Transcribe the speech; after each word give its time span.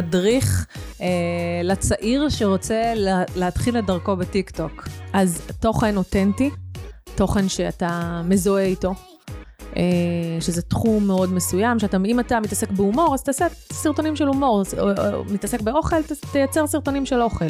מדריך 0.00 0.66
אה, 1.00 1.06
לצעיר 1.64 2.28
שרוצה 2.28 2.92
לה, 2.96 3.22
להתחיל 3.36 3.78
את 3.78 3.86
דרכו 3.86 4.16
בטיקטוק? 4.16 4.88
אז 5.12 5.42
תוכן 5.60 5.96
אותנטי, 5.96 6.50
תוכן 7.14 7.48
שאתה 7.48 8.22
מזוהה 8.24 8.64
איתו, 8.64 8.94
אה, 9.76 9.82
שזה 10.40 10.62
תחום 10.62 11.06
מאוד 11.06 11.32
מסוים, 11.32 11.78
שאתה, 11.78 11.96
אם 12.06 12.20
אתה 12.20 12.40
מתעסק 12.40 12.70
בהומור, 12.70 13.14
אז 13.14 13.22
תעשה 13.22 13.46
סרטונים 13.72 14.16
של 14.16 14.26
הומור, 14.26 14.62
או, 14.78 14.82
או, 14.82 15.14
או 15.14 15.24
מתעסק 15.24 15.60
באוכל, 15.60 16.02
ת, 16.02 16.12
תייצר 16.32 16.66
סרטונים 16.66 17.06
של 17.06 17.22
אוכל. 17.22 17.44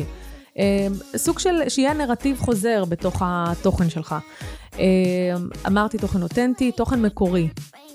אה, 0.59 0.87
סוג 1.17 1.39
של, 1.39 1.69
שיהיה 1.69 1.95
נרטיב 1.95 2.39
חוזר 2.41 2.85
בתוך 2.85 3.23
התוכן 3.25 3.91
שלך. 3.91 4.15
אה, 4.79 4.85
אמרתי 5.67 5.99
תוכן 5.99 6.23
אותנטי, 6.23 6.73
תוכן 6.73 7.03
מקורי. 7.03 7.49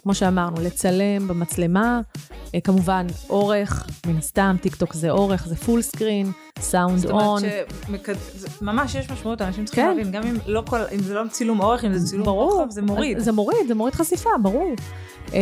כמו 0.03 0.15
שאמרנו, 0.15 0.61
לצלם 0.61 1.27
במצלמה, 1.27 2.01
אה, 2.31 2.34
כמובן 2.63 3.07
אורך, 3.29 3.87
מן 4.07 4.17
הסתם, 4.17 4.55
טיק 4.61 4.75
טוק 4.75 4.93
זה 4.93 5.09
אורך, 5.09 5.47
זה 5.47 5.55
full 5.55 5.81
screen, 5.81 6.31
sound 6.59 7.05
on. 7.05 7.39
זאת 7.39 7.49
אומרת 7.87 8.09
שממש 8.59 8.95
יש 8.95 9.11
משמעות, 9.11 9.41
אנשים 9.41 9.65
צריכים 9.65 9.83
כן. 9.83 9.89
להבין, 9.89 10.11
גם 10.11 10.23
אם, 10.23 10.35
לא 10.47 10.63
כל, 10.67 10.79
אם 10.95 10.99
זה 10.99 11.13
לא 11.13 11.21
צילום 11.31 11.59
אורך, 11.59 11.85
אם 11.85 11.93
זה 11.93 12.07
צילום 12.07 12.29
רוחב, 12.29 12.69
זה 12.69 12.81
מוריד. 12.81 13.19
זה 13.19 13.31
מוריד, 13.31 13.67
זה 13.67 13.75
מוריד 13.75 13.95
חשיפה, 13.95 14.29
ברור. 14.41 14.75
אה, 15.33 15.39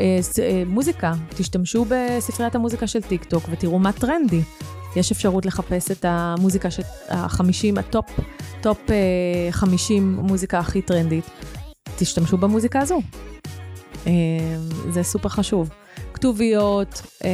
אה, 0.00 0.62
מוזיקה, 0.66 1.12
תשתמשו 1.28 1.84
בספריית 1.88 2.54
המוזיקה 2.54 2.86
של 2.86 3.02
טיק 3.02 3.24
טוק 3.24 3.44
ותראו 3.50 3.78
מה 3.78 3.92
טרנדי. 3.92 4.40
יש 4.96 5.12
אפשרות 5.12 5.46
לחפש 5.46 5.90
את 5.90 6.04
המוזיקה, 6.08 6.70
של 6.70 6.82
החמישים, 7.08 7.78
ה 7.78 7.84
top, 7.84 8.06
top 8.60 8.78
50 9.50 10.18
מוזיקה 10.22 10.58
הכי 10.58 10.82
טרנדית. 10.82 11.24
תשתמשו 11.96 12.36
במוזיקה 12.36 12.80
הזו. 12.80 13.00
אה, 14.06 14.12
זה 14.90 15.02
סופר 15.02 15.28
חשוב. 15.28 15.70
כתוביות, 16.16 17.02
אה, 17.24 17.30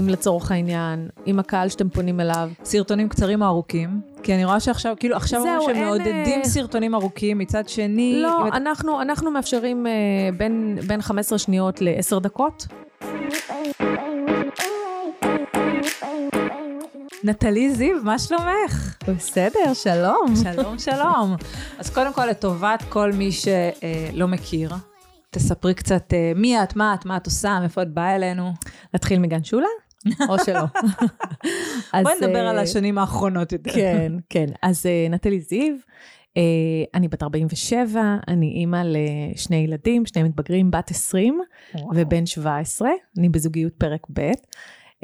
אם 0.00 0.08
לצורך 0.08 0.50
העניין, 0.50 1.08
עם 1.26 1.38
הקהל 1.38 1.68
שאתם 1.68 1.88
פונים 1.88 2.20
אליו. 2.20 2.50
סרטונים 2.64 3.08
קצרים 3.08 3.42
או 3.42 3.46
ארוכים? 3.46 4.00
כי 4.22 4.34
אני 4.34 4.44
רואה 4.44 4.60
שעכשיו, 4.60 4.94
כאילו, 5.00 5.16
עכשיו 5.16 5.40
אומרים 5.40 5.76
שמעודדים 5.76 6.40
אה... 6.40 6.44
סרטונים 6.44 6.94
ארוכים, 6.94 7.38
מצד 7.38 7.68
שני... 7.68 8.18
לא, 8.22 8.48
אנחנו, 8.48 9.02
את... 9.02 9.06
אנחנו 9.06 9.30
מאפשרים 9.30 9.86
אה, 9.86 9.92
בין, 10.36 10.78
בין 10.86 11.02
15 11.02 11.38
שניות 11.38 11.80
ל-10 11.80 12.20
דקות. 12.20 12.66
נטלי 17.24 17.74
זיו, 17.74 17.96
מה 18.02 18.18
שלומך? 18.18 18.96
בסדר, 19.08 19.74
שלום. 19.74 20.34
שלום, 20.42 20.78
שלום. 20.78 21.36
אז 21.78 21.90
קודם 21.90 22.12
כל, 22.12 22.26
לטובת 22.26 22.82
כל 22.88 23.12
מי 23.12 23.30
שלא 23.32 24.28
מכיר, 24.28 24.70
תספרי 25.30 25.74
קצת 25.74 26.14
אה, 26.14 26.32
מי 26.36 26.62
את, 26.62 26.76
מה 26.76 26.94
את, 26.94 27.06
מה 27.06 27.16
את 27.16 27.26
עושה, 27.26 27.58
מאיפה 27.60 27.82
את 27.82 27.94
באה 27.94 28.16
אלינו. 28.16 28.52
נתחיל 28.94 29.18
מגן 29.18 29.44
שולה? 29.44 29.66
או 30.28 30.36
שלא. 30.44 30.64
בואי 32.02 32.14
נדבר 32.20 32.38
על 32.38 32.56
אה, 32.56 32.62
השנים 32.62 32.98
האחרונות 32.98 33.52
יותר. 33.52 33.72
כן, 33.72 34.12
כן. 34.30 34.46
אז 34.62 34.86
אה, 34.86 35.06
נטלי 35.10 35.40
זיו, 35.40 35.74
אני 36.94 37.08
בת 37.08 37.22
47, 37.22 38.16
אני 38.28 38.46
אימא 38.46 38.82
לשני 38.84 39.56
ילדים, 39.56 40.06
שני 40.06 40.22
מתבגרים, 40.22 40.70
בת 40.70 40.90
20 40.90 41.40
ובן 41.94 42.26
17, 42.26 42.90
אני 43.18 43.28
בזוגיות 43.28 43.72
פרק 43.78 44.06
ב'. 44.12 44.30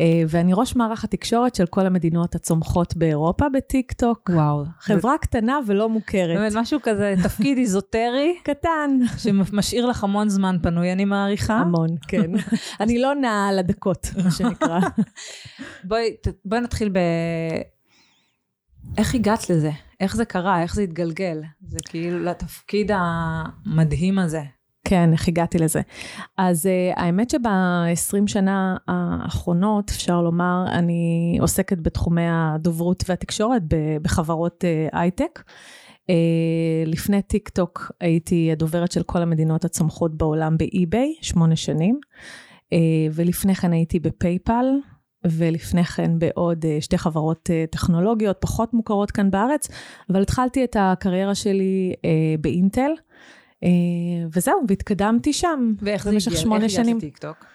אה, 0.00 0.22
ואני 0.28 0.52
ראש 0.54 0.76
מערך 0.76 1.04
התקשורת 1.04 1.54
של 1.54 1.66
כל 1.66 1.86
המדינות 1.86 2.34
הצומחות 2.34 2.96
באירופה 2.96 3.48
בטיק 3.48 3.92
טוק. 3.92 4.30
וואו. 4.32 4.64
חברה 4.78 5.18
קטנה 5.18 5.58
ולא 5.66 5.88
מוכרת. 5.88 6.38
באמת, 6.38 6.52
משהו 6.56 6.78
כזה, 6.82 7.14
תפקיד 7.22 7.58
איזוטרי. 7.58 8.36
קטן. 8.44 8.98
שמשאיר 9.18 9.86
לך 9.86 10.04
המון 10.04 10.28
זמן 10.28 10.56
פנוי, 10.62 10.92
אני 10.92 11.04
מעריכה. 11.04 11.54
המון, 11.54 11.88
כן. 12.08 12.30
אני 12.80 12.98
לא 12.98 13.14
נעה 13.14 13.48
על 13.48 13.58
הדקות, 13.58 14.06
מה 14.24 14.30
שנקרא. 14.30 14.80
בואי, 15.88 16.16
בואי 16.44 16.60
נתחיל 16.60 16.88
ב... 16.88 16.98
איך 18.98 19.14
הגעת 19.14 19.50
לזה? 19.50 19.70
איך 20.00 20.16
זה 20.16 20.24
קרה? 20.24 20.62
איך 20.62 20.74
זה 20.74 20.82
התגלגל? 20.82 21.42
זה 21.68 21.78
כאילו 21.84 22.24
לתפקיד 22.24 22.90
המדהים 22.94 24.18
הזה. 24.18 24.42
כן, 24.84 25.12
איך 25.12 25.28
הגעתי 25.28 25.58
לזה. 25.58 25.80
אז 26.38 26.66
uh, 26.66 27.00
האמת 27.00 27.30
שב-20 27.30 28.26
שנה 28.26 28.76
האחרונות, 28.88 29.90
אפשר 29.90 30.22
לומר, 30.22 30.64
אני 30.72 31.36
עוסקת 31.40 31.78
בתחומי 31.78 32.26
הדוברות 32.28 33.04
והתקשורת 33.08 33.62
בחברות 34.02 34.64
uh, 34.64 34.96
הייטק. 34.98 35.42
Uh, 36.02 36.12
לפני 36.86 37.22
טיק 37.22 37.48
טוק 37.48 37.92
הייתי 38.00 38.52
הדוברת 38.52 38.92
של 38.92 39.02
כל 39.02 39.22
המדינות 39.22 39.64
הצומחות 39.64 40.16
בעולם 40.16 40.56
ב 40.56 40.66
eBay, 40.66 41.14
שמונה 41.20 41.56
שנים. 41.56 42.00
Uh, 42.74 42.76
ולפני 43.12 43.54
כן 43.54 43.72
הייתי 43.72 44.00
ב 44.00 44.08
PayPal, 44.08 44.66
ולפני 45.24 45.84
כן 45.84 46.18
בעוד 46.18 46.64
uh, 46.64 46.84
שתי 46.84 46.98
חברות 46.98 47.50
uh, 47.50 47.70
טכנולוגיות 47.70 48.36
פחות 48.40 48.74
מוכרות 48.74 49.10
כאן 49.10 49.30
בארץ, 49.30 49.68
אבל 50.10 50.22
התחלתי 50.22 50.64
את 50.64 50.76
הקריירה 50.80 51.34
שלי 51.34 51.92
uh, 51.96 52.40
באינטל. 52.40 52.90
אה, 53.64 53.68
וזהו, 54.34 54.64
והתקדמתי 54.68 55.32
שם. 55.32 55.74
ואיך 55.80 56.04
זה 56.04 56.10
הגיע? 56.10 56.56
איך 56.62 56.78
הגעת 56.78 56.96
לטיקטוק? 56.96 57.46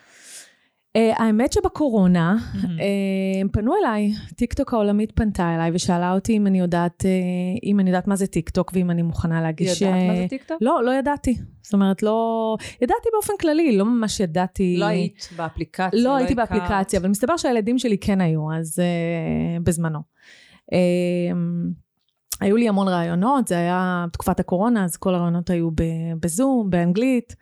Uh, 0.97 0.99
האמת 1.21 1.53
שבקורונה, 1.53 2.35
mm-hmm. 2.37 2.57
uh, 2.65 3.41
הם 3.41 3.49
פנו 3.49 3.73
אליי, 3.75 4.11
טיקטוק 4.35 4.73
העולמית 4.73 5.11
פנתה 5.11 5.55
אליי 5.55 5.71
ושאלה 5.73 6.13
אותי 6.13 6.37
אם 6.37 6.47
אני 6.47 6.59
יודעת, 6.59 7.01
uh, 7.01 7.59
אם 7.63 7.79
אני 7.79 7.89
יודעת 7.89 8.07
מה 8.07 8.15
זה 8.15 8.27
טיקטוק 8.27 8.71
ואם 8.73 8.91
אני 8.91 9.01
מוכנה 9.01 9.41
להגיש... 9.41 9.81
ידעת 9.81 9.93
uh, 9.93 10.07
מה 10.07 10.15
זה 10.15 10.25
טיקטוק? 10.29 10.57
לא, 10.61 10.83
לא 10.83 10.91
ידעתי. 10.91 11.37
זאת 11.61 11.73
אומרת, 11.73 12.03
לא... 12.03 12.57
ידעתי 12.81 13.09
באופן 13.13 13.33
כללי, 13.41 13.77
לא 13.77 13.85
ממש 13.85 14.19
ידעתי... 14.19 14.77
לא 14.79 14.85
היית 14.85 15.29
באפליקציה, 15.35 15.89
לא, 15.93 16.03
לא 16.03 16.15
הייתי 16.15 16.33
הכרת. 16.33 16.51
באפליקציה, 16.51 16.99
אבל 16.99 17.09
מסתבר 17.09 17.37
שהילדים 17.37 17.79
שלי 17.79 17.97
כן 17.97 18.21
היו, 18.21 18.53
אז 18.53 18.79
uh, 18.79 19.63
בזמנו. 19.63 19.99
Uh, 20.71 20.75
היו 22.41 22.57
לי 22.57 22.69
המון 22.69 22.87
רעיונות, 22.87 23.47
זה 23.47 23.57
היה 23.57 24.05
תקופת 24.11 24.39
הקורונה, 24.39 24.83
אז 24.83 24.97
כל 24.97 25.15
הרעיונות 25.15 25.49
היו 25.49 25.69
בזום, 26.19 26.69
באנגלית. 26.69 27.35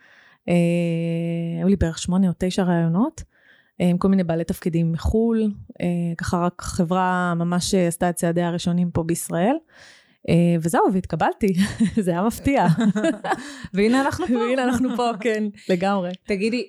אה, 0.49 1.59
היו 1.59 1.67
לי 1.67 1.75
בערך 1.75 1.97
שמונה 1.97 2.27
או 2.27 2.33
תשע 2.37 2.63
רעיונות, 2.63 3.23
אה, 3.81 3.89
עם 3.89 3.97
כל 3.97 4.07
מיני 4.07 4.23
בעלי 4.23 4.43
תפקידים 4.43 4.91
מחו"ל, 4.91 5.51
אה, 5.81 5.87
ככה 6.17 6.37
רק 6.37 6.61
חברה 6.61 7.33
ממש 7.35 7.75
עשתה 7.75 8.09
את 8.09 8.15
צעדיה 8.15 8.47
הראשונים 8.47 8.91
פה 8.91 9.03
בישראל. 9.03 9.55
וזהו, 10.61 10.81
והתקבלתי, 10.93 11.53
זה 12.05 12.11
היה 12.11 12.23
מפתיע. 12.23 12.67
והנה 13.73 14.01
אנחנו 14.01 14.27
פה. 14.27 14.33
והנה 14.33 14.63
אנחנו 14.63 14.89
פה, 14.95 15.11
כן, 15.19 15.43
לגמרי. 15.69 16.11
תגידי, 16.27 16.67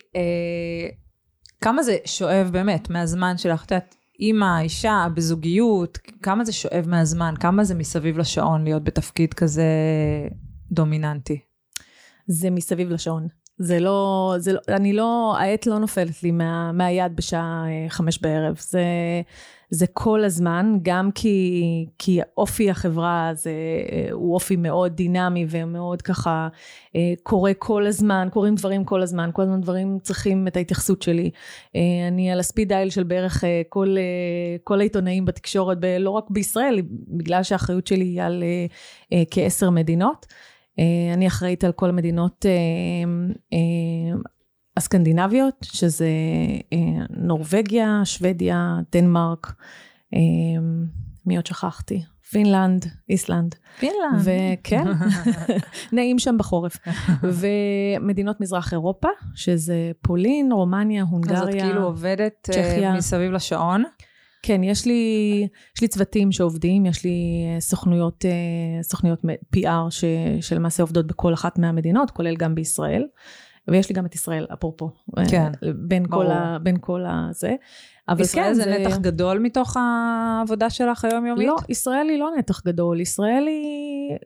כמה 1.60 1.82
זה 1.82 1.96
שואב 2.04 2.48
באמת 2.52 2.90
מהזמן 2.90 3.38
שלך? 3.38 3.64
את 3.64 3.70
יודעת, 3.70 3.95
אימא, 4.20 4.60
אישה, 4.60 5.06
בזוגיות, 5.14 5.98
כמה 6.22 6.44
זה 6.44 6.52
שואב 6.52 6.84
מהזמן? 6.88 7.34
כמה 7.40 7.64
זה 7.64 7.74
מסביב 7.74 8.18
לשעון 8.18 8.64
להיות 8.64 8.84
בתפקיד 8.84 9.34
כזה 9.34 9.64
דומיננטי? 10.70 11.40
זה 12.26 12.50
מסביב 12.50 12.90
לשעון. 12.90 13.28
זה 13.58 13.80
לא, 13.80 14.34
זה 14.38 14.52
לא, 14.52 14.60
אני 14.68 14.92
לא, 14.92 15.36
העט 15.38 15.66
לא 15.66 15.78
נופלת 15.78 16.22
לי 16.22 16.30
מה, 16.30 16.72
מהיד 16.72 17.16
בשעה 17.16 17.64
אה, 17.66 17.90
חמש 17.90 18.18
בערב. 18.18 18.56
זה, 18.60 18.82
זה 19.70 19.86
כל 19.92 20.24
הזמן, 20.24 20.78
גם 20.82 21.10
כי, 21.12 21.62
כי 21.98 22.20
אופי 22.36 22.70
החברה 22.70 23.30
זה, 23.34 23.50
אה, 23.92 24.08
הוא 24.12 24.34
אופי 24.34 24.56
מאוד 24.56 24.96
דינמי 24.96 25.46
ומאוד 25.48 26.02
ככה 26.02 26.48
אה, 26.96 27.12
קורה 27.22 27.54
כל 27.54 27.86
הזמן, 27.86 28.28
קורים 28.32 28.54
דברים 28.54 28.84
כל 28.84 29.02
הזמן, 29.02 29.30
כל 29.32 29.42
הזמן 29.42 29.60
דברים 29.60 29.98
צריכים 30.02 30.48
את 30.48 30.56
ההתייחסות 30.56 31.02
שלי. 31.02 31.30
אני 32.08 32.32
על 32.32 32.40
הספיד 32.40 32.68
דייל 32.68 32.90
של 32.90 33.02
בערך 33.02 33.44
כל, 33.68 33.96
כל 34.64 34.80
העיתונאים 34.80 35.24
בתקשורת, 35.24 35.78
לא 36.00 36.10
רק 36.10 36.24
בישראל, 36.30 36.82
בגלל 37.08 37.42
שהאחריות 37.42 37.86
שלי 37.86 38.04
היא 38.04 38.22
על 38.22 38.44
כעשר 39.30 39.70
מדינות. 39.70 40.26
אה, 40.78 41.14
אני 41.14 41.26
אחראית 41.26 41.64
על 41.64 41.72
כל 41.72 41.88
המדינות 41.88 42.46
אה, 42.46 42.52
אה, 43.52 44.18
הסקנדינביות, 44.76 45.54
שזה 45.62 46.08
נורבגיה, 47.10 48.00
שוודיה, 48.04 48.76
דנמרק, 48.92 49.52
מי 51.26 51.36
עוד 51.36 51.46
שכחתי? 51.46 52.02
פינלנד, 52.30 52.86
איסלנד. 53.08 53.54
פינלנד. 53.78 54.20
וכן, 54.24 54.84
נעים 55.92 56.18
שם 56.18 56.38
בחורף. 56.38 56.76
ומדינות 57.22 58.40
מזרח 58.40 58.72
אירופה, 58.72 59.08
שזה 59.34 59.90
פולין, 60.02 60.52
רומניה, 60.52 61.02
הונגריה, 61.02 61.40
צ'כיה. 61.40 61.48
אז 61.50 61.54
את 61.54 61.62
כאילו 61.62 61.84
עובדת 61.84 62.32
צ'כיה. 62.50 62.94
מסביב 62.94 63.32
לשעון? 63.32 63.84
כן, 64.42 64.62
יש 64.64 64.86
לי, 64.86 65.02
יש 65.76 65.82
לי 65.82 65.88
צוותים 65.88 66.32
שעובדים, 66.32 66.86
יש 66.86 67.04
לי 67.04 67.44
אה, 67.54 67.60
סוכנויות, 67.60 68.24
אה, 68.24 68.82
סוכנויות 68.82 69.22
PR 69.56 69.90
ש, 69.90 70.04
שלמעשה 70.40 70.82
עובדות 70.82 71.06
בכל 71.06 71.34
אחת 71.34 71.58
מהמדינות, 71.58 72.10
כולל 72.10 72.36
גם 72.36 72.54
בישראל. 72.54 73.06
ויש 73.68 73.88
לי 73.88 73.94
גם 73.94 74.06
את 74.06 74.14
ישראל, 74.14 74.46
אפרופו. 74.52 74.90
אה, 75.18 75.24
כן, 75.30 75.52
בין 75.74 76.02
ברור. 76.02 76.24
כל, 76.24 76.30
ה, 76.30 76.58
בין 76.62 76.76
כל 76.80 77.04
הזה. 77.08 77.54
אבל 78.08 78.20
ישראל 78.20 78.44
כן, 78.44 78.54
זה, 78.54 78.62
זה 78.62 78.78
נתח 78.78 78.96
גדול 78.96 79.38
מתוך 79.38 79.76
העבודה 79.76 80.70
שלך 80.70 81.04
היומיומית? 81.04 81.46
לא, 81.46 81.56
ישראל 81.68 82.08
היא 82.08 82.18
לא 82.18 82.30
נתח 82.38 82.62
גדול. 82.64 83.00
ישראל 83.00 83.46
היא... 83.46 84.16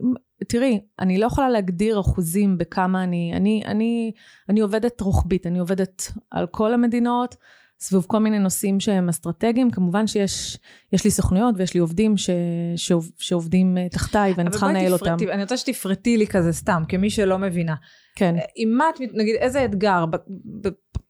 תראי, 0.48 0.80
אני 0.98 1.18
לא 1.18 1.26
יכולה 1.26 1.48
להגדיר 1.48 2.00
אחוזים 2.00 2.58
בכמה 2.58 3.04
אני... 3.04 3.32
אני, 3.36 3.62
אני, 3.66 4.12
אני 4.48 4.60
עובדת 4.60 5.00
רוחבית, 5.00 5.46
אני 5.46 5.58
עובדת 5.58 6.12
על 6.30 6.46
כל 6.46 6.74
המדינות. 6.74 7.36
סביב 7.82 8.02
כל 8.06 8.18
מיני 8.18 8.38
נושאים 8.38 8.80
שהם 8.80 9.08
אסטרטגיים. 9.08 9.70
כמובן 9.70 10.06
שיש 10.06 10.58
יש 10.92 11.04
לי 11.04 11.10
סוכנויות 11.10 11.54
ויש 11.58 11.74
לי 11.74 11.80
עובדים 11.80 12.16
ש, 12.16 12.30
שעוב, 12.76 13.10
שעובדים 13.18 13.78
אה, 13.78 13.88
תחתיי 13.88 14.32
ואני 14.36 14.50
צריכה 14.50 14.68
לנהל 14.68 14.92
אותם. 14.92 15.16
אני 15.32 15.42
רוצה 15.42 15.56
שתפרטי 15.56 16.16
לי 16.16 16.26
כזה 16.26 16.52
סתם, 16.52 16.82
כמי 16.88 17.10
שלא 17.10 17.38
מבינה. 17.38 17.74
כן. 18.20 18.34
עם 18.56 18.70
מה 18.70 18.84
את, 18.90 19.00
נגיד, 19.14 19.34
איזה 19.34 19.64
אתגר 19.64 20.04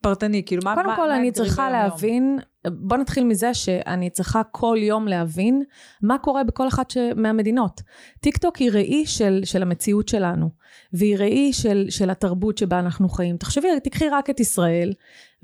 פרטני, 0.00 0.42
כאילו 0.46 0.62
מה... 0.64 0.74
קודם 0.74 0.86
מה, 0.86 0.96
כל, 0.96 1.08
מה 1.08 1.16
אני 1.16 1.32
צריכה 1.32 1.70
להבין, 1.70 2.38
בוא 2.68 2.96
נתחיל 2.96 3.24
מזה 3.24 3.54
שאני 3.54 4.10
צריכה 4.10 4.42
כל 4.50 4.76
יום 4.80 5.08
להבין 5.08 5.62
מה 6.02 6.18
קורה 6.18 6.44
בכל 6.44 6.68
אחת 6.68 6.90
ש... 6.90 6.96
מהמדינות. 7.16 7.80
טיק 8.20 8.36
טוק 8.36 8.56
היא 8.56 8.70
ראי 8.70 9.06
של, 9.06 9.40
של 9.44 9.62
המציאות 9.62 10.08
שלנו, 10.08 10.50
והיא 10.92 11.16
ראי 11.16 11.52
של, 11.52 11.86
של 11.88 12.10
התרבות 12.10 12.58
שבה 12.58 12.78
אנחנו 12.78 13.08
חיים. 13.08 13.36
תחשבי, 13.36 13.68
תקחי 13.84 14.08
רק 14.08 14.30
את 14.30 14.40
ישראל, 14.40 14.92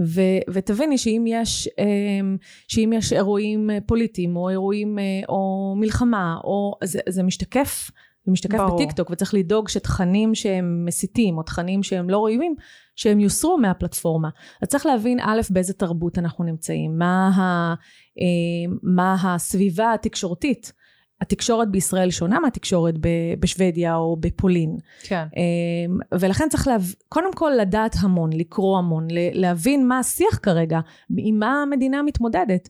ו, 0.00 0.20
ותביני 0.52 0.98
שאם 0.98 1.24
יש, 1.26 1.68
אמ, 1.78 2.36
שאם 2.68 2.92
יש 2.96 3.12
אירועים 3.12 3.70
פוליטיים, 3.86 4.36
או 4.36 4.48
אירועים, 4.48 4.98
אה, 4.98 5.04
או 5.28 5.74
מלחמה, 5.76 6.36
או... 6.44 6.74
זה, 6.84 7.00
זה 7.08 7.22
משתקף 7.22 7.90
זה 8.26 8.32
משתקף 8.32 8.58
בטיקטוק, 8.74 9.10
וצריך 9.10 9.34
לדאוג 9.34 9.68
שתכנים 9.68 10.34
שהם 10.34 10.84
מסיתים, 10.84 11.38
או 11.38 11.42
תכנים 11.42 11.82
שהם 11.82 12.10
לא 12.10 12.16
ראויים, 12.18 12.54
שהם 12.96 13.20
יוסרו 13.20 13.58
מהפלטפורמה. 13.58 14.28
אז 14.62 14.68
צריך 14.68 14.86
להבין, 14.86 15.20
א', 15.20 15.40
באיזה 15.50 15.72
תרבות 15.72 16.18
אנחנו 16.18 16.44
נמצאים, 16.44 16.98
מה, 16.98 17.28
ה, 17.28 17.74
אה, 18.20 18.76
מה 18.82 19.16
הסביבה 19.22 19.94
התקשורתית. 19.94 20.72
התקשורת 21.20 21.70
בישראל 21.70 22.10
שונה 22.10 22.40
מהתקשורת 22.40 22.94
בשוודיה 23.40 23.96
או 23.96 24.16
בפולין. 24.20 24.76
כן. 25.02 25.26
אה, 25.36 26.18
ולכן 26.18 26.48
צריך 26.50 26.68
להב... 26.68 26.82
קודם 27.08 27.32
כל 27.34 27.52
לדעת 27.60 27.96
המון, 28.00 28.32
לקרוא 28.32 28.78
המון, 28.78 29.06
להבין 29.32 29.88
מה 29.88 29.98
השיח 29.98 30.38
כרגע, 30.42 30.80
עם 31.18 31.38
מה 31.38 31.62
המדינה 31.62 32.02
מתמודדת. 32.02 32.68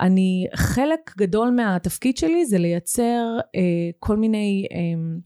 אני, 0.00 0.46
חלק 0.54 1.12
גדול 1.18 1.50
מהתפקיד 1.50 2.16
שלי 2.16 2.46
זה 2.46 2.58
לייצר 2.58 3.38
אה, 3.56 3.90
כל 3.98 4.16
מיני 4.16 4.66
אה, 4.72 5.18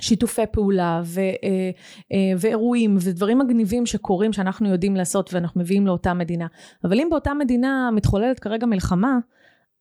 שיתופי 0.00 0.42
פעולה 0.52 1.02
ו, 1.04 1.20
אה, 1.20 1.70
אה, 2.12 2.32
ואירועים 2.38 2.96
ודברים 3.00 3.38
מגניבים 3.38 3.86
שקורים 3.86 4.32
שאנחנו 4.32 4.68
יודעים 4.68 4.96
לעשות 4.96 5.34
ואנחנו 5.34 5.60
מביאים 5.60 5.86
לאותה 5.86 6.14
מדינה. 6.14 6.46
אבל 6.84 7.00
אם 7.00 7.06
באותה 7.10 7.34
מדינה 7.34 7.90
מתחוללת 7.92 8.40
כרגע 8.40 8.66
מלחמה, 8.66 9.18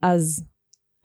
אז 0.01 0.45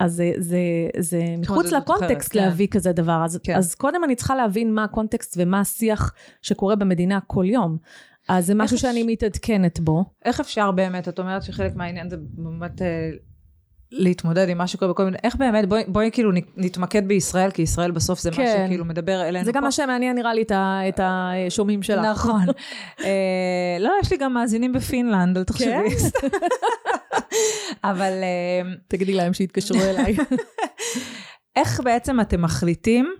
אז 0.00 0.12
זה, 0.12 0.32
זה, 0.38 0.58
זה 0.99 1.25
מחוץ 1.38 1.73
לקונטקסט 1.73 2.31
אחרת, 2.31 2.43
להביא 2.43 2.66
כן. 2.66 2.78
כזה 2.78 2.93
דבר. 2.93 3.23
אז, 3.25 3.40
כן. 3.43 3.56
אז 3.56 3.75
קודם 3.75 4.05
אני 4.05 4.14
צריכה 4.14 4.37
להבין 4.37 4.75
מה 4.75 4.84
הקונטקסט 4.84 5.34
ומה 5.38 5.61
השיח 5.61 6.14
שקורה 6.43 6.76
במדינה 6.76 7.19
כל 7.26 7.44
יום. 7.49 7.78
אז 8.30 8.46
זה 8.46 8.54
משהו 8.54 8.78
שאני 8.78 9.02
מתעדכנת 9.02 9.80
בו. 9.80 10.04
איך 10.24 10.40
אפשר 10.40 10.70
באמת, 10.70 11.08
את 11.08 11.18
אומרת 11.18 11.42
שחלק 11.42 11.76
מהעניין 11.76 12.10
זה 12.10 12.16
באמת 12.20 12.82
אה, 12.82 13.10
להתמודד 13.92 14.48
עם 14.48 14.58
מה 14.58 14.66
שקורה 14.66 14.92
בכל 14.92 15.04
מיני, 15.04 15.16
איך 15.24 15.36
באמת, 15.36 15.68
בואי, 15.68 15.84
בואי 15.88 16.10
כאילו 16.12 16.30
נתמקד 16.56 17.08
בישראל, 17.08 17.50
כי 17.50 17.62
ישראל 17.62 17.90
בסוף 17.90 18.20
זה 18.20 18.30
כן. 18.30 18.42
מה 18.42 18.66
שכאילו 18.66 18.84
מדבר 18.84 19.28
אלינו. 19.28 19.44
זה 19.44 19.52
גם 19.52 19.62
מה 19.64 19.72
שמעניין 19.72 20.16
נראה 20.16 20.34
לי 20.34 20.44
את 20.88 21.00
השומעים 21.02 21.82
שלך. 21.82 22.04
נכון. 22.04 22.46
אה, 23.04 23.76
לא, 23.80 23.92
יש 24.02 24.10
לי 24.10 24.16
גם 24.16 24.34
מאזינים 24.34 24.72
בפינלנד, 24.72 25.36
אל 25.36 25.44
תחשבי. 25.44 25.70
כן? 25.70 26.28
אבל... 27.90 28.12
אה, 28.22 28.72
תגידי 28.88 29.12
להם 29.12 29.32
שיתקשרו 29.32 29.80
אליי. 29.80 30.16
איך 31.56 31.80
בעצם 31.84 32.20
אתם 32.20 32.42
מחליטים 32.42 33.14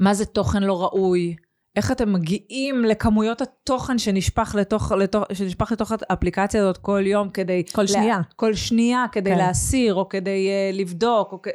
מה 0.00 0.14
זה 0.14 0.24
תוכן 0.24 0.62
לא 0.62 0.82
ראוי? 0.82 1.36
איך 1.76 1.92
אתם 1.92 2.12
מגיעים 2.12 2.84
לכמויות 2.84 3.40
התוכן 3.40 3.98
שנשפך 3.98 4.54
לתוך, 4.58 4.92
לתוך, 4.92 5.24
שנשפך 5.32 5.72
לתוך 5.72 5.92
האפליקציה 6.10 6.60
הזאת 6.60 6.78
כל 6.78 7.02
יום 7.06 7.28
כדי... 7.28 7.62
כל 7.72 7.86
שנייה. 7.86 8.16
לה, 8.16 8.22
כל 8.36 8.54
שנייה 8.54 9.04
כדי 9.12 9.30
כן. 9.30 9.38
להסיר 9.38 9.94
או 9.94 10.08
כדי 10.08 10.48
uh, 10.48 10.76
לבדוק, 10.76 11.32
או 11.32 11.42
כ... 11.42 11.48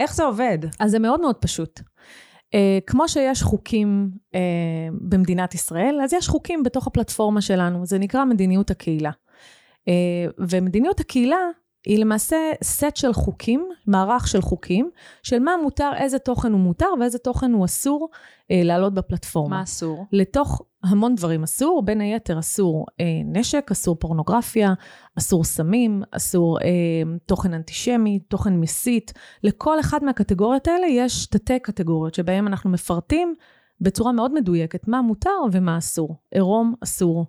איך 0.00 0.14
זה 0.14 0.24
עובד? 0.24 0.58
אז 0.80 0.90
זה 0.90 0.98
מאוד 0.98 1.20
מאוד 1.20 1.36
פשוט. 1.36 1.80
Uh, 1.80 2.58
כמו 2.86 3.08
שיש 3.08 3.42
חוקים 3.42 4.08
uh, 4.12 4.38
במדינת 5.00 5.54
ישראל, 5.54 6.00
אז 6.04 6.12
יש 6.12 6.28
חוקים 6.28 6.62
בתוך 6.62 6.86
הפלטפורמה 6.86 7.40
שלנו, 7.40 7.86
זה 7.86 7.98
נקרא 7.98 8.24
מדיניות 8.24 8.70
הקהילה. 8.70 9.10
Uh, 9.10 10.32
ומדיניות 10.50 11.00
הקהילה 11.00 11.36
היא 11.86 11.98
למעשה 11.98 12.36
סט 12.64 12.96
של 12.96 13.12
חוקים, 13.12 13.68
מערך 13.86 14.28
של 14.28 14.40
חוקים, 14.40 14.90
של 15.22 15.38
מה 15.38 15.52
מותר, 15.62 15.90
איזה 15.96 16.18
תוכן 16.18 16.52
הוא 16.52 16.60
מותר 16.60 16.86
ואיזה 17.00 17.18
תוכן 17.18 17.52
הוא 17.52 17.64
אסור 17.64 18.08
אה, 18.50 18.60
לעלות 18.64 18.94
בפלטפורמה. 18.94 19.56
מה 19.56 19.62
אסור? 19.62 20.06
לתוך 20.12 20.62
המון 20.84 21.14
דברים 21.14 21.42
אסור, 21.42 21.82
בין 21.84 22.00
היתר 22.00 22.38
אסור 22.38 22.86
אה, 23.00 23.04
נשק, 23.24 23.70
אסור 23.72 23.96
פורנוגרפיה, 23.96 24.74
אסור 25.18 25.44
סמים, 25.44 26.02
אסור 26.10 26.58
אה, 26.60 26.66
תוכן 27.26 27.54
אנטישמי, 27.54 28.18
תוכן 28.18 28.54
מסית. 28.56 29.12
לכל 29.42 29.80
אחת 29.80 30.02
מהקטגוריות 30.02 30.68
האלה 30.68 30.86
יש 30.86 31.26
תתי 31.26 31.58
קטגוריות 31.58 32.14
שבהן 32.14 32.46
אנחנו 32.46 32.70
מפרטים 32.70 33.34
בצורה 33.80 34.12
מאוד 34.12 34.34
מדויקת 34.34 34.88
מה 34.88 35.02
מותר 35.02 35.30
ומה 35.52 35.78
אסור. 35.78 36.16
עירום 36.30 36.74
אסור. 36.84 37.26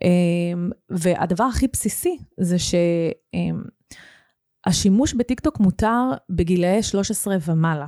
Um, 0.00 0.72
והדבר 0.90 1.44
הכי 1.44 1.66
בסיסי 1.72 2.18
זה 2.40 2.56
שהשימוש 2.58 3.75
um, 4.68 5.16
בטיקטוק 5.16 5.60
מותר 5.60 6.10
בגילאי 6.30 6.82
13 6.82 7.36
ומעלה. 7.46 7.86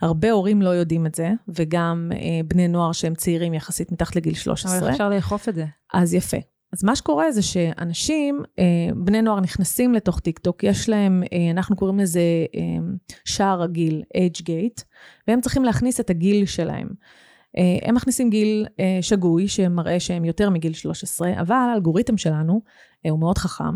הרבה 0.00 0.30
הורים 0.30 0.62
לא 0.62 0.68
יודעים 0.68 1.06
את 1.06 1.14
זה, 1.14 1.32
וגם 1.48 2.10
uh, 2.12 2.16
בני 2.48 2.68
נוער 2.68 2.92
שהם 2.92 3.14
צעירים 3.14 3.54
יחסית 3.54 3.92
מתחת 3.92 4.16
לגיל 4.16 4.34
13. 4.34 4.78
אבל 4.78 4.90
אפשר 4.90 5.08
לאכוף 5.08 5.48
את 5.48 5.54
זה. 5.54 5.64
אז 5.94 6.14
יפה. 6.14 6.36
אז 6.72 6.84
מה 6.84 6.96
שקורה 6.96 7.32
זה 7.32 7.42
שאנשים, 7.42 8.42
uh, 8.44 8.94
בני 8.94 9.22
נוער 9.22 9.40
נכנסים 9.40 9.94
לתוך 9.94 10.20
טיקטוק, 10.20 10.64
יש 10.64 10.88
להם, 10.88 11.22
uh, 11.24 11.28
אנחנו 11.50 11.76
קוראים 11.76 11.98
לזה 11.98 12.20
uh, 12.52 13.14
שער 13.24 13.62
הגיל, 13.62 14.02
age 14.16 14.40
gate, 14.40 14.82
והם 15.28 15.40
צריכים 15.40 15.64
להכניס 15.64 16.00
את 16.00 16.10
הגיל 16.10 16.46
שלהם. 16.46 16.88
הם 17.82 17.94
מכניסים 17.94 18.30
גיל 18.30 18.66
שגוי, 19.00 19.48
שמראה 19.48 20.00
שהם 20.00 20.24
יותר 20.24 20.50
מגיל 20.50 20.72
13, 20.72 21.40
אבל 21.40 21.54
האלגוריתם 21.72 22.16
שלנו 22.16 22.62
הוא 23.10 23.18
מאוד 23.18 23.38
חכם, 23.38 23.74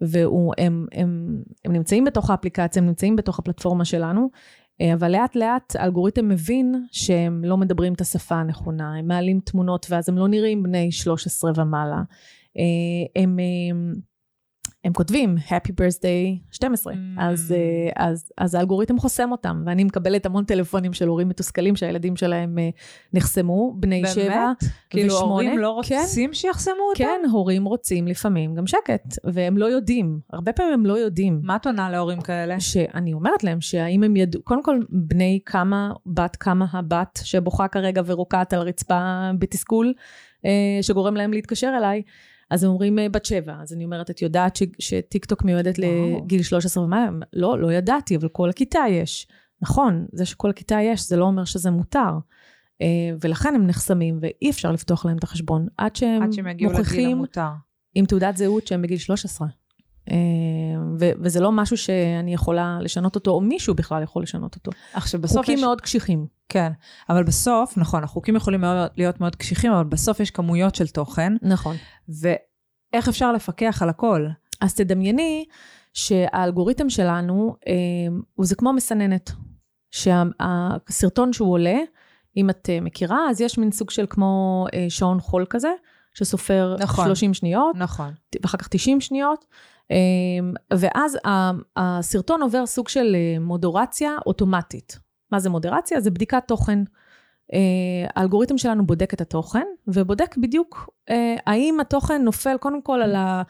והם 0.00 0.86
הם, 0.92 1.42
הם 1.64 1.72
נמצאים 1.72 2.04
בתוך 2.04 2.30
האפליקציה, 2.30 2.82
הם 2.82 2.88
נמצאים 2.88 3.16
בתוך 3.16 3.38
הפלטפורמה 3.38 3.84
שלנו, 3.84 4.30
אה, 4.80 4.94
אבל 4.94 5.12
לאט 5.12 5.36
לאט 5.36 5.76
האלגוריתם 5.76 6.28
מבין 6.28 6.74
שהם 6.92 7.44
לא 7.44 7.56
מדברים 7.56 7.92
את 7.92 8.00
השפה 8.00 8.34
הנכונה, 8.34 8.94
הם 8.94 9.06
מעלים 9.08 9.40
תמונות 9.44 9.86
ואז 9.90 10.08
הם 10.08 10.18
לא 10.18 10.28
נראים 10.28 10.62
בני 10.62 10.92
13 10.92 11.52
ומעלה. 11.56 12.02
אה, 12.58 13.22
הם, 13.22 13.36
הם 13.70 13.94
הם 14.84 14.92
כותבים 14.92 15.36
Happy 15.48 15.70
birthday 15.70 16.50
12, 16.50 16.92
mm. 16.92 16.96
אז, 17.18 17.54
אה, 17.56 18.06
אז, 18.06 18.32
אז 18.38 18.54
האלגוריתם 18.54 18.98
חוסם 18.98 19.32
אותם, 19.32 19.62
ואני 19.66 19.84
מקבלת 19.84 20.26
המון 20.26 20.44
טלפונים 20.44 20.92
של 20.92 21.08
הורים 21.08 21.28
מתוסכלים 21.28 21.76
שהילדים 21.76 22.16
שלהם 22.16 22.58
אה, 22.58 22.68
נחסמו, 23.12 23.74
בני 23.76 24.02
באמת? 24.02 24.14
שבע 24.14 24.22
ושמונה. 24.24 24.54
כאילו 24.90 25.18
הורים 25.18 25.58
לא 25.58 25.80
כן. 25.84 25.96
רוצים 26.00 26.30
כן, 26.30 26.34
שיחסמו 26.34 26.74
אותם? 26.88 27.04
כן, 27.04 27.20
הורים 27.30 27.64
רוצים 27.64 28.06
לפעמים 28.06 28.54
גם 28.54 28.66
שקט, 28.66 29.18
והם 29.24 29.58
לא 29.58 29.64
יודעים, 29.64 30.20
הרבה 30.32 30.52
פעמים 30.52 30.72
הם 30.72 30.86
לא 30.86 30.98
יודעים. 30.98 31.40
מה 31.42 31.56
את 31.56 31.66
עונה 31.66 31.90
להורים 31.90 32.20
כאלה? 32.20 32.60
שאני 32.60 33.12
אומרת 33.12 33.44
להם 33.44 33.60
שהאם 33.60 34.02
הם 34.02 34.16
ידעו, 34.16 34.42
קודם 34.42 34.62
כל 34.62 34.78
בני 34.88 35.40
כמה, 35.46 35.92
בת 36.06 36.36
כמה 36.36 36.66
הבת 36.72 37.20
שבוכה 37.24 37.68
כרגע 37.68 38.02
ורוקעת 38.06 38.52
על 38.52 38.60
הרצפה 38.60 39.30
בתסכול, 39.38 39.92
אה, 40.44 40.78
שגורם 40.82 41.16
להם 41.16 41.32
להתקשר 41.32 41.72
אליי. 41.78 42.02
אז 42.50 42.64
הם 42.64 42.70
אומרים 42.70 42.98
אה, 42.98 43.08
בת 43.08 43.24
שבע, 43.24 43.56
אז 43.62 43.72
אני 43.72 43.84
אומרת, 43.84 44.10
את 44.10 44.22
יודעת 44.22 44.56
ש, 44.56 44.62
שטיקטוק 44.78 45.44
מיועדת 45.44 45.78
וואו. 45.78 46.20
לגיל 46.24 46.42
13 46.42 46.84
ומעלה? 46.84 47.10
לא, 47.32 47.58
לא 47.58 47.72
ידעתי, 47.72 48.16
אבל 48.16 48.28
כל 48.28 48.50
הכיתה 48.50 48.84
יש. 48.90 49.28
נכון, 49.62 50.06
זה 50.12 50.26
שכל 50.26 50.50
הכיתה 50.50 50.78
יש, 50.80 51.08
זה 51.08 51.16
לא 51.16 51.24
אומר 51.24 51.44
שזה 51.44 51.70
מותר. 51.70 52.18
אה, 52.82 52.86
ולכן 53.20 53.54
הם 53.54 53.66
נחסמים, 53.66 54.18
ואי 54.22 54.50
אפשר 54.50 54.72
לפתוח 54.72 55.06
להם 55.06 55.16
את 55.16 55.24
החשבון 55.24 55.66
עד 55.76 55.96
שהם, 55.96 56.22
עד 56.22 56.32
שהם 56.32 56.46
מוכיחים 56.60 57.24
עם 57.94 58.06
תעודת 58.06 58.36
זהות 58.36 58.66
שהם 58.66 58.82
בגיל 58.82 58.98
13. 58.98 59.48
אה, 60.10 60.16
ו- 61.00 61.10
וזה 61.20 61.40
לא 61.40 61.52
משהו 61.52 61.76
שאני 61.76 62.34
יכולה 62.34 62.78
לשנות 62.80 63.14
אותו, 63.14 63.30
או 63.30 63.40
מישהו 63.40 63.74
בכלל 63.74 64.02
יכול 64.02 64.22
לשנות 64.22 64.54
אותו. 64.54 64.70
עכשיו 64.92 65.20
בסוף 65.20 65.38
חוקים 65.38 65.58
יש... 65.58 65.64
מאוד 65.64 65.80
קשיחים. 65.80 66.26
כן, 66.48 66.72
אבל 67.08 67.22
בסוף, 67.22 67.78
נכון, 67.78 68.04
החוקים 68.04 68.36
יכולים 68.36 68.60
מאוד, 68.60 68.90
להיות 68.96 69.20
מאוד 69.20 69.36
קשיחים, 69.36 69.72
אבל 69.72 69.84
בסוף 69.84 70.20
יש 70.20 70.30
כמויות 70.30 70.74
של 70.74 70.88
תוכן. 70.88 71.32
נכון. 71.42 71.76
ואיך 72.08 73.08
אפשר 73.08 73.32
לפקח 73.32 73.82
על 73.82 73.88
הכל? 73.88 74.26
אז 74.60 74.74
תדמייני 74.74 75.44
שהאלגוריתם 75.94 76.90
שלנו, 76.90 77.56
אה, 77.68 77.72
הוא 78.34 78.46
זה 78.46 78.54
כמו 78.54 78.72
מסננת. 78.72 79.30
שהסרטון 79.90 81.32
שהוא 81.32 81.52
עולה, 81.52 81.78
אם 82.36 82.50
את 82.50 82.68
אה, 82.70 82.80
מכירה, 82.80 83.30
אז 83.30 83.40
יש 83.40 83.58
מין 83.58 83.72
סוג 83.72 83.90
של 83.90 84.06
כמו 84.10 84.66
שעון 84.88 85.20
חול 85.20 85.46
כזה, 85.50 85.70
שסופר 86.14 86.76
נכון, 86.78 87.06
30 87.06 87.34
שניות. 87.34 87.76
נכון. 87.76 88.12
ואחר 88.42 88.58
כך 88.58 88.68
90 88.68 89.00
שניות. 89.00 89.44
אמ, 89.90 90.52
ואז 90.74 91.18
הסרטון 91.76 92.42
עובר 92.42 92.66
סוג 92.66 92.88
של 92.88 93.14
אה, 93.16 93.40
מודורציה 93.40 94.10
אוטומטית. 94.26 94.98
מה 95.32 95.38
זה 95.40 95.50
מודרציה? 95.50 96.00
זה 96.00 96.10
בדיקת 96.10 96.42
תוכן. 96.46 96.78
אה, 97.52 97.58
האלגוריתם 98.16 98.58
שלנו 98.58 98.86
בודק 98.86 99.14
את 99.14 99.20
התוכן, 99.20 99.64
ובודק 99.86 100.36
בדיוק 100.36 100.90
אה, 101.10 101.36
האם 101.46 101.80
התוכן 101.80 102.22
נופל 102.24 102.56
קודם 102.56 102.82
כל 102.82 103.02
על 103.02 103.14
ה... 103.14 103.42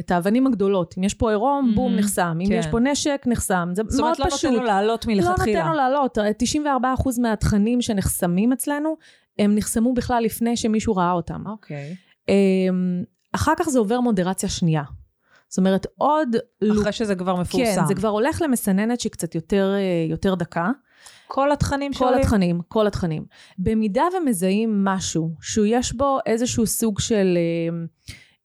את 0.00 0.10
האבנים 0.10 0.46
הגדולות. 0.46 0.94
אם 0.98 1.04
יש 1.04 1.14
פה 1.14 1.30
עירום, 1.30 1.72
בום, 1.74 1.94
Mhm. 1.94 1.98
נחסם. 1.98 2.38
אם 2.40 2.48
כן. 2.48 2.52
יש 2.54 2.66
פה 2.66 2.80
נשק, 2.80 3.22
נחסם. 3.26 3.68
זה 3.72 3.82
זאת 3.88 4.00
מאוד 4.00 4.14
אומרת, 4.16 4.18
לא 4.18 4.36
פשוט. 4.36 4.44
נותן 4.50 4.62
לו 4.62 4.66
לעלות 4.66 5.06
לא 5.06 5.14
מלכתחילה. 5.14 5.58
נותן 5.58 5.70
לו 5.70 5.76
לעלות. 5.76 6.18
94% 6.18 7.18
מהתכנים 7.22 7.82
שנחסמים 7.82 8.52
אצלנו, 8.52 8.96
הם 9.38 9.54
נחסמו 9.54 9.94
בכלל 9.94 10.22
לפני 10.22 10.56
שמישהו 10.56 10.96
ראה 10.96 11.12
אותם. 11.12 11.42
אוקיי. 11.46 11.94
אמ, 12.28 13.02
אחר 13.32 13.52
כך 13.58 13.68
זה 13.68 13.78
עובר 13.78 14.00
מודרציה 14.00 14.48
שנייה. 14.48 14.82
זאת 15.48 15.58
אומרת, 15.58 15.86
עוד... 15.96 16.36
אחרי 16.72 16.92
שזה 16.92 17.14
כבר 17.14 17.36
מפורסם. 17.36 17.80
כן, 17.80 17.86
זה 17.86 17.94
כבר 17.94 18.08
הולך 18.08 18.42
למסננת 18.42 19.00
שהיא 19.00 19.12
קצת 19.12 19.34
יותר, 19.34 19.74
אה, 19.74 20.10
יותר 20.10 20.34
דקה. 20.34 20.70
כל 21.26 21.52
התכנים 21.52 21.92
כל 21.92 21.98
שעולים? 21.98 22.20
התכנים, 22.20 22.60
כל 22.68 22.86
התכנים. 22.86 23.24
במידה 23.58 24.04
ומזהים 24.16 24.84
משהו 24.84 25.30
שיש 25.40 25.92
בו 25.92 26.18
איזשהו 26.26 26.66
סוג 26.66 27.00
של 27.00 27.38
אה, 27.38 27.76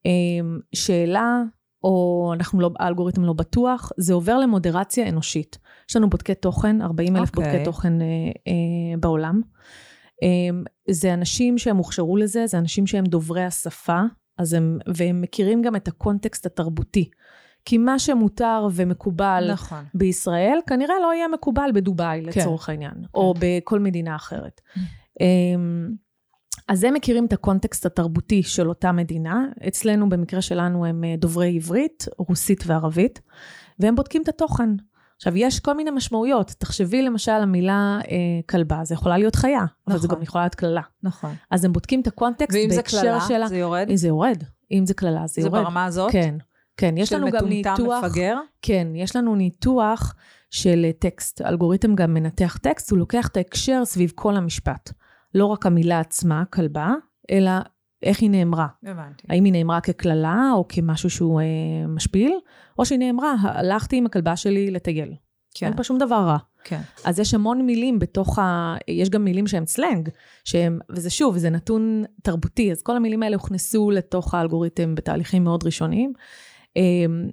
אה, 0.06 0.58
שאלה, 0.76 1.42
או 1.84 2.32
אנחנו 2.36 2.62
לא, 2.62 2.70
האלגוריתם 2.80 3.24
לא 3.24 3.34
בטוח, 3.34 3.92
זה 3.98 4.14
עובר 4.14 4.38
למודרציה 4.38 5.10
אנושית. 5.10 5.58
יש 5.90 5.96
לנו 5.96 6.10
בודקי 6.10 6.36
תוכן, 6.36 6.82
40 6.82 7.16
אלף 7.16 7.30
אוקיי. 7.30 7.52
בודקי 7.52 7.66
תוכן 7.66 8.02
אה, 8.02 8.08
אה, 8.48 8.98
בעולם. 9.00 9.42
אה, 10.24 10.60
זה 10.90 11.14
אנשים 11.14 11.58
שהם 11.58 11.78
הוכשרו 11.78 12.18
לזה, 12.18 12.48
זה 12.48 12.58
אנשים 12.58 12.88
שהם 12.88 13.04
דוברי 13.06 13.44
השפה, 13.44 14.02
אז 14.38 14.54
הם, 14.54 14.80
והם 14.96 15.22
מכירים 15.22 15.62
גם 15.62 15.76
את 15.76 15.88
הקונטקסט 15.88 16.46
התרבותי. 16.46 17.10
כי 17.66 17.78
מה 17.78 18.00
שמותר 18.00 18.68
ומקובל 18.74 19.50
נכון. 19.52 19.84
בישראל 19.94 20.60
כנראה 20.68 20.96
לא 21.02 21.14
יהיה 21.14 21.28
מקובל 21.28 21.70
בדובאי 21.74 22.22
לצורך 22.22 22.70
העניין, 22.70 22.94
או 23.14 23.34
בכל 23.40 23.80
מדינה 23.80 24.16
אחרת. 24.16 24.62
אמ, 25.22 25.90
אז 26.68 26.84
הם 26.84 26.94
מכירים 26.94 27.26
את 27.26 27.34
הקונטקסט 27.34 27.86
התרבותי 27.86 28.44
של 28.44 28.70
אותה 28.70 28.92
מדינה, 28.92 29.46
אצלנו 29.68 30.10
במקרה 30.10 30.42
שלנו 30.42 30.86
הם 30.86 31.04
אה, 31.04 31.16
דוברי 31.18 31.56
עברית, 31.56 32.06
רוסית 32.18 32.64
וערבית, 32.68 33.22
והם 33.80 33.96
בודקים 33.96 34.22
את 34.22 34.28
התוכן. 34.28 34.70
עכשיו, 35.24 35.38
יש 35.38 35.60
כל 35.60 35.74
מיני 35.74 35.92
משמעויות. 35.92 36.48
תחשבי 36.58 37.02
למשל 37.02 37.32
המילה 37.32 38.00
אה, 38.12 38.16
כלבה, 38.50 38.80
זה 38.84 38.94
יכולה 38.94 39.18
להיות 39.18 39.36
חיה, 39.36 39.66
אבל 39.88 39.98
זה 39.98 40.08
נכון. 40.08 40.18
גם 40.18 40.24
יכולה 40.24 40.44
להיות 40.44 40.56
קללה. 40.56 40.82
נכון. 41.04 41.36
אז 41.52 41.66
הם 41.66 41.74
בודקים 41.74 42.02
את 42.02 42.08
הקונטקסט 42.08 42.54
ואם 42.54 42.70
זה 42.70 42.76
בהקשר 42.76 43.02
קללה, 43.02 43.22
שלה. 43.22 43.48
זה 43.48 43.58
יורד? 43.58 43.88
זה 43.94 44.08
יורד. 44.08 44.44
אם 44.72 44.86
זה 44.86 44.94
קללה, 44.94 45.28
זה 45.28 45.34
זה 45.34 45.42
יורד. 45.42 45.64
ברמה 45.64 45.86
הזאת? 45.86 46.12
כן, 46.12 46.36
כן. 46.78 46.98
יש 46.98 47.14
לנו 47.14 47.32
גם 47.32 47.40
של 47.40 47.46
ניתוח... 47.46 47.80
מטומטם 47.80 48.06
מפגר? 48.06 48.38
כן, 48.62 48.88
יש 48.96 49.16
לנו 49.16 49.36
ניתוח 49.36 50.16
של 50.50 50.86
טקסט. 51.00 51.42
אלגוריתם 51.42 51.96
גם 51.96 52.14
מנתח 52.14 52.58
טקסט, 52.62 52.92
הוא 52.92 53.00
לוקח 53.00 53.28
את 53.28 53.38
ההקשר 53.38 53.86
סביב 53.86 54.12
כל 54.16 54.36
המשפט. 54.36 54.92
לא 55.36 55.46
רק 55.46 55.66
המילה 55.66 56.00
עצמה, 56.00 56.44
כלבה, 56.50 56.94
אלא 57.32 57.52
איך 58.04 58.22
היא 58.22 58.30
נאמרה. 58.30 58.68
הבנתי. 58.84 59.28
האם 59.30 59.44
היא 59.44 59.54
נאמרה 59.54 59.82
כקללה 59.82 60.50
או 60.54 60.66
כמשהו 60.70 61.10
שהוא 61.10 61.42
אה, 61.42 61.88
משפיל, 61.88 62.34
או 62.80 62.86
שהיא 62.86 63.00
נאמרה, 63.00 63.36
הלכתי 63.42 63.98
עם 63.98 64.06
הכלבה 64.06 64.36
שלי 64.36 64.72
לטייל. 64.72 65.14
כן, 65.56 65.66
אין 65.66 65.76
פה 65.76 65.84
שום 65.84 65.98
דבר 65.98 66.16
רע. 66.16 66.38
כן. 66.64 66.82
אז 67.06 67.20
יש 67.20 67.34
המון 67.34 67.66
מילים 67.66 68.00
בתוך 68.00 68.40
ה... 68.40 68.76
יש 68.88 69.10
גם 69.10 69.26
מילים 69.26 69.48
שהם 69.48 69.66
סלנג, 69.66 70.10
שהם, 70.46 70.80
וזה 70.90 71.10
שוב, 71.10 71.38
זה 71.38 71.50
נתון 71.50 72.04
תרבותי, 72.24 72.72
אז 72.72 72.82
כל 72.82 72.96
המילים 72.96 73.24
האלה 73.24 73.36
הוכנסו 73.36 73.92
לתוך 73.92 74.34
האלגוריתם 74.34 74.96
בתהליכים 74.96 75.44
מאוד 75.44 75.64
ראשוניים. 75.64 76.14
אה, 76.78 76.82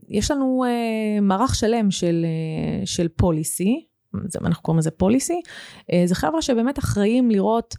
יש 0.08 0.30
לנו 0.30 0.64
אה, 0.64 1.20
מערך 1.20 1.54
שלם 1.54 1.90
של, 1.90 2.24
אה, 2.24 2.86
של 2.86 3.08
פוליסי, 3.08 3.86
זה, 4.26 4.38
אנחנו 4.44 4.62
קוראים 4.62 4.78
לזה 4.78 4.90
פוליסי, 4.90 5.40
אה, 5.92 6.02
זה 6.06 6.14
חבר'ה 6.14 6.42
שבאמת 6.42 6.78
אחראים 6.78 7.30
לראות, 7.30 7.76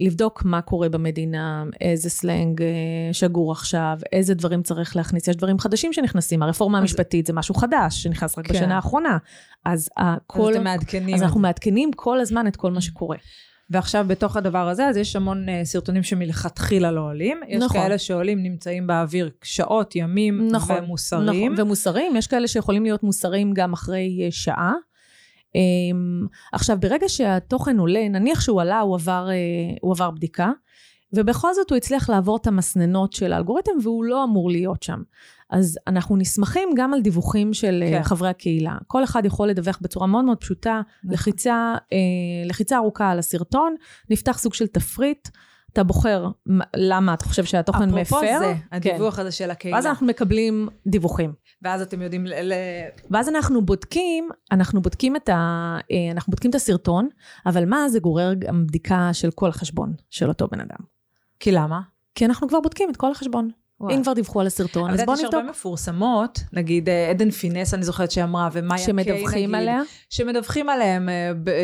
לבדוק 0.00 0.44
מה 0.44 0.60
קורה 0.60 0.88
במדינה, 0.88 1.64
איזה 1.80 2.10
סלנג 2.10 2.62
אה, 2.62 2.68
שגור 3.12 3.52
עכשיו, 3.52 3.98
איזה 4.12 4.34
דברים 4.34 4.62
צריך 4.62 4.96
להכניס, 4.96 5.28
יש 5.28 5.36
דברים 5.36 5.58
חדשים 5.58 5.92
שנכנסים, 5.92 6.42
הרפורמה 6.42 6.78
אז- 6.78 6.82
המשפטית 6.82 7.26
זה 7.26 7.32
משהו 7.32 7.54
חדש 7.54 8.02
שנכנס 8.02 8.38
רק 8.38 8.46
כן. 8.46 8.54
בשנה 8.54 8.76
האחרונה, 8.76 9.18
אז 9.64 9.78
אז 9.78 9.88
הכל... 9.96 10.52
אתם 10.54 10.64
מעדכנים. 10.64 11.14
אז 11.14 11.22
אנחנו. 11.22 11.40
מעדכנים 11.40 11.90
כל 11.96 12.20
הזמן 12.20 12.46
את 12.46 12.56
כל 12.56 12.70
מה 12.70 12.80
שקורה. 12.80 13.16
ועכשיו 13.70 14.04
בתוך 14.08 14.36
הדבר 14.36 14.68
הזה, 14.68 14.86
אז 14.88 14.96
יש 14.96 15.16
המון 15.16 15.48
אה, 15.48 15.64
סרטונים 15.64 16.02
שמלכתחילה 16.02 16.90
לא 16.92 17.00
עולים. 17.00 17.40
יש 17.48 17.62
נכון. 17.62 17.80
כאלה 17.80 17.98
שעולים, 17.98 18.42
נמצאים 18.42 18.86
באוויר 18.86 19.30
שעות, 19.42 19.96
ימים, 19.96 20.48
נכון, 20.50 20.84
ומוסרים. 20.84 21.52
נכון, 21.52 21.66
ומוסרים, 21.66 22.16
יש 22.16 22.26
כאלה 22.26 22.48
שיכולים 22.48 22.82
להיות 22.82 23.02
מוסרים 23.02 23.52
גם 23.52 23.72
אחרי 23.72 24.20
אה, 24.24 24.30
שעה. 24.30 24.72
אמ, 25.54 26.26
עכשיו, 26.52 26.76
ברגע 26.80 27.08
שהתוכן 27.08 27.78
עולה, 27.78 28.08
נניח 28.08 28.40
שהוא 28.40 28.60
עלה, 28.60 28.80
הוא 28.80 28.94
עבר, 28.94 29.28
אה, 29.30 29.34
הוא 29.80 29.92
עבר 29.92 30.10
בדיקה, 30.10 30.50
ובכל 31.12 31.54
זאת 31.54 31.70
הוא 31.70 31.76
הצליח 31.76 32.10
לעבור 32.10 32.36
את 32.36 32.46
המסננות 32.46 33.12
של 33.12 33.32
האלגוריתם, 33.32 33.72
והוא 33.82 34.04
לא 34.04 34.24
אמור 34.24 34.50
להיות 34.50 34.82
שם. 34.82 35.02
אז 35.50 35.78
אנחנו 35.86 36.16
נסמכים 36.16 36.68
גם 36.76 36.94
על 36.94 37.00
דיווחים 37.00 37.54
של 37.54 37.84
כן. 37.86 37.96
כן. 37.98 38.02
חברי 38.02 38.28
הקהילה. 38.28 38.76
כל 38.86 39.04
אחד 39.04 39.24
יכול 39.24 39.48
לדווח 39.48 39.78
בצורה 39.82 40.06
מאוד 40.06 40.24
מאוד 40.24 40.38
פשוטה, 40.38 40.80
נכון. 41.04 41.14
לחיצה, 41.14 41.74
אה, 41.92 41.98
לחיצה 42.46 42.76
ארוכה 42.76 43.10
על 43.10 43.18
הסרטון, 43.18 43.74
נפתח 44.10 44.38
סוג 44.38 44.54
של 44.54 44.66
תפריט, 44.66 45.28
אתה 45.78 45.86
בוחר 45.86 46.28
למה 46.76 47.14
אתה 47.14 47.24
חושב 47.24 47.44
שהתוכן 47.44 47.90
מפר. 47.90 48.02
אפרופו 48.02 48.26
זה, 48.38 48.54
כן. 48.70 48.76
הדיווח 48.76 49.18
הזה 49.18 49.32
של 49.32 49.50
הקהילה. 49.50 49.76
ואז 49.76 49.86
אנחנו 49.86 50.06
מקבלים 50.06 50.68
דיווחים. 50.86 51.32
ואז 51.62 51.82
אתם 51.82 52.02
יודעים 52.02 52.26
ל... 52.26 52.34
ל- 52.42 52.88
ואז 53.10 53.28
אנחנו 53.28 53.66
בודקים, 53.66 54.28
אנחנו 54.52 54.82
בודקים 54.82 55.16
את, 55.16 55.28
ה, 55.28 55.34
אה, 55.90 56.12
אנחנו 56.12 56.30
בודקים 56.30 56.50
את 56.50 56.54
הסרטון, 56.54 57.08
אבל 57.46 57.64
מה 57.64 57.88
זה 57.88 58.00
גורר 58.00 58.34
גם 58.38 58.66
בדיקה 58.66 59.10
של 59.12 59.30
כל 59.30 59.48
החשבון 59.48 59.94
של 60.10 60.28
אותו 60.28 60.48
בן 60.48 60.60
אדם. 60.60 60.84
כי 61.40 61.52
למה? 61.52 61.80
כי 62.14 62.24
אנחנו 62.24 62.48
כבר 62.48 62.60
בודקים 62.60 62.90
את 62.90 62.96
כל 62.96 63.10
החשבון. 63.10 63.50
וואי. 63.80 63.94
אם 63.96 64.02
כבר 64.02 64.12
דיווחו 64.12 64.40
על 64.40 64.46
הסרטון, 64.46 64.90
אבל 64.90 65.00
אז 65.00 65.04
בואו 65.06 65.16
יודעת, 65.16 65.18
יש 65.18 65.24
נבדוק. 65.24 65.34
הרבה 65.40 65.50
מפורסמות, 65.50 66.40
נגיד 66.52 66.88
אה, 66.88 67.10
עדן 67.10 67.30
פינס, 67.30 67.74
אני 67.74 67.82
זוכרת 67.82 68.10
שאמרה, 68.10 68.48
ומאיה 68.52 68.78
קיי, 68.78 68.86
שמדווחים 68.86 69.54
נגיד, 69.54 69.68
עליה. 69.68 69.80
שמדווחים 70.10 70.68
עליהם 70.68 71.08
אה, 71.08 71.30
ב- 71.44 71.48
אה, 71.48 71.54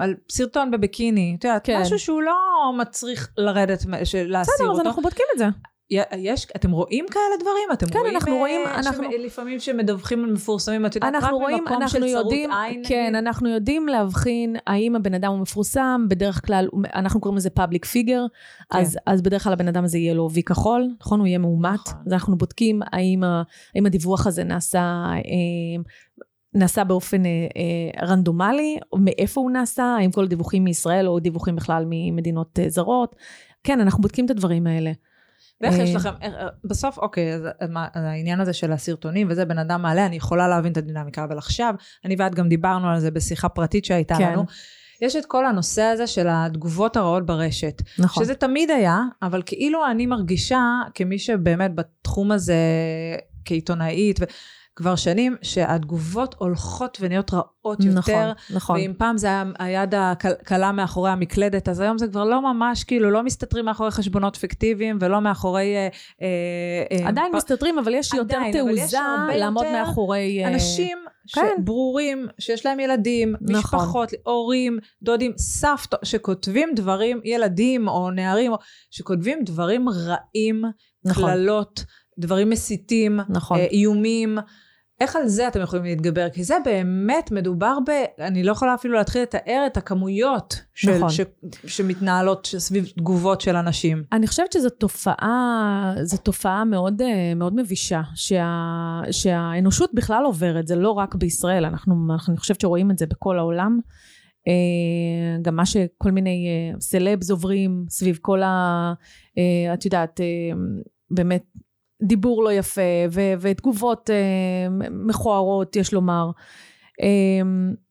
על 0.00 0.14
סרטון 0.30 0.70
בביקיני. 0.70 1.36
את 1.38 1.44
יודעת, 1.44 1.64
כן. 1.64 1.80
משהו 1.80 1.98
שהוא 1.98 2.22
לא 2.22 2.34
מצריך 2.78 3.28
לרדת, 3.36 3.84
להסיר 4.14 4.54
בסדר, 4.54 4.70
אז 4.72 4.78
אותו. 4.78 4.88
אנחנו 4.88 5.02
בודקים 5.02 5.26
את 5.34 5.38
זה. 5.38 5.46
יש, 5.90 6.46
אתם 6.56 6.70
רואים 6.70 7.06
כאלה 7.10 7.40
דברים? 7.40 7.68
אתם 7.72 7.86
כן, 7.86 7.98
רואים, 7.98 8.14
אנחנו 8.14 8.32
אה, 8.32 8.38
רואים, 8.38 8.60
אנחנו- 8.66 9.04
לפעמים 9.18 9.60
שמדווחים 9.60 10.32
מפורסמים, 10.32 10.86
את 10.86 10.94
יודעת, 10.94 11.14
רק 11.22 11.32
רואים, 11.32 11.58
ממקום 11.58 11.88
של 11.88 11.98
צרות 11.98 12.10
יודעים, 12.10 12.50
עין, 12.52 12.82
כן, 12.88 13.02
נגיד? 13.02 13.14
אנחנו 13.14 13.48
יודעים 13.48 13.88
להבחין 13.88 14.56
האם 14.66 14.96
הבן 14.96 15.14
אדם 15.14 15.32
הוא 15.32 15.40
מפורסם, 15.40 16.06
בדרך 16.08 16.46
כלל, 16.46 16.68
אנחנו 16.94 17.20
קוראים 17.20 17.36
לזה 17.36 17.48
public 17.58 17.84
figure, 17.84 18.28
כן. 18.72 18.78
אז, 18.78 18.98
אז 19.06 19.22
בדרך 19.22 19.44
כלל 19.44 19.52
הבן 19.52 19.68
אדם 19.68 19.84
הזה 19.84 19.98
יהיה 19.98 20.14
לו 20.14 20.30
וי 20.32 20.42
כחול, 20.42 20.88
נכון? 21.00 21.20
הוא 21.20 21.26
יהיה 21.26 21.38
מאומת. 21.38 21.80
נכון. 21.88 22.02
אז 22.06 22.12
אנחנו 22.12 22.38
בודקים 22.38 22.80
האם, 22.92 23.22
האם 23.74 23.86
הדיווח 23.86 24.26
הזה 24.26 24.44
נעשה... 24.44 24.80
אה, 25.16 25.82
נעשה 26.54 26.84
באופן 26.84 27.26
אה, 27.26 27.30
אה, 27.30 28.06
רנדומלי, 28.06 28.78
מאיפה 28.98 29.40
הוא 29.40 29.50
נעשה, 29.50 29.84
האם 29.84 30.10
כל 30.10 30.24
הדיווחים 30.24 30.64
מישראל 30.64 31.08
או 31.08 31.20
דיווחים 31.20 31.56
בכלל 31.56 31.84
ממדינות 31.90 32.58
אה, 32.58 32.68
זרות. 32.68 33.16
כן, 33.64 33.80
אנחנו 33.80 34.02
בודקים 34.02 34.24
את 34.24 34.30
הדברים 34.30 34.66
האלה. 34.66 34.92
ואיך 35.60 35.78
יש 35.78 35.90
אה, 35.90 35.94
לכם, 35.96 36.10
אה, 36.22 36.28
אה, 36.28 36.48
בסוף, 36.64 36.98
אוקיי, 36.98 37.34
אז 37.34 37.42
העניין 37.94 38.40
הזה 38.40 38.52
של 38.52 38.72
הסרטונים 38.72 39.26
וזה, 39.30 39.44
בן 39.44 39.58
אדם 39.58 39.82
מעלה, 39.82 40.06
אני 40.06 40.16
יכולה 40.16 40.48
להבין 40.48 40.72
את 40.72 40.76
הדינמיקה, 40.76 41.24
אבל 41.24 41.38
עכשיו, 41.38 41.74
אני 42.04 42.16
ואת 42.18 42.34
גם 42.34 42.48
דיברנו 42.48 42.90
על 42.90 43.00
זה 43.00 43.10
בשיחה 43.10 43.48
פרטית 43.48 43.84
שהייתה 43.84 44.14
כן. 44.18 44.32
לנו. 44.32 44.44
יש 45.02 45.16
את 45.16 45.26
כל 45.26 45.46
הנושא 45.46 45.82
הזה 45.82 46.06
של 46.06 46.26
התגובות 46.30 46.96
הרעות 46.96 47.26
ברשת. 47.26 47.82
נכון. 47.98 48.24
שזה 48.24 48.34
תמיד 48.34 48.70
היה, 48.70 48.98
אבל 49.22 49.42
כאילו 49.46 49.86
אני 49.90 50.06
מרגישה, 50.06 50.62
כמי 50.94 51.18
שבאמת 51.18 51.74
בתחום 51.74 52.32
הזה 52.32 52.54
כעיתונאית, 53.44 54.20
כבר 54.80 54.96
שנים, 54.96 55.36
שהתגובות 55.42 56.34
הולכות 56.38 56.98
ונהיות 57.00 57.34
רעות 57.34 57.84
יותר. 57.84 57.98
נכון, 57.98 58.56
נכון. 58.56 58.76
ואם 58.76 58.92
פעם 58.98 59.18
זה 59.18 59.26
היה 59.26 59.44
היד 59.58 59.94
הקלה 59.94 60.72
מאחורי 60.72 61.10
המקלדת, 61.10 61.68
אז 61.68 61.80
היום 61.80 61.98
זה 61.98 62.08
כבר 62.08 62.24
לא 62.24 62.42
ממש, 62.52 62.84
כאילו, 62.84 63.10
לא 63.10 63.22
מסתתרים 63.22 63.64
מאחורי 63.64 63.90
חשבונות 63.90 64.36
פיקטיביים 64.36 64.98
ולא 65.00 65.20
מאחורי... 65.20 65.76
אה, 65.76 65.88
אה, 66.22 66.98
אה, 66.98 67.08
עדיין 67.08 67.32
פ- 67.32 67.36
מסתתרים, 67.36 67.78
אבל 67.78 67.94
יש 67.94 68.14
יותר 68.14 68.36
עדיין, 68.36 68.68
יש 68.68 68.80
תעוזה 68.80 68.98
לעמוד 69.38 69.64
יותר 69.64 69.84
מאחורי... 69.84 70.44
אה, 70.44 70.48
אנשים 70.48 70.98
כן. 71.34 71.40
שברורים, 71.58 72.26
שיש 72.38 72.66
להם 72.66 72.80
ילדים, 72.80 73.34
נכון. 73.40 73.80
משפחות, 73.80 74.10
הורים, 74.24 74.78
דודים, 75.02 75.32
סבתות, 75.38 76.00
שכותבים 76.02 76.68
דברים, 76.76 77.20
ילדים 77.24 77.88
או 77.88 78.10
נערים, 78.10 78.52
שכותבים 78.90 79.44
דברים 79.44 79.88
רעים, 79.88 80.62
נכון. 81.04 81.24
קללות, 81.24 81.84
דברים 82.18 82.50
מסיתים, 82.50 83.20
נכון. 83.28 83.58
אה, 83.58 83.64
איומים. 83.64 84.38
איך 85.00 85.16
על 85.16 85.28
זה 85.28 85.48
אתם 85.48 85.60
יכולים 85.60 85.84
להתגבר? 85.84 86.28
כי 86.32 86.44
זה 86.44 86.54
באמת 86.64 87.30
מדובר 87.30 87.78
ב... 87.86 87.90
אני 88.18 88.42
לא 88.42 88.52
יכולה 88.52 88.74
אפילו 88.74 88.94
להתחיל 88.94 89.22
לתאר 89.22 89.64
את 89.66 89.76
הכמויות 89.76 90.60
של, 90.74 90.96
נכון. 90.96 91.10
ש, 91.10 91.20
שמתנהלות 91.66 92.48
סביב 92.58 92.86
תגובות 92.96 93.40
של 93.40 93.56
אנשים. 93.56 94.04
אני 94.12 94.26
חושבת 94.26 94.52
שזו 94.52 94.70
תופעה, 94.70 95.94
זו 96.02 96.16
תופעה 96.16 96.64
מאוד, 96.64 97.02
אה, 97.02 97.34
מאוד 97.36 97.56
מבישה, 97.56 98.02
שה, 98.14 98.46
שהאנושות 99.10 99.90
בכלל 99.94 100.24
עוברת, 100.24 100.66
זה 100.66 100.76
לא 100.76 100.90
רק 100.90 101.14
בישראל, 101.14 101.64
אנחנו, 101.64 101.94
אני 102.28 102.36
חושבת 102.36 102.60
שרואים 102.60 102.90
את 102.90 102.98
זה 102.98 103.06
בכל 103.06 103.38
העולם. 103.38 103.80
אה, 104.48 105.42
גם 105.42 105.56
מה 105.56 105.66
שכל 105.66 106.10
מיני 106.10 106.46
אה, 106.48 106.80
סלבס 106.80 107.30
עוברים 107.30 107.84
סביב 107.88 108.18
כל 108.22 108.42
ה... 108.42 108.92
את 109.74 109.84
יודעת, 109.84 110.20
באמת 111.10 111.42
דיבור 112.02 112.44
לא 112.44 112.52
יפה 112.52 112.80
ו- 113.10 113.34
ותגובות 113.40 114.10
מכוערות, 114.90 115.76
יש 115.76 115.92
לומר. 115.92 116.30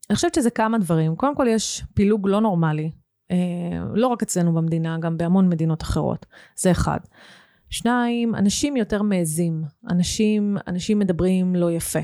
אני 0.10 0.16
חושבת 0.16 0.34
שזה 0.34 0.50
כמה 0.50 0.78
דברים. 0.78 1.16
קודם 1.16 1.36
כל 1.36 1.46
יש 1.50 1.84
פילוג 1.94 2.28
לא 2.28 2.42
נורמלי, 2.42 2.92
לא 3.94 4.08
רק 4.08 4.22
אצלנו 4.22 4.54
במדינה, 4.54 4.98
גם 4.98 5.18
בהמון 5.18 5.50
מדינות 5.50 5.82
אחרות. 5.82 6.26
זה 6.56 6.72
אחד. 6.72 7.00
שניים, 7.70 8.36
אנשים 8.36 8.78
יותר 8.78 9.02
מעזים. 9.02 9.64
אנשים, 9.90 10.58
אנשים 10.68 11.00
מדברים 11.00 11.56
לא 11.56 11.72
יפה. 11.72 12.00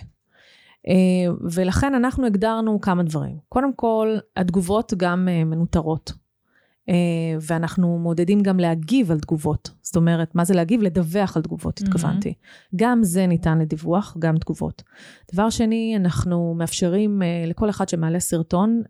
אה, 0.87 1.33
ולכן 1.41 1.95
אנחנו 1.95 2.25
הגדרנו 2.25 2.81
כמה 2.81 3.03
דברים. 3.03 3.37
קודם 3.49 3.73
כל, 3.73 4.17
התגובות 4.35 4.93
גם 4.97 5.27
אה, 5.31 5.43
מנוטרות. 5.43 6.11
אה, 6.11 6.24
ואנחנו 7.41 7.99
מעודדים 7.99 8.41
גם 8.41 8.59
להגיב 8.59 9.11
על 9.11 9.19
תגובות. 9.19 9.71
זאת 9.81 9.95
אומרת, 9.95 10.35
מה 10.35 10.45
זה 10.45 10.53
להגיב? 10.53 10.81
לדווח 10.81 11.37
על 11.37 11.43
תגובות, 11.43 11.81
התכוונתי. 11.81 12.29
Mm-hmm. 12.29 12.75
גם 12.75 13.03
זה 13.03 13.27
ניתן 13.27 13.59
לדיווח, 13.59 14.17
גם 14.19 14.37
תגובות. 14.37 14.83
דבר 15.33 15.49
שני, 15.49 15.93
אנחנו 15.97 16.55
מאפשרים 16.57 17.21
לכל 17.47 17.69
אחד 17.69 17.89
שמעלה 17.89 18.19
סרטון 18.19 18.81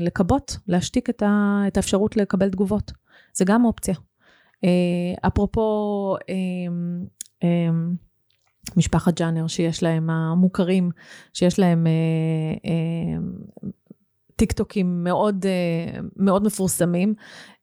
לכבות, 0.00 0.56
להשתיק 0.68 1.10
את, 1.10 1.22
האפשרות 1.76 2.16
לקבל 2.16 2.50
תגובות. 2.50 2.92
זה 3.34 3.44
גם 3.44 3.64
אופציה. 3.64 3.94
אפרופו, 5.26 6.16
משפחת 8.76 9.18
ג'אנר 9.18 9.46
שיש 9.46 9.82
להם, 9.82 10.10
המוכרים, 10.10 10.90
שיש 11.32 11.58
להם 11.58 11.86
אה, 11.86 11.92
אה, 12.70 13.18
טיק 14.36 14.52
טוקים 14.52 15.04
מאוד, 15.04 15.46
אה, 15.46 16.00
מאוד 16.16 16.44
מפורסמים, 16.44 17.14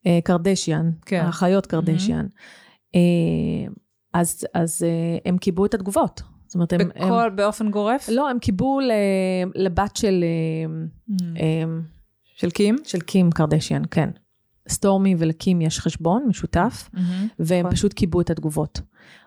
אה, 0.07 0.19
קרדשיאן, 0.23 0.91
כן. 1.05 1.21
האחיות 1.25 1.65
קרדשיאן. 1.65 2.25
Mm-hmm. 2.25 2.95
אה, 2.95 3.73
אז, 4.13 4.47
אז 4.53 4.85
הם 5.25 5.37
קיבלו 5.37 5.65
את 5.65 5.73
התגובות. 5.73 6.21
זאת 6.45 6.55
אומרת, 6.55 6.73
הם... 6.73 6.79
בכל, 6.89 7.25
הם, 7.25 7.35
באופן 7.35 7.71
גורף? 7.71 8.09
לא, 8.09 8.29
הם 8.29 8.39
קיבלו 8.39 8.79
לבת 9.55 9.95
של... 9.95 10.23
Mm. 11.09 11.13
אה, 11.39 11.63
של 12.35 12.49
קים? 12.49 12.75
של 12.83 12.99
קים 12.99 13.31
קרדשיאן, 13.31 13.81
כן. 13.91 14.09
סטורמי 14.69 15.15
ולקים 15.17 15.61
יש 15.61 15.79
חשבון 15.79 16.25
משותף, 16.27 16.89
mm-hmm, 16.95 16.99
והם 17.39 17.65
נכון. 17.65 17.75
פשוט 17.75 17.93
קיבלו 17.93 18.21
את 18.21 18.29
התגובות. 18.29 18.81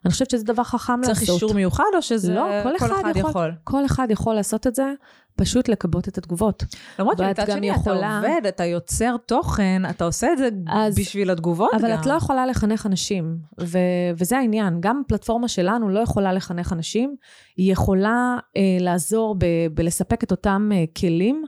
אני 0.05 0.13
חושבת 0.13 0.31
שזה 0.31 0.45
דבר 0.45 0.65
חכם 0.65 0.93
צריך 1.03 1.09
לעשות. 1.09 1.27
צריך 1.27 1.43
אישור 1.43 1.55
מיוחד 1.55 1.85
או 1.95 2.03
שזה 2.03 2.35
לא, 2.35 2.47
כל, 2.63 2.71
כל 2.79 2.87
אחד, 2.87 3.01
אחד 3.01 3.17
יכול, 3.17 3.31
יכול? 3.31 3.53
כל 3.65 3.87
אחד 3.87 4.07
יכול 4.11 4.35
לעשות 4.35 4.67
את 4.67 4.75
זה, 4.75 4.93
פשוט 5.37 5.69
לכבות 5.69 6.09
את 6.09 6.19
התגובות. 6.19 6.65
למרות 6.99 7.19
שמצד 7.19 7.47
שני 7.47 7.69
יכולה... 7.69 8.19
אתה 8.19 8.29
עובד, 8.29 8.47
אתה 8.47 8.65
יוצר 8.65 9.17
תוכן, 9.27 9.83
אתה 9.91 10.05
עושה 10.05 10.33
את 10.33 10.39
זה 10.39 10.49
אז, 10.69 10.99
בשביל 10.99 11.31
התגובות 11.31 11.71
אבל 11.75 11.83
גם. 11.83 11.91
אבל 11.91 12.01
את 12.01 12.07
לא 12.07 12.13
יכולה 12.13 12.47
לחנך 12.47 12.87
אנשים, 12.87 13.39
ו- 13.61 13.79
וזה 14.19 14.39
העניין. 14.39 14.77
גם 14.81 15.03
הפלטפורמה 15.05 15.49
שלנו 15.49 15.89
לא 15.89 16.01
יכולה 16.01 16.33
לחנך 16.33 16.73
אנשים, 16.73 17.17
היא 17.57 17.73
יכולה 17.73 18.39
אה, 18.57 18.63
לעזור 18.81 19.35
ב- 19.39 19.67
בלספק 19.75 20.25
את 20.25 20.31
אותם 20.31 20.71
אה, 20.75 20.85
כלים 20.99 21.45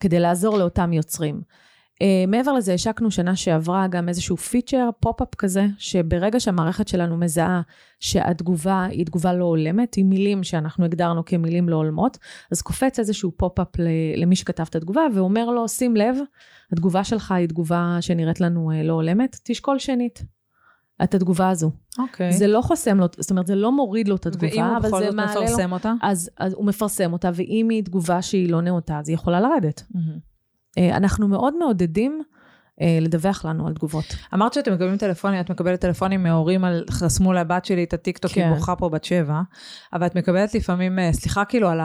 כדי 0.00 0.20
לעזור 0.20 0.58
לאותם 0.58 0.92
יוצרים. 0.92 1.40
Uh, 2.02 2.30
מעבר 2.30 2.52
לזה, 2.52 2.74
השקנו 2.74 3.10
שנה 3.10 3.36
שעברה 3.36 3.86
גם 3.86 4.08
איזשהו 4.08 4.36
feature, 4.36 4.88
pop-up 5.00 5.34
כזה, 5.34 5.66
שברגע 5.78 6.40
שהמערכת 6.40 6.88
שלנו 6.88 7.16
מזהה 7.16 7.60
שהתגובה 8.00 8.84
היא 8.84 9.06
תגובה 9.06 9.32
לא 9.32 9.44
הולמת, 9.44 9.94
היא 9.94 10.04
מילים 10.04 10.44
שאנחנו 10.44 10.84
הגדרנו 10.84 11.24
כמילים 11.24 11.68
לא 11.68 11.76
הולמות, 11.76 12.18
אז 12.52 12.62
קופץ 12.62 12.98
איזשהו 12.98 13.32
pop-up 13.36 13.68
למי 14.16 14.36
שכתב 14.36 14.64
את 14.70 14.76
התגובה, 14.76 15.02
ואומר 15.14 15.50
לו, 15.50 15.68
שים 15.68 15.96
לב, 15.96 16.16
התגובה 16.72 17.04
שלך 17.04 17.32
היא 17.32 17.48
תגובה 17.48 17.96
שנראית 18.00 18.40
לנו 18.40 18.70
uh, 18.70 18.86
לא 18.86 18.92
הולמת, 18.92 19.36
תשקול 19.44 19.78
שנית. 19.78 20.22
את 21.04 21.14
התגובה 21.14 21.48
הזו. 21.48 21.70
אוקיי. 21.98 22.30
Okay. 22.30 22.32
זה 22.32 22.46
לא 22.46 22.60
חוסם 22.60 22.98
לו, 22.98 23.06
זאת 23.18 23.30
אומרת, 23.30 23.46
זה 23.46 23.54
לא 23.54 23.72
מוריד 23.72 24.08
לו 24.08 24.16
את 24.16 24.26
התגובה, 24.26 24.76
אבל 24.76 24.88
זה 24.88 24.94
מעלה 24.94 25.04
לו... 25.04 25.10
ואם 25.10 25.20
הוא 25.20 25.28
בכל 25.28 25.46
זאת 25.46 25.46
מפרסם 25.46 25.72
אותה? 25.72 25.92
אז, 26.02 26.30
אז 26.38 26.54
הוא 26.54 26.66
מפרסם 26.66 27.12
אותה, 27.12 27.30
ואם 27.34 27.68
היא 27.70 27.84
תגובה 27.84 28.22
שהיא 28.22 28.50
לא 28.50 28.60
נאותה, 28.60 28.98
אז 28.98 29.08
היא 29.08 29.14
יכולה 29.14 29.40
לרדת. 29.40 29.80
Mm-hmm. 29.80 30.27
אה, 30.78 30.96
אנחנו 30.96 31.28
מאוד 31.28 31.54
מעודדים 31.58 32.22
לדווח 33.00 33.44
לנו 33.44 33.66
על 33.66 33.74
תגובות. 33.74 34.04
אמרת 34.34 34.52
שאתם 34.52 34.72
מקבלים 34.72 34.96
טלפונים, 34.96 35.40
את 35.40 35.50
מקבלת 35.50 35.80
טלפונים 35.80 36.22
מהורים 36.22 36.64
על, 36.64 36.84
חסמו 36.90 37.32
לבת 37.32 37.64
שלי 37.64 37.84
את 37.84 37.94
הטיקטוק, 37.94 38.32
כן. 38.32 38.40
היא 38.40 38.54
בוכה 38.54 38.76
פה 38.76 38.88
בת 38.88 39.04
שבע, 39.04 39.40
אבל 39.92 40.06
את 40.06 40.14
מקבלת 40.14 40.54
לפעמים, 40.54 40.98
אה, 40.98 41.12
סליחה 41.12 41.44
כאילו 41.44 41.68
על 41.68 41.80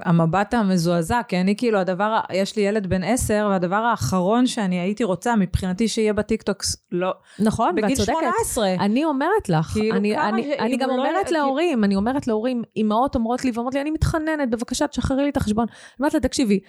המבט 0.00 0.54
המזועזע, 0.54 1.20
כי 1.28 1.40
אני 1.40 1.56
כאילו, 1.56 1.78
הדבר, 1.78 2.20
יש 2.32 2.56
לי 2.56 2.62
ילד 2.62 2.86
בן 2.86 3.04
עשר, 3.04 3.48
והדבר 3.50 3.76
האחרון 3.76 4.46
שאני 4.46 4.80
הייתי 4.80 5.04
רוצה, 5.04 5.36
מבחינתי 5.36 5.88
שיהיה 5.88 6.12
בטיקטוק, 6.12 6.62
לא, 6.92 7.12
נכון, 7.38 7.74
ואת 7.82 7.96
צודקת. 7.96 8.12
בגיל 8.12 8.30
18. 8.44 8.74
אני 8.74 9.04
אומרת 9.04 9.48
לך, 9.48 9.66
כאילו 9.66 9.96
אני, 9.96 10.18
אני, 10.18 10.58
אני 10.58 10.76
גם 10.76 10.88
לא 10.88 10.94
אומרת 10.94 11.30
לא... 11.30 11.38
להורים, 11.38 11.84
אני 11.84 11.96
אומרת 11.96 12.26
להורים, 12.26 12.62
אימהות 12.76 13.14
אומרות 13.14 13.44
לי 13.44 13.50
ואומרות 13.54 13.74
לי, 13.74 13.80
אני 13.80 13.90
מתחננת, 13.90 14.50
בבקשה 14.50 14.86
תשחררי 14.86 15.22
לי 15.22 15.30
את 15.30 15.36
החשבון. 15.36 15.66
אני 15.68 15.96
אומרת 16.00 16.14
לה, 16.14 16.20
תקשיבי, 16.20 16.60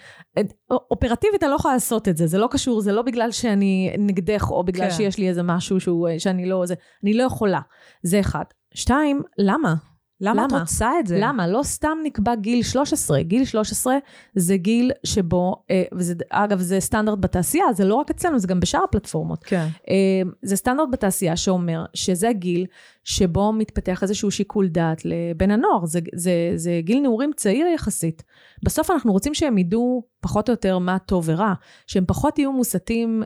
אופרטיבית 0.70 1.42
אני 1.42 1.50
לא 1.50 1.56
יכולה 1.56 1.74
לעשות 1.74 2.08
את 2.08 2.16
זה, 2.16 2.26
זה 2.26 2.38
לא 2.38 2.48
קשור, 2.50 2.80
זה 2.80 2.92
לא 2.92 3.02
בגלל 3.02 3.13
שאני 3.30 3.94
נגדך, 3.98 4.50
או 4.50 4.64
בגלל 4.64 4.90
כן. 4.90 4.96
שיש 4.96 5.18
לי 5.18 5.28
איזה 5.28 5.42
משהו 5.42 5.80
שהוא, 5.80 6.08
שאני 6.18 6.46
לא, 6.46 6.66
זה, 6.66 6.74
אני 7.02 7.14
לא 7.14 7.22
יכולה. 7.22 7.60
זה 8.02 8.20
אחד. 8.20 8.44
שתיים, 8.74 9.22
למה? 9.38 9.74
למה 10.20 10.46
את 10.46 10.52
רוצה 10.52 10.90
את 11.00 11.06
זה? 11.06 11.18
למה? 11.20 11.46
לא 11.46 11.62
סתם 11.62 11.98
נקבע 12.04 12.34
גיל 12.34 12.62
13. 12.62 13.22
גיל 13.22 13.44
13 13.44 13.96
זה 14.34 14.56
גיל 14.56 14.92
שבו, 15.04 15.64
אה, 15.70 15.82
וזה, 15.92 16.14
אגב, 16.30 16.60
זה 16.60 16.80
סטנדרט 16.80 17.18
בתעשייה, 17.18 17.64
זה 17.72 17.84
לא 17.84 17.94
רק 17.94 18.10
אצלנו, 18.10 18.38
זה 18.38 18.46
גם 18.46 18.60
בשאר 18.60 18.84
הפלטפורמות. 18.84 19.44
כן. 19.44 19.66
אה, 19.88 20.22
זה 20.42 20.56
סטנדרט 20.56 20.88
בתעשייה 20.92 21.36
שאומר 21.36 21.84
שזה 21.94 22.32
גיל 22.32 22.66
שבו 23.04 23.52
מתפתח 23.52 24.02
איזשהו 24.02 24.30
שיקול 24.30 24.68
דעת 24.68 25.02
לבן 25.04 25.50
הנוער. 25.50 25.86
זה, 25.86 26.00
זה, 26.14 26.52
זה 26.56 26.80
גיל 26.82 27.00
נעורים 27.00 27.30
צעיר 27.36 27.66
יחסית. 27.66 28.22
בסוף 28.64 28.90
אנחנו 28.90 29.12
רוצים 29.12 29.34
שהם 29.34 29.58
ידעו 29.58 30.02
פחות 30.20 30.48
או 30.48 30.52
יותר 30.52 30.78
מה 30.78 30.98
טוב 30.98 31.28
ורע, 31.28 31.52
שהם 31.86 32.04
פחות 32.06 32.38
יהיו 32.38 32.52
מוסתים 32.52 33.22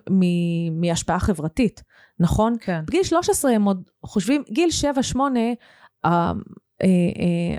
מהשפעה 0.72 1.18
חברתית, 1.18 1.83
נכון? 2.20 2.57
כן. 2.61 2.81
בגיל 2.87 3.03
13 3.03 3.53
הם 3.53 3.64
עוד 3.64 3.90
חושבים, 4.05 4.42
גיל 4.51 4.68
7-8, 5.14 5.18
אה, 5.37 5.53
אה, 6.05 6.33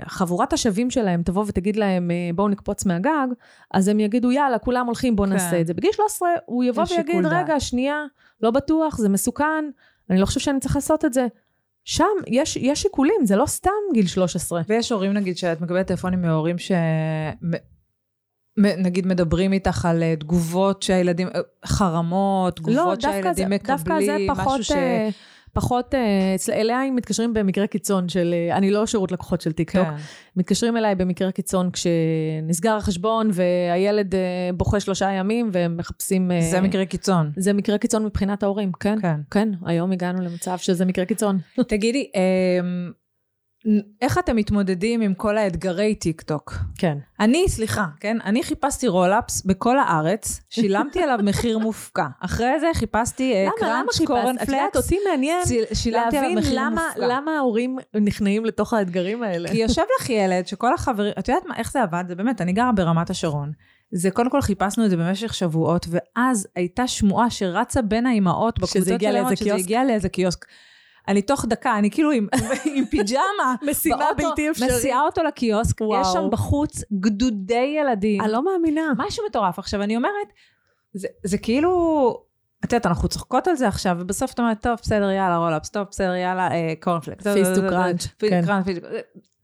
חבורת 0.06 0.52
השווים 0.52 0.90
שלהם 0.90 1.22
תבוא 1.22 1.44
ותגיד 1.46 1.76
להם, 1.76 2.10
אה, 2.10 2.30
בואו 2.34 2.48
נקפוץ 2.48 2.86
מהגג, 2.86 3.26
אז 3.70 3.88
הם 3.88 4.00
יגידו, 4.00 4.32
יאללה, 4.32 4.58
כולם 4.58 4.86
הולכים, 4.86 5.16
בואו 5.16 5.28
כן. 5.28 5.32
נעשה 5.32 5.60
את 5.60 5.66
זה. 5.66 5.74
בגיל 5.74 5.90
13 5.92 6.28
הוא 6.46 6.64
יבוא 6.64 6.84
ויגיד, 6.90 7.26
רגע, 7.26 7.42
דעת. 7.44 7.60
שנייה, 7.60 8.04
לא 8.40 8.50
בטוח, 8.50 8.98
זה 8.98 9.08
מסוכן, 9.08 9.64
אני 10.10 10.20
לא 10.20 10.26
חושב 10.26 10.40
שאני 10.40 10.60
צריך 10.60 10.76
לעשות 10.76 11.04
את 11.04 11.12
זה. 11.12 11.26
שם 11.84 12.04
יש, 12.26 12.56
יש 12.56 12.82
שיקולים, 12.82 13.24
זה 13.24 13.36
לא 13.36 13.46
סתם 13.46 13.70
גיל 13.94 14.06
13. 14.06 14.62
ויש 14.68 14.92
הורים, 14.92 15.12
נגיד, 15.12 15.36
שאת 15.36 15.60
מקבלת 15.60 15.86
טלפונים 15.86 16.22
מהורים 16.22 16.58
ש... 16.58 16.72
נגיד 18.56 19.06
מדברים 19.06 19.52
איתך 19.52 19.84
על 19.84 20.02
תגובות 20.20 20.82
שהילדים, 20.82 21.28
חרמות, 21.66 22.56
תגובות 22.56 23.04
לא, 23.04 23.10
שהילדים 23.10 23.34
זה, 23.34 23.46
מקבלים, 23.46 23.76
דווקא 23.76 24.00
זה 24.00 24.16
פחות, 24.28 24.60
משהו 24.60 24.64
ש... 24.64 24.72
פחות, 25.52 25.94
אה, 25.94 26.36
אליה 26.52 26.80
מתקשרים 26.90 27.34
במקרה 27.34 27.66
קיצון 27.66 28.08
של, 28.08 28.34
אה, 28.34 28.56
אני 28.56 28.70
לא 28.70 28.86
שירות 28.86 29.12
לקוחות 29.12 29.40
של 29.40 29.52
טיקטוק, 29.52 29.86
כן. 29.86 29.94
מתקשרים 30.36 30.76
אליי 30.76 30.94
במקרה 30.94 31.32
קיצון 31.32 31.70
כשנסגר 31.70 32.76
החשבון 32.76 33.30
והילד 33.32 34.14
אה, 34.14 34.20
בוכה 34.54 34.80
שלושה 34.80 35.10
ימים 35.10 35.50
והם 35.52 35.76
מחפשים... 35.76 36.30
זה 36.50 36.60
מקרה 36.60 36.86
קיצון. 36.86 37.32
זה 37.36 37.52
מקרה 37.52 37.78
קיצון 37.78 38.04
מבחינת 38.04 38.42
ההורים, 38.42 38.72
כן. 38.72 38.98
כן. 39.02 39.20
כן, 39.30 39.48
היום 39.66 39.92
הגענו 39.92 40.22
למצב 40.22 40.58
שזה 40.58 40.84
מקרה 40.84 41.04
קיצון. 41.04 41.38
תגידי, 41.68 42.10
אמ, 42.14 42.92
איך 44.00 44.18
אתם 44.18 44.36
מתמודדים 44.36 45.00
עם 45.00 45.14
כל 45.14 45.38
האתגרי 45.38 45.94
טיק 45.94 46.22
טוק? 46.22 46.54
כן. 46.78 46.98
אני, 47.20 47.48
סליחה, 47.48 47.86
כן? 48.00 48.16
אני 48.24 48.42
חיפשתי 48.42 48.88
רולאפס 48.88 49.42
בכל 49.42 49.78
הארץ, 49.78 50.40
שילמתי 50.50 51.02
עליו 51.04 51.18
מחיר 51.22 51.58
מופקע. 51.58 52.06
אחרי 52.20 52.60
זה 52.60 52.66
חיפשתי 52.74 53.34
קראנץ' 53.58 54.00
קורנפלקס. 54.06 54.42
את 54.42 54.48
יודעת, 54.48 54.76
אותי 54.76 54.98
מעניין 55.10 55.42
להבין 55.92 56.38
למה, 56.52 56.88
למה 56.96 57.36
ההורים 57.36 57.78
נכנעים 58.00 58.44
לתוך 58.44 58.72
האתגרים 58.72 59.22
האלה. 59.22 59.48
כי 59.48 59.56
יושב 59.56 59.82
לך 60.00 60.10
ילד 60.10 60.46
שכל 60.46 60.74
החברים, 60.74 61.12
את 61.18 61.28
יודעת 61.28 61.46
מה, 61.46 61.56
איך 61.56 61.72
זה 61.72 61.82
עבד? 61.82 62.04
זה 62.08 62.14
באמת, 62.14 62.40
אני 62.40 62.52
גרה 62.52 62.72
ברמת 62.72 63.10
השרון. 63.10 63.52
זה 63.92 64.10
קודם 64.10 64.30
כל 64.30 64.40
חיפשנו 64.40 64.84
את 64.84 64.90
זה 64.90 64.96
במשך 64.96 65.34
שבועות, 65.34 65.86
ואז 65.90 66.48
הייתה 66.56 66.86
שמועה 66.86 67.30
שרצה 67.30 67.82
בין 67.82 68.06
האימהות 68.06 68.58
בקבוצות 68.58 69.00
שלנו, 69.00 69.36
שזה 69.36 69.54
הגיע 69.54 69.84
לאיזה 69.84 70.08
קיוסק. 70.08 70.46
אני 71.10 71.22
תוך 71.22 71.44
דקה, 71.48 71.78
אני 71.78 71.90
כאילו 71.90 72.10
עם, 72.10 72.26
עם 72.74 72.84
פיג'מה, 72.84 73.54
משימה 73.70 74.04
בלתי 74.16 74.50
אפשרית. 74.50 74.70
מסיעה 74.70 75.00
אותו 75.02 75.22
לקיוסק, 75.22 75.80
וואו. 75.80 76.00
יש 76.00 76.06
שם 76.12 76.30
בחוץ 76.30 76.82
גדודי 77.00 77.76
ילדים. 77.80 78.20
אני 78.20 78.32
לא 78.32 78.44
מאמינה. 78.44 78.92
משהו 78.96 79.24
מטורף. 79.28 79.58
עכשיו, 79.58 79.82
אני 79.82 79.96
אומרת, 79.96 80.32
זה, 80.94 81.08
זה 81.24 81.38
כאילו, 81.38 81.70
את 82.64 82.72
יודעת, 82.72 82.86
אנחנו 82.86 83.08
צוחקות 83.08 83.48
על 83.48 83.54
זה 83.56 83.68
עכשיו, 83.68 83.96
ובסוף 84.00 84.32
את 84.32 84.38
אומרת, 84.38 84.62
טוב, 84.62 84.78
בסדר, 84.82 85.10
יאללה, 85.10 85.36
רולאפס, 85.36 85.70
טוב, 85.70 85.86
בסדר, 85.90 86.14
יאללה, 86.14 86.48
קורנפלקס. 86.80 87.26
פיסט 87.26 87.50
טו 87.54 87.60
קראנץ'. 87.70 88.06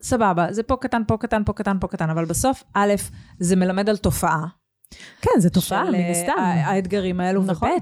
סבבה, 0.02 0.46
זה 0.52 0.62
פה 0.62 0.76
קטן, 0.76 1.02
פה 1.06 1.16
קטן, 1.16 1.42
פה 1.44 1.52
קטן, 1.52 1.76
פה 1.80 1.88
קטן, 1.88 2.10
אבל 2.10 2.24
בסוף, 2.24 2.64
א', 2.74 2.94
זה 3.40 3.56
מלמד 3.56 3.88
על 3.88 3.96
תופעה. 3.96 4.46
כן, 5.20 5.30
זו 5.40 5.48
תופעה, 5.50 5.84
מן 5.84 5.94
אה, 5.94 6.10
הסתם. 6.10 6.32
ה- 6.38 6.70
האתגרים 6.70 7.20
האלו, 7.20 7.42
נכון. 7.42 7.70
וב' 7.70 7.78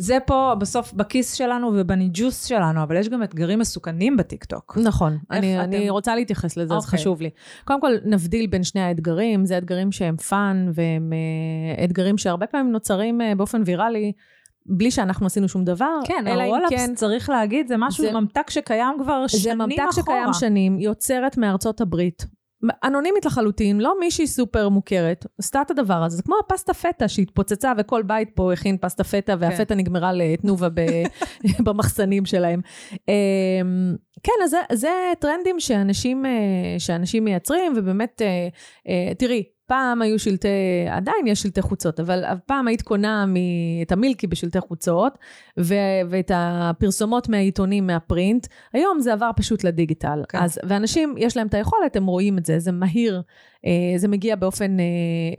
זה 0.00 0.18
פה 0.26 0.54
בסוף 0.58 0.92
בכיס 0.92 1.34
שלנו 1.34 1.70
ובניג'וס 1.74 2.44
שלנו, 2.44 2.82
אבל 2.82 2.96
יש 2.96 3.08
גם 3.08 3.22
אתגרים 3.22 3.58
מסוכנים 3.58 4.16
בטיקטוק. 4.16 4.78
נכון, 4.84 5.18
אני, 5.30 5.56
אתם- 5.60 5.64
אני 5.64 5.90
רוצה 5.90 6.14
להתייחס 6.14 6.56
לזה, 6.56 6.74
אז 6.74 6.84
אוקיי. 6.84 6.98
חשוב 6.98 7.22
לי. 7.22 7.30
קודם 7.64 7.80
כל, 7.80 7.92
נבדיל 8.04 8.46
בין 8.46 8.62
שני 8.62 8.80
האתגרים, 8.80 9.46
זה 9.46 9.58
אתגרים 9.58 9.92
שהם 9.92 10.16
fun, 10.16 10.70
והם 10.74 11.12
אה, 11.78 11.84
אתגרים 11.84 12.18
שהרבה 12.18 12.46
פעמים 12.46 12.72
נוצרים 12.72 13.20
אה, 13.20 13.34
באופן 13.34 13.62
ויראלי, 13.66 14.12
בלי 14.66 14.90
שאנחנו 14.90 15.26
עשינו 15.26 15.48
שום 15.48 15.64
דבר, 15.64 15.98
כן, 16.04 16.24
אלא 16.26 16.42
אם 16.42 16.62
כן, 16.70 16.94
צריך 16.94 17.30
להגיד, 17.30 17.68
זה 17.68 17.74
משהו, 17.78 18.04
זה- 18.04 18.12
ממתק 18.12 18.50
שקיים 18.50 18.96
כבר 19.02 19.24
זה 19.28 19.38
שנים 19.38 19.60
אחורה. 19.60 19.66
ממתק 19.66 20.00
שקיים 20.02 20.32
שנים, 20.32 20.78
יוצרת 20.78 21.36
מארצות 21.38 21.80
הברית. 21.80 22.26
אנונימית 22.84 23.24
לחלוטין, 23.24 23.80
לא 23.80 23.94
מישהי 24.00 24.26
סופר 24.26 24.68
מוכרת, 24.68 25.26
עשתה 25.38 25.62
את 25.62 25.70
הדבר 25.70 26.02
הזה. 26.02 26.16
זה 26.16 26.22
כמו 26.22 26.34
הפסטה 26.44 26.74
פטה 26.74 27.08
שהתפוצצה 27.08 27.72
וכל 27.78 28.02
בית 28.02 28.30
פה 28.34 28.52
הכין 28.52 28.76
פסטה 28.80 29.04
פטה 29.04 29.34
והפטה 29.38 29.74
נגמרה 29.74 30.12
לתנובה 30.12 30.68
ב- 30.68 31.02
במחסנים 31.64 32.26
שלהם. 32.26 32.60
אמ, 33.08 33.96
כן, 34.22 34.32
אז 34.44 34.50
זה, 34.50 34.58
זה 34.72 34.88
טרנדים 35.18 35.60
שאנשים, 35.60 36.26
אה, 36.26 36.30
שאנשים 36.78 37.24
מייצרים, 37.24 37.72
ובאמת, 37.76 38.22
אה, 38.22 38.48
אה, 38.88 39.14
תראי, 39.14 39.44
פעם 39.68 40.02
היו 40.02 40.18
שלטי, 40.18 40.48
עדיין 40.90 41.26
יש 41.26 41.42
שלטי 41.42 41.62
חוצות, 41.62 42.00
אבל 42.00 42.24
פעם 42.46 42.68
היית 42.68 42.82
קונה 42.82 43.26
מ- 43.26 43.82
את 43.82 43.92
המילקי 43.92 44.26
בשלטי 44.26 44.60
חוצות, 44.60 45.18
ו- 45.58 45.74
ואת 46.10 46.30
הפרסומות 46.34 47.28
מהעיתונים, 47.28 47.86
מהפרינט, 47.86 48.46
היום 48.72 49.00
זה 49.00 49.12
עבר 49.12 49.30
פשוט 49.36 49.64
לדיגיטל. 49.64 50.22
כן. 50.28 50.38
אז, 50.38 50.60
ואנשים, 50.68 51.14
יש 51.18 51.36
להם 51.36 51.46
את 51.46 51.54
היכולת, 51.54 51.96
הם 51.96 52.06
רואים 52.06 52.38
את 52.38 52.46
זה, 52.46 52.58
זה 52.58 52.72
מהיר, 52.72 53.22
אה, 53.66 53.98
זה 53.98 54.08
מגיע 54.08 54.36
באופן 54.36 54.80
אה, 54.80 54.84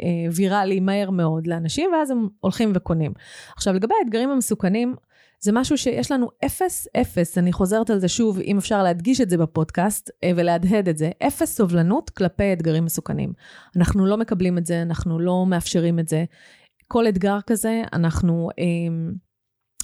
אה, 0.03 0.31
ויראלי 0.31 0.79
מהר 0.79 1.09
מאוד 1.09 1.47
לאנשים, 1.47 1.89
ואז 1.93 2.11
הם 2.11 2.27
הולכים 2.39 2.71
וקונים. 2.75 3.13
עכשיו, 3.55 3.73
לגבי 3.73 3.93
האתגרים 4.03 4.29
המסוכנים, 4.29 4.95
זה 5.41 5.51
משהו 5.51 5.77
שיש 5.77 6.11
לנו 6.11 6.27
אפס, 6.45 6.87
אפס, 7.01 7.37
אני 7.37 7.53
חוזרת 7.53 7.89
על 7.89 7.99
זה 7.99 8.07
שוב, 8.07 8.39
אם 8.39 8.57
אפשר 8.57 8.83
להדגיש 8.83 9.21
את 9.21 9.29
זה 9.29 9.37
בפודקאסט 9.37 10.09
אה, 10.23 10.31
ולהדהד 10.35 10.89
את 10.89 10.97
זה, 10.97 11.11
אפס 11.27 11.55
סובלנות 11.55 12.09
כלפי 12.09 12.53
אתגרים 12.53 12.85
מסוכנים. 12.85 13.33
אנחנו 13.75 14.05
לא 14.05 14.17
מקבלים 14.17 14.57
את 14.57 14.65
זה, 14.65 14.81
אנחנו 14.81 15.19
לא 15.19 15.45
מאפשרים 15.45 15.99
את 15.99 16.07
זה. 16.07 16.25
כל 16.87 17.07
אתגר 17.07 17.37
כזה, 17.47 17.81
אנחנו 17.93 18.49
אה, 18.59 18.65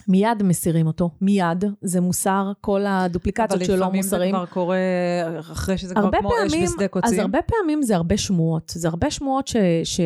מיד 0.07 0.43
מסירים 0.43 0.87
אותו, 0.87 1.09
מיד, 1.21 1.65
זה 1.81 2.01
מוסר, 2.01 2.51
כל 2.61 2.81
הדופליקציות 2.87 3.65
שלו 3.65 3.75
אבל 3.75 3.83
לפעמים 3.83 4.01
זה 4.01 4.15
מוסרים. 4.15 4.35
כבר 4.35 4.45
קורה 4.45 4.77
אחרי 5.39 5.77
שזה 5.77 5.95
כבר 5.95 6.11
כמו 6.19 6.29
פעמים, 6.29 6.63
אש 6.63 6.69
בשדה 6.69 6.87
קוצים. 6.87 7.13
אז 7.13 7.19
הרבה 7.19 7.39
פעמים 7.41 7.81
זה 7.81 7.95
הרבה 7.95 8.17
שמועות. 8.17 8.71
זה 8.75 8.87
הרבה 8.87 9.11
שמועות 9.11 9.47
ש, 9.47 9.55
ש, 9.83 9.99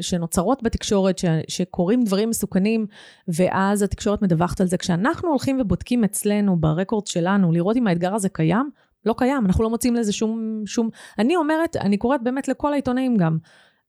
שנוצרות 0.00 0.62
בתקשורת, 0.62 1.18
ש, 1.18 1.24
שקורים 1.48 2.04
דברים 2.04 2.30
מסוכנים, 2.30 2.86
ואז 3.28 3.82
התקשורת 3.82 4.22
מדווחת 4.22 4.60
על 4.60 4.66
זה. 4.66 4.76
כשאנחנו 4.76 5.28
הולכים 5.28 5.58
ובודקים 5.60 6.04
אצלנו, 6.04 6.56
ב 6.60 6.67
record 6.67 7.06
שלנו, 7.06 7.52
לראות 7.52 7.76
אם 7.76 7.86
האתגר 7.86 8.14
הזה 8.14 8.28
קיים, 8.28 8.70
לא 9.06 9.14
קיים, 9.18 9.46
אנחנו 9.46 9.64
לא 9.64 9.70
מוצאים 9.70 9.94
לזה 9.94 10.12
שום... 10.12 10.62
שום... 10.66 10.88
אני 11.18 11.36
אומרת, 11.36 11.76
אני 11.76 11.96
קוראת 11.96 12.22
באמת 12.22 12.48
לכל 12.48 12.72
העיתונאים 12.72 13.16
גם, 13.16 13.38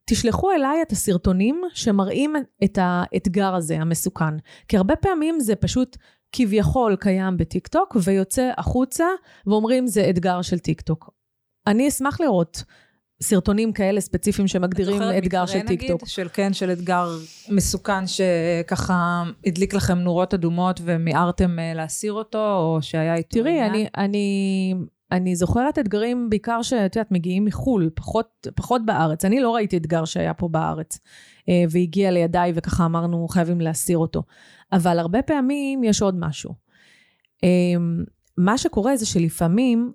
תשלחו 0.06 0.52
אליי 0.52 0.82
את 0.82 0.92
הסרטונים 0.92 1.62
שמראים 1.74 2.36
את 2.64 2.78
האתגר 2.82 3.56
הזה, 3.56 3.80
המסוכן. 3.82 4.38
כי 4.68 4.78
הרבה 4.78 4.96
פעמים 4.96 5.40
זה 5.40 5.56
פשוט 5.56 5.98
כביכול 6.32 6.96
קיים 6.96 7.38
בטיקטוק, 7.38 7.98
ויוצא 8.04 8.52
החוצה 8.58 9.06
ואומרים 9.48 9.88
זה 9.88 10.10
אתגר 10.10 10.42
של 10.42 10.60
טיקטוק. 10.60 11.10
אני 11.68 11.88
אשמח 11.88 12.22
לראות 12.22 12.64
סרטונים 13.22 13.74
כאלה 13.74 14.02
ספציפיים 14.02 14.48
שמגדירים 14.48 15.02
את 15.02 15.08
אתגר 15.18 15.46
של 15.46 15.60
טיקטוק. 15.68 16.02
נגיד, 16.02 16.08
של 16.08 16.28
כן, 16.34 16.54
של 16.54 16.72
אתגר 16.72 17.10
מסוכן 17.50 18.04
שככה 18.08 19.24
הדליק 19.46 19.74
לכם 19.74 19.98
נורות 19.98 20.34
אדומות 20.34 20.80
ומיהרתם 20.84 21.60
אה, 21.60 21.74
להסיר 21.74 22.14
אותו, 22.14 22.56
או 22.58 22.78
שהיה 22.82 23.16
איתו 23.16 23.30
תראי, 23.30 23.52
עניין? 23.52 23.70
אני, 23.70 23.88
אני, 23.98 24.76
אני 25.12 25.36
זוכרת 25.36 25.80
אתגרים 25.80 26.30
בעיקר 26.30 26.62
שאת 26.62 26.96
יודעת, 26.96 27.12
מגיעים 27.12 27.46
מחו"ל, 27.46 27.90
פחות, 27.96 28.48
פחות 28.56 28.86
בארץ. 28.86 29.26
אני 29.26 29.40
לא 29.40 29.56
ראיתי 29.56 29.78
אתגר 29.78 30.06
שהיה 30.06 30.34
פה 30.34 30.48
בארץ, 30.48 31.00
אה, 31.50 31.64
והגיע 31.70 32.12
לידיי 32.12 32.52
וככה 32.56 32.86
אמרנו, 32.86 33.28
חייבים 33.28 33.62
להסיר 33.62 33.98
אותו. 33.98 34.24
אבל 34.72 35.00
הרבה 35.00 35.22
פעמים 35.22 35.84
יש 35.84 36.02
עוד 36.02 36.16
משהו. 36.20 36.54
אה, 37.44 37.50
מה 38.38 38.58
שקורה 38.58 38.98
זה 38.98 39.06
שלפעמים 39.06 39.92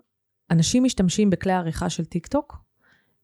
אנשים 0.51 0.85
משתמשים 0.85 1.31
בכלי 1.31 1.53
העריכה 1.53 1.91
של 1.91 2.05
טיקטוק, 2.05 2.57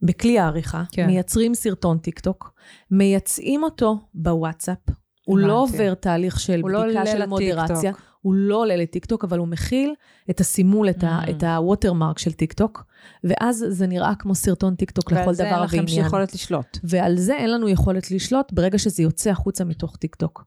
בכלי 0.03 0.39
העריכה, 0.39 0.83
כן. 0.93 1.07
מייצרים 1.07 1.55
סרטון 1.55 1.99
טיקטוק, 1.99 2.55
מייצאים 2.91 3.63
אותו 3.63 3.99
בוואטסאפ, 4.15 4.79
הוא 5.27 5.39
לא. 5.39 5.61
עובר 5.61 5.95
תהליך 5.95 6.41
של 6.41 6.57
לא 6.57 6.63
בדיקה 6.63 6.79
עולה 6.79 7.07
של. 7.07 7.27
מודרציה, 7.27 7.93
הוא 8.23 8.35
לא 8.35 8.57
עולה 8.57 8.77
לטיקטוק, 8.77 9.25
אבל 9.25 9.39
הוא 9.39 9.49
מכיל 9.49 9.95
את 10.31 10.41
הסימול, 10.41 10.91
את, 10.91 11.05
ה, 11.05 11.21
Mm. 11.27 11.31
את 11.31 11.43
ה 11.43 11.50
watermark 11.50 12.19
של 12.19 12.33
טיקטוק, 12.33 12.85
ואז 13.25 13.65
זה 13.69 13.87
נראה 13.87 14.15
כמו 14.19 14.35
סרטון 14.35 14.75
טיקטוק 14.75 15.13
לכל 15.13 15.21
ועל 15.25 15.35
זה 15.35 15.43
דבר 15.45 15.55
אין 15.55 15.63
לכם 15.63 15.77
ועניין. 15.77 16.07
יכולת 16.07 16.35
לשלוט. 16.35 16.79
ועל 16.85 17.17
זה 17.17 17.37
אין 17.37 17.51
לנו 17.51 17.69
יכולת 17.69 18.11
לשלוט 18.11 18.53
ברגע 18.53 18.79
שזה 18.79 19.03
יוצא 19.03 19.31
החוצה 19.31 19.65
מתוך 19.65 19.97
טיקטוק. 19.97 20.45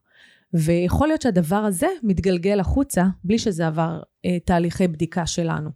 ויכול 0.54 1.08
להיות 1.08 1.22
שהדבר 1.22 1.56
הזה 1.56 1.86
מתגלגל 2.02 2.60
החוצה 2.60 3.04
בלי 3.24 3.38
שזה 3.38 3.66
עבר 3.66 4.00
אה, 4.24 4.38
תהליכי 4.44 4.88
בדיקה 4.88 5.26
שלנו. 5.26 5.70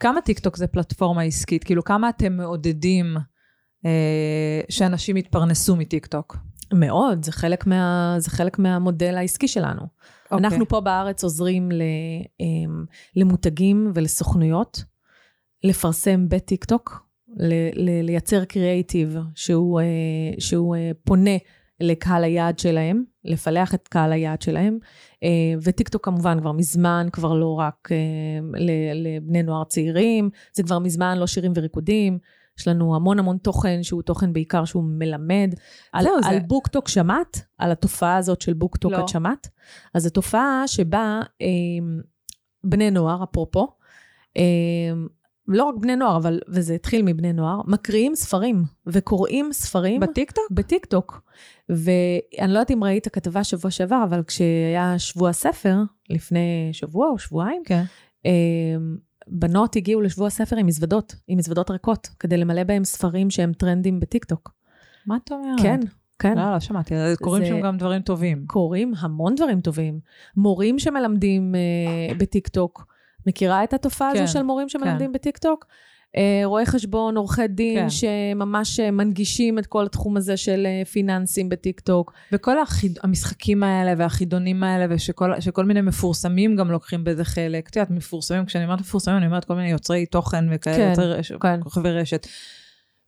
כמה 0.00 0.20
טיקטוק 0.20 0.56
זה 0.56 0.66
פלטפורמה 0.66 1.22
עסקית? 1.22 1.64
כאילו, 1.64 1.84
כמה 1.84 2.08
אתם 2.08 2.32
מעודדים 2.32 3.16
אה, 3.86 4.60
שאנשים 4.68 5.16
יתפרנסו 5.16 5.76
מטיקטוק? 5.76 6.36
מאוד, 6.72 7.24
זה 7.24 7.32
חלק, 7.32 7.66
מה, 7.66 8.14
זה 8.18 8.30
חלק 8.30 8.58
מהמודל 8.58 9.16
העסקי 9.16 9.48
שלנו. 9.48 9.82
אוקיי. 10.30 10.46
אנחנו 10.46 10.68
פה 10.68 10.80
בארץ 10.80 11.24
עוזרים 11.24 11.68
אמ, 12.40 12.84
למותגים 13.16 13.90
ולסוכנויות 13.94 14.84
לפרסם 15.64 16.28
בטיקטוק, 16.28 17.06
לייצר 18.02 18.44
קריאייטיב 18.44 19.16
שהוא, 19.34 19.80
אה, 19.80 19.84
שהוא 20.38 20.76
אה, 20.76 20.90
פונה 21.04 21.36
לקהל 21.80 22.24
היעד 22.24 22.58
שלהם, 22.58 23.04
לפלח 23.24 23.74
את 23.74 23.88
קהל 23.88 24.12
היעד 24.12 24.42
שלהם, 24.42 24.78
אה, 25.22 25.28
וטיקטוק 25.62 26.04
כמובן 26.04 26.40
כבר 26.40 26.52
מזמן, 26.52 27.06
כבר 27.12 27.34
לא 27.34 27.58
רק 27.58 27.88
לבני 28.52 29.42
נוער 29.42 29.64
צעירים, 29.64 30.30
זה 30.52 30.62
כבר 30.62 30.78
מזמן 30.78 31.18
לא 31.18 31.26
שירים 31.26 31.52
וריקודים. 31.54 32.18
יש 32.58 32.68
לנו 32.68 32.96
המון 32.96 33.18
המון 33.18 33.38
תוכן 33.38 33.82
שהוא 33.82 34.02
תוכן 34.02 34.32
בעיקר 34.32 34.64
שהוא 34.64 34.84
מלמד. 34.84 35.54
על, 35.92 36.04
זהו, 36.04 36.22
זה- 36.22 36.28
על 36.28 36.38
בוקטוק 36.46 36.88
שמעת? 36.88 37.40
על 37.58 37.72
התופעה 37.72 38.16
הזאת 38.16 38.40
של 38.40 38.52
בוקטוק 38.52 38.92
לא. 38.92 39.00
את 39.00 39.08
שמעת? 39.08 39.48
אז 39.94 40.02
זו 40.02 40.10
תופעה 40.10 40.62
שבה 40.66 41.20
אה, 41.42 41.46
בני 42.64 42.90
נוער, 42.90 43.24
אפרופו, 43.24 43.68
אה, 44.36 44.42
לא 45.48 45.64
רק 45.64 45.74
בני 45.80 45.96
נוער, 45.96 46.16
אבל, 46.16 46.40
וזה 46.48 46.74
התחיל 46.74 47.02
מבני 47.02 47.32
נוער, 47.32 47.60
מקריאים 47.66 48.14
ספרים 48.14 48.64
וקוראים 48.86 49.52
ספרים 49.52 50.00
בטיקטוק? 50.00 50.44
בטיקטוק. 50.50 51.20
ואני 51.68 52.52
לא 52.52 52.58
יודעת 52.58 52.70
אם 52.70 52.84
ראית 52.84 53.08
כתבה 53.08 53.44
שבוע 53.44 53.70
שעבר, 53.70 54.04
אבל 54.04 54.22
כשהיה 54.22 54.98
שבוע 54.98 55.32
ספר, 55.32 55.76
לפני 56.10 56.68
שבוע 56.72 57.08
או 57.08 57.18
שבועיים, 57.18 57.62
כן. 57.66 57.82
אה, 58.26 58.30
בנות 59.28 59.76
הגיעו 59.76 60.00
לשבוע 60.00 60.30
ספר 60.30 60.56
עם 60.56 60.66
מזוודות, 60.66 61.14
עם 61.28 61.38
מזוודות 61.38 61.70
ריקות, 61.70 62.08
כדי 62.20 62.36
למלא 62.36 62.64
בהם 62.64 62.84
ספרים 62.84 63.30
שהם 63.30 63.52
טרנדים 63.52 64.00
בטיקטוק. 64.00 64.52
מה 65.06 65.16
את 65.24 65.32
אומרת? 65.32 65.60
כן, 65.62 65.80
כן. 66.18 66.38
לא, 66.38 66.52
לא 66.52 66.60
שמעתי, 66.60 66.94
קורים 67.22 67.44
שם 67.44 67.60
גם 67.60 67.76
דברים 67.76 68.02
טובים. 68.02 68.44
קורים 68.46 68.92
המון 68.98 69.34
דברים 69.34 69.60
טובים. 69.60 70.00
מורים 70.36 70.78
שמלמדים 70.78 71.54
אה, 71.54 72.14
בטיקטוק, 72.14 72.86
מכירה 73.26 73.64
את 73.64 73.74
התופעה 73.74 74.12
כן, 74.14 74.22
הזו 74.22 74.32
של 74.32 74.42
מורים 74.42 74.68
שמלמדים 74.68 75.12
בטיקטוק? 75.12 75.66
אה, 76.16 76.42
רואי 76.44 76.66
חשבון, 76.66 77.16
עורכי 77.16 77.48
דין, 77.48 77.78
כן. 77.80 77.90
שממש 77.90 78.80
אה, 78.80 78.90
מנגישים 78.90 79.58
את 79.58 79.66
כל 79.66 79.86
התחום 79.86 80.16
הזה 80.16 80.36
של 80.36 80.66
אה, 80.66 80.84
פיננסים 80.84 81.48
בטיקטוק. 81.48 82.12
וכל 82.32 82.58
החיד, 82.58 82.98
המשחקים 83.02 83.62
האלה 83.62 83.94
והחידונים 83.96 84.62
האלה, 84.62 84.86
ושכל 84.90 85.40
שכל 85.40 85.64
מיני 85.64 85.80
מפורסמים 85.80 86.56
גם 86.56 86.70
לוקחים 86.70 87.04
בזה 87.04 87.24
חלק. 87.24 87.68
את 87.68 87.76
יודעת, 87.76 87.90
מפורסמים, 87.90 88.46
כשאני 88.46 88.64
אומרת 88.64 88.80
מפורסמים, 88.80 89.16
אני 89.16 89.26
אומרת 89.26 89.44
כל 89.44 89.54
מיני 89.54 89.70
יוצרי 89.70 90.06
תוכן 90.06 90.44
וכאלה, 90.50 90.76
כן, 90.76 90.88
יוצרי 90.90 91.14
רשת, 91.14 91.34
כן. 91.40 91.60
רשת. 91.84 92.26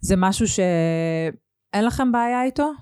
זה 0.00 0.14
משהו 0.16 0.48
שאין 0.48 1.84
לכם 1.84 2.12
בעיה 2.12 2.44
איתו? 2.44 2.72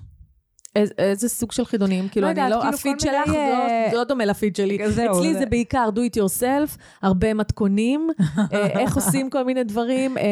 איזה, 0.97 1.29
סוג 1.29 1.51
של 1.51 1.65
חידונים? 1.65 2.07
כאילו, 2.09 2.27
אני 2.29 2.39
לא, 2.49 2.55
כאילו 2.61 2.73
הפיד 2.73 2.99
שלך 2.99 3.29
אה, 3.35 3.87
לא, 3.91 3.97
לא 3.97 4.03
דומה 4.03 4.25
לפיד 4.25 4.55
שלי. 4.55 4.77
אצלי 4.85 5.33
זה- 5.33 5.45
בעיקר 5.45 5.89
do 5.95 5.99
it 5.99 6.17
yourself, 6.19 6.77
הרבה 7.01 7.33
מתכונים, 7.33 8.07
אה, 8.53 8.65
איך 8.79 8.95
עושים 8.95 9.29
כל 9.29 9.43
מיני 9.43 9.63
דברים, 9.63 10.17
אה, 10.17 10.23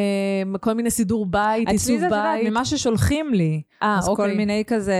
כל 0.59 0.73
מיני 0.73 0.91
סידור 0.91 1.25
בית, 1.25 1.67
אצלי 1.69 1.73
עיצוב 1.93 1.99
זה, 1.99 2.07
את 2.07 2.11
יודעת, 2.11 2.39
בית. 2.39 2.49
ממה 2.49 2.65
ששולחים 2.65 3.33
לי. 3.33 3.61
אה, 3.83 3.97
אז 3.99 4.05
כל 4.05 4.11
אוקיי. 4.11 4.37
מיני 4.37 4.63
כזה, 4.67 4.95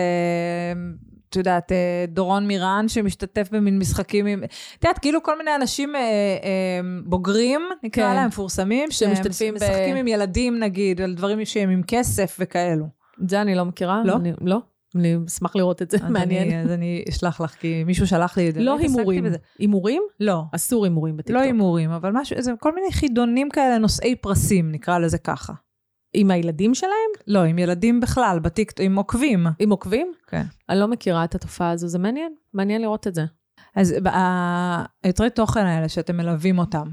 את 1.29 1.35
יודעת, 1.35 1.71
דורון 2.07 2.47
מירן 2.47 2.85
שמשתתף 2.87 3.47
במין 3.51 3.79
משחקים 3.79 4.25
עם... 4.25 4.43
את 4.79 4.83
יודעת, 4.83 4.99
כאילו 4.99 5.23
כל 5.23 5.37
מיני 5.37 5.55
אנשים 5.55 5.95
אה, 5.95 6.01
אה, 6.01 6.07
בוגרים, 7.05 7.61
נקרא 7.83 8.03
כן. 8.09 8.15
להם, 8.15 8.27
מפורסמים, 8.27 8.91
שמשתתפים 8.91 9.53
ב- 9.53 9.59
שמשחקים 9.59 9.95
עם 9.95 10.07
ילדים 10.07 10.59
נגיד, 10.59 11.01
על 11.01 11.13
דברים 11.13 11.45
שהם 11.45 11.69
עם 11.69 11.81
כסף 11.87 12.37
וכאלו. 12.39 12.85
את 13.23 13.29
זה 13.29 13.41
אני 13.41 13.55
לא 13.55 13.65
מכירה. 13.65 14.01
לא? 14.05 14.15
אני, 14.15 14.31
לא. 14.41 14.59
אני 14.95 15.15
אשמח 15.27 15.55
לראות 15.55 15.81
את 15.81 15.91
זה, 15.91 15.97
מעניין. 16.09 16.47
אני- 16.47 16.61
אז 16.63 16.71
אני 16.71 17.03
אשלח 17.09 17.41
לך, 17.41 17.51
כי 17.55 17.83
מישהו 17.83 18.07
שלח 18.07 18.37
לי 18.37 18.49
את 18.49 18.53
זה. 18.53 18.61
לא 18.61 18.77
הימורים. 18.77 19.25
הימורים? 19.59 20.01
לא. 20.19 20.41
אסור 20.51 20.83
הימורים 20.85 21.17
בטיקטוק. 21.17 21.35
לא 21.35 21.41
הימורים, 21.41 21.91
אבל 21.91 22.11
משהו, 22.13 22.41
זה 22.41 22.51
כל 22.59 22.75
מיני 22.75 22.91
חידונים 22.91 23.49
כאלה, 23.49 23.77
נושאי 23.77 24.15
פרסים, 24.15 24.71
נקרא 24.71 24.97
לזה 24.99 25.17
ככה. 25.17 25.53
עם 26.13 26.31
הילדים 26.31 26.73
שלהם? 26.75 26.91
לא, 27.27 27.43
עם 27.43 27.59
ילדים 27.59 27.99
בכלל, 27.99 28.39
בטיקטוק, 28.39 28.79
עם 28.85 28.95
עוקבים. 28.95 29.47
עם 29.59 29.69
עוקבים? 29.69 30.11
כן. 30.27 30.43
אני 30.69 30.79
לא 30.79 30.87
מכירה 30.87 31.23
את 31.23 31.35
התופעה 31.35 31.71
הזו, 31.71 31.87
זה 31.87 31.99
מעניין. 31.99 32.33
מעניין 32.53 32.81
לראות 32.81 33.07
את 33.07 33.15
זה. 33.15 33.25
אז 33.75 33.95
היוצרי 35.03 35.29
תוכן 35.29 35.65
האלה 35.65 35.89
שאתם 35.89 36.17
מלווים 36.17 36.59
אותם, 36.59 36.87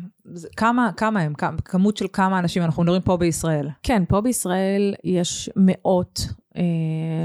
כמה, 0.57 0.91
כמה 0.97 1.21
הם? 1.21 1.35
כמה- 1.35 1.57
כמות 1.65 1.97
של 1.97 2.07
כמה 2.13 2.39
אנשים? 2.39 2.63
אנחנו 2.63 2.83
מדברים 2.83 3.03
פה 3.03 3.17
בישראל. 3.17 3.69
כן, 3.83 4.03
פה 4.09 4.21
בישראל 4.21 4.95
יש 5.05 5.51
מאות, 5.57 6.21
אה, 6.57 6.63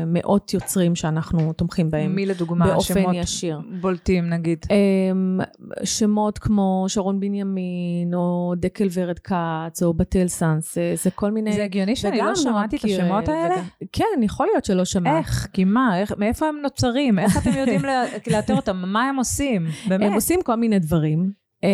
מאות 0.07 0.53
יוצרים 0.53 0.95
שאנחנו 0.95 1.53
תומכים 1.53 1.89
בהם. 1.89 2.15
מי 2.15 2.25
לדוגמה? 2.25 2.67
באופן 2.67 2.93
שמות 2.93 3.15
ישיר. 3.15 3.59
בולטים 3.81 4.29
נגיד. 4.29 4.65
אמ, 4.71 5.39
שמות 5.83 6.37
כמו 6.37 6.85
שרון 6.87 7.19
בנימין, 7.19 8.13
או 8.13 8.53
דקל 8.57 8.87
ורד 8.93 9.19
כץ, 9.19 9.83
או 9.83 9.93
בתל 9.93 10.27
סאנס, 10.27 10.75
זה, 10.75 10.93
זה 11.03 11.11
כל 11.11 11.31
מיני... 11.31 11.53
זה 11.53 11.63
הגיוני 11.63 11.95
שאני 11.95 12.17
וגם 12.17 12.27
לא 12.27 12.35
שמעתי 12.35 12.75
את 12.75 12.83
השמות 12.83 13.29
אה, 13.29 13.43
האלה? 13.43 13.55
וגם- 13.55 13.63
כן, 13.91 14.05
יכול 14.23 14.47
להיות 14.51 14.65
שלא 14.65 14.85
שמעת. 14.85 15.17
איך? 15.25 15.47
כי 15.53 15.63
מה? 15.63 15.99
איך, 15.99 16.13
מאיפה 16.17 16.47
הם 16.47 16.55
נוצרים? 16.63 17.19
איך 17.19 17.37
אתם 17.37 17.57
יודעים 17.59 17.81
לאתר 18.31 18.55
אותם? 18.55 18.83
מה 18.87 19.03
הם 19.09 19.15
עושים? 19.15 19.65
באמת. 19.87 20.05
הם 20.07 20.13
עושים 20.13 20.39
כל 20.43 20.55
מיני 20.55 20.79
דברים, 20.79 21.31
אמ, 21.63 21.69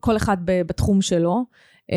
כל 0.00 0.16
אחד 0.16 0.36
בתחום 0.44 1.00
שלו, 1.02 1.34
אה, 1.34 1.42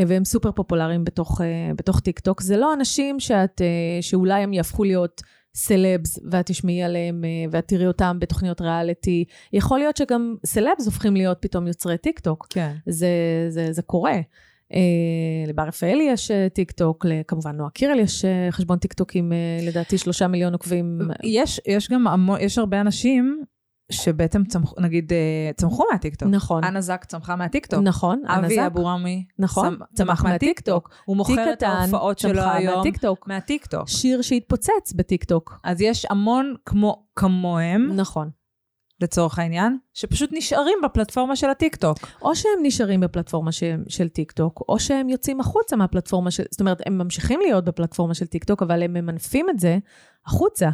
והם 0.07 0.25
סופר 0.25 0.51
פופולריים 0.51 1.03
בתוך, 1.03 1.41
אה, 1.41 1.71
בתוך 1.75 1.99
טיק 1.99 2.19
טוק. 2.19 2.41
זה 2.41 2.57
לא 2.57 2.73
אנשים 2.73 3.19
שאת, 3.19 3.61
אה, 3.61 4.01
שאולי 4.01 4.43
הם 4.43 4.53
יהפכו 4.53 4.83
להיות 4.83 5.21
סלבס, 5.55 6.19
ואת 6.31 6.45
תשמעי 6.45 6.83
עליהם, 6.83 7.25
אה, 7.25 7.29
ואת 7.51 7.67
תראי 7.67 7.87
אותם 7.87 8.17
בתוכניות 8.19 8.61
ריאליטי. 8.61 9.25
יכול 9.53 9.79
להיות 9.79 9.97
שגם 9.97 10.35
סלבס 10.45 10.85
הופכים 10.85 11.15
להיות 11.15 11.37
פתאום 11.41 11.67
יוצרי 11.67 11.97
טיק 11.97 12.19
טוק. 12.19 12.47
כן. 12.49 12.75
זה, 12.85 13.07
זה, 13.49 13.73
זה 13.73 13.81
קורה. 13.81 14.19
לבר 15.47 15.63
רפאלי 15.63 16.03
יש 16.03 16.31
אה, 16.31 16.47
טיק 16.49 16.71
טוק, 16.71 17.05
כמובן 17.27 17.55
נועה 17.55 17.69
קירל 17.69 17.99
יש 17.99 18.25
אה, 18.25 18.47
חשבון 18.51 18.77
טיק 18.77 18.93
טוק 18.93 19.15
עם 19.15 19.33
אה, 19.33 19.67
לדעתי 19.67 19.97
שלושה 19.97 20.27
מיליון 20.27 20.53
עוקבים. 20.53 20.99
יש, 21.23 21.61
יש 21.67 21.89
גם 21.89 22.07
המון, 22.07 22.39
יש 22.41 22.57
הרבה 22.57 22.81
אנשים 22.81 23.43
שבעצם 23.91 24.43
צמחו, 24.43 24.81
נגיד, 24.81 25.13
אה, 25.13 25.51
צמחו 25.55 25.83
מהטיקטוק. 25.91 26.29
נכון, 26.31 26.63
אנה 26.63 26.81
זק 26.81 27.05
צמחה 27.05 27.35
מהטיקטוק. 27.35 27.79
נכון, 27.83 28.21
אנה 28.29 28.39
אבי 28.39 28.55
זק, 28.55 28.61
אבורומי 28.65 29.25
נכון, 29.39 29.77
צמ- 29.79 29.95
צמח 29.95 30.23
מהטיקטוק. 30.23 30.89
הוא 31.05 31.17
מוכר 31.17 31.53
את 31.53 31.63
ההופעות 31.63 32.19
שלו 32.19 32.41
היום 32.41 32.77
מהטיקטוק. 32.77 33.27
מהטיקטוק. 33.27 33.87
שיר 33.87 34.21
שהתפוצץ 34.21 34.93
בטיקטוק. 34.95 35.59
אז 35.63 35.81
יש 35.81 36.05
המון 36.09 36.55
כמו, 36.65 37.05
כמוהם, 37.15 37.91
נכון. 37.95 38.29
לצורך 39.01 39.39
העניין, 39.39 39.77
שפשוט 39.93 40.29
נשארים 40.33 40.77
בפלטפורמה 40.83 41.35
של 41.35 41.49
הטיקטוק. 41.49 41.97
או 42.21 42.35
שהם 42.35 42.59
נשארים 42.63 42.99
בפלטפורמה 42.99 43.51
של, 43.51 43.83
של 43.87 44.09
טיקטוק, 44.09 44.63
או 44.69 44.79
שהם 44.79 45.09
יוצאים 45.09 45.39
החוצה 45.39 45.75
מהפלטפורמה 45.75 46.31
של... 46.31 46.43
זאת 46.51 46.59
אומרת, 46.59 46.81
הם 46.85 46.97
ממשיכים 46.97 47.39
להיות 47.39 47.65
בפלטפורמה 47.65 48.13
של 48.13 48.25
טיקטוק, 48.25 48.61
אבל 48.63 48.83
הם 48.83 48.93
ממנפים 48.93 49.49
את 49.49 49.59
זה 49.59 49.77
החוצה. 50.25 50.69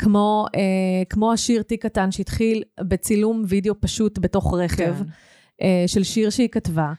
כמו, 0.00 0.46
אה, 0.54 1.04
כמו 1.08 1.32
השיר 1.32 1.62
תיק 1.62 1.82
קטן 1.82 2.10
שהתחיל 2.10 2.62
בצילום 2.80 3.42
וידאו 3.48 3.74
פשוט 3.80 4.18
בתוך 4.18 4.54
רכב, 4.54 4.94
כן. 4.98 5.04
אה, 5.62 5.84
של 5.86 6.02
שיר 6.02 6.30
שהיא 6.30 6.48
כתבה. 6.48 6.92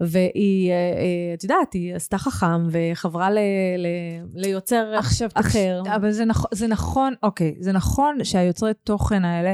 והיא, 0.00 0.70
אה, 0.70 0.74
אה, 0.74 1.34
את 1.34 1.42
יודעת, 1.42 1.72
היא 1.72 1.94
עשתה 1.94 2.18
חכם 2.18 2.66
וחברה 2.70 3.30
ל, 3.30 3.38
ל, 3.78 3.86
ליוצר 4.34 4.94
עכשיו, 4.98 5.28
אחר. 5.34 5.82
אבל 5.96 6.10
זה 6.10 6.24
נכון, 6.24 6.50
זה 6.52 6.66
נכון, 6.66 7.14
אוקיי, 7.22 7.54
זה 7.60 7.72
נכון 7.72 8.24
שהיוצרי 8.24 8.72
תוכן 8.84 9.24
האלה, 9.24 9.52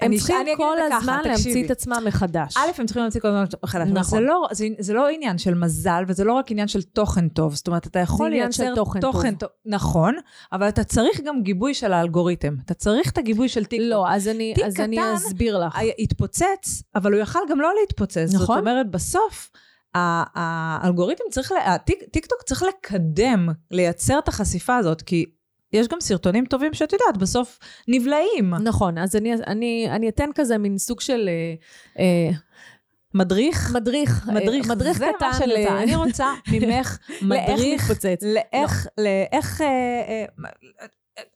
הם 0.00 0.16
צריכים 0.16 0.36
כל 0.56 0.76
הזמן 0.80 1.20
להמציא. 1.24 1.66
את 1.66 1.70
עצמם 1.70 2.02
מחדש. 2.06 2.56
א', 2.56 2.60
הם 2.78 2.86
צריכים 2.86 3.02
להוציא 3.02 3.20
כל 3.20 3.28
הזמן 3.28 3.44
מחדש. 3.62 3.88
נכון. 3.92 4.18
זה 4.18 4.24
לא, 4.24 4.48
זה, 4.52 4.66
זה 4.78 4.92
לא 4.92 5.08
עניין 5.08 5.38
של 5.38 5.54
מזל, 5.54 6.04
וזה 6.08 6.24
לא 6.24 6.32
רק 6.32 6.50
עניין 6.50 6.68
של 6.68 6.82
תוכן 6.82 7.28
טוב. 7.28 7.54
זאת 7.54 7.66
אומרת, 7.66 7.86
אתה 7.86 7.98
יכול 7.98 8.30
לייצר 8.30 8.74
תוכן 8.74 9.00
טוב. 9.00 9.22
טוב. 9.38 9.48
נכון, 9.66 10.14
אבל 10.52 10.68
אתה 10.68 10.84
צריך 10.84 11.20
גם 11.20 11.42
גיבוי 11.42 11.74
של 11.74 11.92
האלגוריתם. 11.92 12.54
אתה 12.64 12.74
צריך 12.74 13.10
את 13.10 13.18
הגיבוי 13.18 13.48
של 13.48 13.64
טיקטוק. 13.64 13.88
לא, 13.90 14.08
אז 14.10 14.28
אני, 14.28 14.54
תיק 14.54 14.64
אז 14.64 14.80
אני 14.80 14.96
קטן, 14.96 15.14
אסביר 15.16 15.58
לך. 15.66 15.78
התפוצץ, 15.98 16.82
אבל 16.94 17.12
הוא 17.12 17.20
יכל 17.20 17.38
גם 17.50 17.60
לא 17.60 17.70
להתפוצץ. 17.80 18.26
זאת 18.26 18.42
נכון. 18.42 18.58
אומרת, 18.58 18.90
בסוף, 18.90 19.50
האלגוריתם 19.94 21.24
צריך, 21.30 21.52
ל- 21.52 21.56
הטיק- 21.70 22.04
טיקטוק 22.10 22.42
צריך 22.42 22.62
לקדם, 22.62 23.48
לייצר 23.70 24.18
את 24.18 24.28
החשיפה 24.28 24.76
הזאת, 24.76 25.02
כי 25.02 25.24
יש 25.72 25.88
גם 25.88 26.00
סרטונים 26.00 26.46
טובים 26.46 26.74
שאת 26.74 26.92
יודעת, 26.92 27.16
בסוף 27.16 27.58
נבלעים. 27.88 28.54
נכון, 28.62 28.98
אז 28.98 29.16
אני, 29.16 29.34
אני, 29.34 29.86
אני 29.90 30.08
אתן 30.08 30.30
כזה 30.34 30.58
מין 30.58 30.78
סוג 30.78 31.00
של 31.00 31.28
אה, 31.28 31.54
אה, 31.98 32.30
מדריך? 33.14 33.70
מדריך, 33.74 34.28
אה, 34.28 34.34
מדריך, 34.34 34.68
מדריך 34.68 34.98
זה 34.98 35.06
קטן. 35.16 35.26
מה 35.26 35.34
שאני 35.34 35.54
רוצה. 35.54 35.82
אני 35.82 35.96
רוצה 35.96 36.32
ממך 36.52 36.62
לאיך 36.62 36.98
מדריך, 37.22 37.82
מתפוצץ. 37.82 38.22
לאיך, 38.22 38.86
לאיך, 38.98 39.60
אה, 39.60 39.66
אה, 39.66 40.24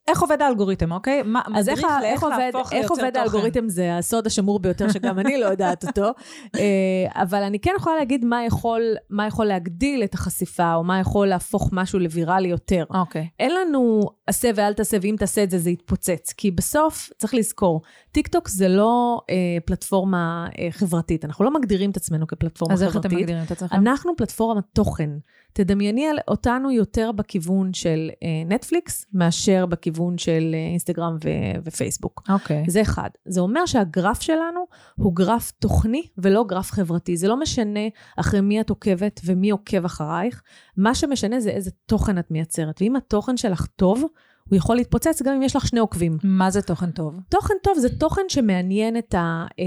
איך 0.09 0.23
עובד 0.23 0.43
האלגוריתם, 0.43 0.93
אוקיי? 0.93 1.23
מה- 1.23 1.43
אז 1.55 1.69
איך, 1.69 1.79
איך, 2.05 2.23
עובד, 2.23 2.51
איך 2.73 2.91
עובד. 2.91 3.17
האלגוריתם 3.17 3.69
זה 3.69 3.97
הסוד 3.97 4.27
השמור 4.27 4.59
ביותר 4.59 4.89
שגם 4.93 5.19
אני 5.19 5.39
לא 5.41 5.47
יודעת 5.47 5.85
אותו. 5.85 6.03
אה, 6.59 7.23
אבל 7.23 7.43
אני 7.43 7.59
כן 7.59 7.71
יכולה 7.77 7.97
להגיד 7.97 8.25
מה 8.25 8.45
יכול, 8.45 8.83
מה 9.11 9.27
יכול 9.27 9.47
להגדיל 9.47 10.05
את 10.05 10.15
החשיפה, 10.15 10.75
או 10.75 10.85
מה 10.85 11.01
יכול 11.01 11.27
להפוך 11.29 11.69
משהו 11.73 11.99
לוויראלי 11.99 12.49
יותר. 12.49 12.85
אוקיי. 12.95 13.29
אין 13.41 13.53
לנו 13.55 14.01
עשה 14.27 14.51
ואל 14.55 14.73
תעשה, 14.73 14.97
ואם 15.03 15.15
תעשה 15.19 15.43
את 15.43 15.51
זה, 15.51 15.59
זה 15.59 15.71
יתפוצץ. 15.71 16.33
כי 16.37 16.51
בסוף, 16.51 17.11
צריך 17.19 17.35
לזכור, 17.35 17.83
טיק 18.13 18.29
טוק 18.29 18.49
זה 18.49 18.69
לא 18.69 19.21
אה, 19.31 19.35
פלטפורמה 19.65 20.47
אה, 20.59 20.69
חברתית. 20.71 21.25
אנחנו 21.25 21.45
לא 21.45 21.55
מגדירים 21.55 21.91
את 21.91 21.97
עצמנו 21.97 22.27
כפלטפורמה 22.27 22.75
אז 22.75 22.83
איך 22.83 22.91
חברתית. 22.93 23.11
אתם 23.13 23.21
מגדירים 23.21 23.43
את 23.47 23.51
עצמכם? 23.51 23.77
אנחנו 23.77 24.17
פלטפורמת 24.17 24.65
תוכן. 24.73 25.11
תדמייני 25.55 26.07
על- 26.09 26.19
אותנו 26.29 26.71
יותר 26.71 27.13
בכיוון 27.13 27.73
של 27.73 28.11
אה, 28.23 28.29
נטפליקס, 28.55 29.07
מאשר 29.15 29.67
בכיוון 29.67 29.92
של 30.19 30.51
אה, 30.55 30.59
אינסטגרם 30.71 31.17
ו- 31.25 31.59
ופייסבוק. 31.65 32.23
אוקיי. 32.29 32.65
זה 32.69 32.83
אחד. 32.83 33.11
זה 33.25 33.41
אומר 33.41 33.67
שהגרף 33.67 34.21
שלנו 34.21 34.67
הוא 34.95 35.17
גרף 35.17 35.51
תוכני 35.51 36.03
ולא 36.19 36.45
גרף 36.45 36.71
חברתי. 36.71 37.17
זה 37.17 37.29
לא 37.29 37.41
משנה 37.41 37.89
אחרי 38.17 38.41
מי 38.41 38.61
את 38.61 38.71
עוקבת 38.71 39.21
ומי 39.25 39.51
עוקב 39.51 39.85
אחרייך, 39.85 40.43
מה 40.77 40.95
שמשנה 40.95 41.41
זה 41.41 41.51
איזה 41.51 41.71
תוכן 41.87 42.19
את 42.19 42.31
מייצרת. 42.31 42.83
ואם 42.83 42.97
התוכן 42.97 43.37
שלך 43.37 43.67
טוב, 43.77 44.05
הוא 44.49 44.57
יכול 44.57 44.77
להתפוצץ 44.77 45.23
גם 45.23 45.35
אם 45.35 45.43
יש 45.43 45.57
לך 45.57 45.67
שני 45.67 45.81
עוקבים. 45.81 46.19
מה 46.25 46.51
זה 46.51 46.63
תוכן 46.63 46.91
טוב? 46.91 47.15
תוכן 47.29 47.55
טוב 47.63 47.79
זה 47.79 47.99
תוכן 47.99 48.23
שמעניין 48.29 48.97
את, 48.97 49.15
ה, 49.15 49.47
אה, 49.59 49.65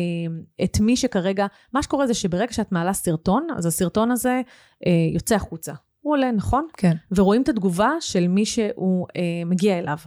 את 0.63 0.79
מי 0.79 0.97
שכרגע, 0.97 1.45
מה 1.73 1.83
שקורה 1.83 2.07
זה 2.07 2.13
שברגע 2.13 2.53
שאת 2.53 2.71
מעלה 2.71 2.93
סרטון, 2.93 3.47
אז 3.57 3.65
הסרטון 3.65 4.11
הזה 4.11 4.41
אה, 4.85 4.91
יוצא 5.13 5.35
החוצה. 5.35 5.73
הוא 6.05 6.13
עולה, 6.13 6.31
נכון? 6.31 6.67
כן. 6.77 6.95
ורואים 7.11 7.41
את 7.41 7.49
התגובה 7.49 7.91
של 7.99 8.27
מי 8.27 8.45
שהוא 8.45 9.07
אה, 9.15 9.21
מגיע 9.45 9.79
אליו. 9.79 9.97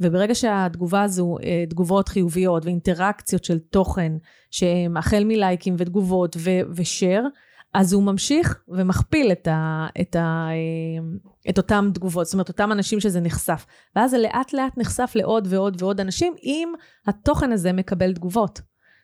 וברגע 0.00 0.34
שהתגובה 0.34 1.02
הזו, 1.02 1.36
אה, 1.42 1.64
תגובות 1.70 2.08
חיוביות 2.08 2.64
ואינטראקציות 2.64 3.44
של 3.44 3.58
תוכן, 3.58 4.12
שהם 4.50 4.96
החל 4.96 5.24
מלייקים 5.24 5.74
ותגובות 5.78 6.36
ו- 6.38 6.72
ושare, 6.74 7.24
אז 7.74 7.92
הוא 7.92 8.02
ממשיך 8.02 8.62
ומכפיל 8.68 9.32
את, 9.32 9.48
ה, 9.48 9.86
את, 10.00 10.16
ה, 10.16 10.48
אה, 10.50 11.50
את 11.50 11.58
אותם 11.58 11.90
תגובות, 11.94 12.26
זאת 12.26 12.34
אומרת, 12.34 12.48
אותם 12.48 12.72
אנשים 12.72 13.00
שזה 13.00 13.20
נחשף. 13.20 13.66
ואז 13.96 14.10
זה 14.10 14.18
לאט 14.18 14.52
לאט 14.52 14.78
נחשף 14.78 15.12
לעוד 15.14 15.46
ועוד 15.50 15.82
ועוד 15.82 16.00
אנשים, 16.00 16.34
אם 16.44 16.72
התוכן 17.06 17.52
הזה 17.52 17.72
מקבל 17.72 18.12
תגובות. 18.12 18.60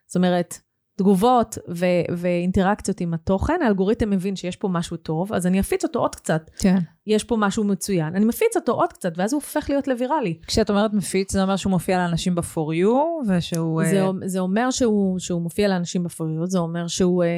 זאת 0.06 0.16
אומרת, 0.16 0.58
תגובות 0.96 1.58
ו- 1.68 1.86
ואינטראקציות 2.16 3.00
עם 3.00 3.14
התוכן, 3.14 3.62
האלגוריתם 3.64 4.10
מבין 4.10 4.36
שיש 4.36 4.56
פה 4.56 4.68
משהו 4.68 4.96
טוב, 4.96 5.32
אז 5.32 5.46
אני 5.46 5.60
אפיץ 5.60 5.84
אותו 5.84 5.98
עוד 5.98 6.14
קצת. 6.14 6.50
כן. 6.58 6.78
יש 7.06 7.24
פה 7.24 7.36
משהו 7.36 7.64
מצוין. 7.64 8.14
אני 8.16 8.24
מפיץ 8.24 8.56
אותו 8.56 8.72
עוד 8.72 8.92
קצת, 8.92 9.12
ואז 9.16 9.32
הוא 9.32 9.42
הופך 9.42 9.70
להיות 9.70 9.88
לוויראלי. 9.88 10.38
כשאת 10.46 10.70
אומרת 10.70 10.92
מפיץ, 10.92 11.32
זה 11.32 11.42
אומר 11.42 11.56
שהוא 11.56 11.70
מופיע 11.70 11.98
לאנשים 11.98 12.34
ב-for 12.34 12.72
you, 12.82 12.88
ושהוא... 13.28 13.82
זה, 13.84 14.02
אה, 14.02 14.10
זה 14.24 14.38
אומר 14.38 14.70
שהוא, 14.70 15.18
שהוא 15.18 15.42
מופיע 15.42 15.68
לאנשים 15.68 16.04
בפוריות, 16.04 16.50
זה 16.50 16.58
אומר 16.58 16.86
שהוא, 16.86 17.24
אה, 17.24 17.28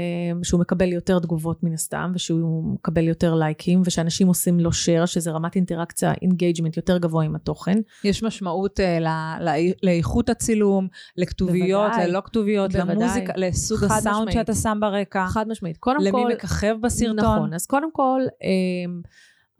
שהוא 0.42 0.60
מקבל 0.60 0.92
יותר 0.92 1.18
תגובות 1.18 1.62
מן 1.62 1.72
הסתם, 1.72 2.12
ושהוא 2.14 2.74
מקבל 2.74 3.08
יותר 3.08 3.34
לייקים, 3.34 3.82
ושאנשים 3.84 4.28
עושים 4.28 4.60
לו 4.60 4.70
share, 4.70 5.06
שזה 5.06 5.30
רמת 5.30 5.56
אינטראקציה, 5.56 6.12
engagement 6.22 6.76
יותר 6.76 6.98
גבוה 6.98 7.24
עם 7.24 7.34
התוכן. 7.34 7.78
יש 8.04 8.22
משמעות 8.22 8.80
אה, 8.80 9.00
ל- 9.00 9.48
ל- 9.48 9.72
לאיכות 9.82 10.28
הצילום, 10.30 10.88
לכתוביות, 11.16 11.90
בוודאי. 11.90 12.08
ללא 12.08 12.20
כתוביות, 12.24 12.72
בוודאי. 12.72 12.94
למוזיקה, 12.96 13.32
לסוג 13.36 13.84
הסאונד 13.84 14.28
משמעית. 14.28 14.32
שאתה 14.32 14.54
שם 14.54 14.78
ברקע, 14.80 15.26
חד 15.28 15.48
משמעית. 15.48 15.76
קודם 15.76 16.00
למי 16.00 16.10
כל... 16.10 16.32
מככב 16.32 16.74
בסרטון. 16.82 17.16
נכון, 17.16 17.54
אז 17.54 17.66
קודם 17.66 17.92
כל, 17.92 18.20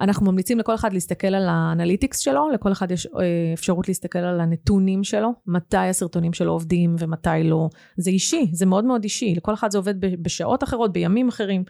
אנחנו 0.00 0.32
ממליצים 0.32 0.58
לכל 0.58 0.74
אחד 0.74 0.92
להסתכל 0.92 1.26
על 1.34 1.48
האנליטיקס 1.48 2.18
שלו, 2.18 2.50
לכל 2.50 2.72
אחד 2.72 2.90
יש 2.90 3.06
אה, 3.06 3.52
אפשרות 3.54 3.88
להסתכל 3.88 4.18
על 4.18 4.40
הנתונים 4.40 5.04
שלו, 5.04 5.32
מתי 5.46 5.76
הסרטונים 5.76 6.32
שלו 6.32 6.52
עובדים 6.52 6.96
ומתי 6.98 7.44
לא. 7.44 7.68
זה 7.96 8.11
אישי, 8.11 8.50
זה 8.52 8.66
מאוד 8.66 8.84
מאוד 8.84 9.02
אישי, 9.02 9.34
לכל 9.37 9.54
אחד 9.54 9.70
זה 9.70 9.78
עובד 9.78 9.94
בשעות 10.00 10.64
אחרות, 10.64 10.92
בימים 10.92 11.28
אחרים. 11.28 11.64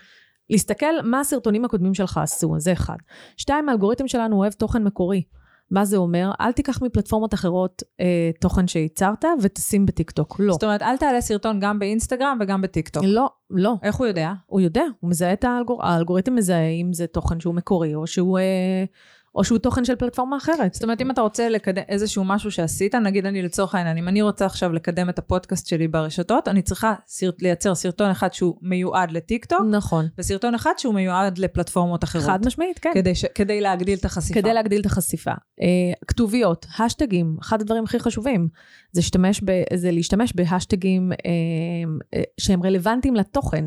להסתכל 0.50 1.02
מה 1.04 1.20
הסרטונים 1.20 1.64
הקודמים 1.64 1.94
שלך 1.94 2.18
עשו, 2.18 2.54
זה 2.58 2.72
אחד. 2.72 2.96
שתיים, 3.36 3.68
האלגוריתם 3.68 4.08
שלנו 4.08 4.36
אוהב 4.36 4.52
תוכן 4.52 4.84
מקורי. 4.84 5.22
מה 5.70 5.84
זה 5.84 5.96
אומר? 5.96 6.30
אל 6.40 6.52
תיקח 6.52 6.82
מפלטפורמות 6.82 7.34
אחרות 7.34 7.82
אה, 8.00 8.30
תוכן 8.40 8.68
שייצרת 8.68 9.24
ותשים 9.42 9.86
בטיקטוק. 9.86 10.36
לא. 10.40 10.52
זאת 10.52 10.64
אומרת, 10.64 10.82
אל 10.82 10.96
תעלה 10.96 11.20
סרטון 11.20 11.60
גם 11.60 11.78
באינסטגרם 11.78 12.38
וגם 12.40 12.62
בטיקטוק. 12.62 13.02
לא, 13.06 13.30
לא. 13.50 13.74
איך 13.82 13.96
הוא 13.96 14.06
יודע? 14.06 14.32
הוא 14.46 14.60
יודע, 14.60 14.84
הוא 15.00 15.10
מזהה 15.10 15.32
את 15.32 15.44
האלגור... 15.44 15.86
האלגוריתם 15.86 16.34
מזהה 16.34 16.68
אם 16.68 16.92
זה 16.92 17.06
תוכן 17.06 17.40
שהוא 17.40 17.54
מקורי, 17.54 17.94
או 17.94 18.06
שהוא, 18.06 18.38
אה, 18.38 18.84
או 19.34 19.44
שהוא 19.44 19.58
תוכן 19.58 19.84
של 19.84 19.96
פלטפורמה 19.96 20.36
אחרת. 20.36 20.74
זאת 20.74 20.82
אומרת, 20.82 21.00
אם 21.00 21.10
אתה 21.10 21.20
רוצה 21.20 21.48
לקדם 21.48 21.82
איזשהו 21.88 22.24
משהו 22.24 22.50
שעשית, 22.50 22.94
נגיד 22.94 23.26
אני 23.26 23.42
לצורך 23.42 23.74
העניין, 23.74 23.96
אם 23.96 24.08
אני 24.08 24.22
רוצה 24.22 24.46
עכשיו 24.46 24.72
לקדם 24.72 25.08
את 25.08 25.18
הפודקאסט 25.18 25.66
שלי 25.66 25.88
ברשתות, 25.88 26.48
אני 26.48 26.62
צריכה 26.62 26.94
סרט, 27.06 27.42
לייצר 27.42 27.74
סרטון 27.74 28.10
אחד 28.10 28.32
שהוא 28.32 28.54
מיועד 28.62 29.10
לטיקטוק, 29.10 29.60
נכון. 29.70 30.06
וסרטון 30.18 30.54
אחד 30.54 30.72
שהוא 30.78 30.94
מיועד 30.94 31.38
לפלטפורמות 31.38 32.04
אחרות. 32.04 32.24
חד 32.24 32.46
משמעית, 32.46 32.78
כן. 32.78 32.90
כדי, 32.94 33.14
ש... 33.14 33.24
כדי 33.34 33.60
להגדיל 33.60 33.98
את 33.98 34.04
החשיפה. 34.04 34.40
כדי 34.40 34.54
להגדיל 34.54 34.80
את 34.80 34.86
החשיפה. 34.86 35.32
אה, 35.32 35.64
כתוביות, 36.06 36.66
hashtagים, 36.78 37.36
אחד 37.40 37.60
הדברים 37.60 37.84
הכי 37.84 37.98
חשובים, 37.98 38.48
זה, 38.92 39.02
תשתמש 39.02 39.40
ב, 39.44 39.62
זה 39.74 39.90
להשתמש 39.90 40.32
ב- 40.36 40.50
hashtagים 40.50 41.12
אה, 41.12 41.16
אה, 41.16 42.18
שהם 42.40 42.62
רלוונטיים 42.62 43.14
לתוכן. 43.14 43.64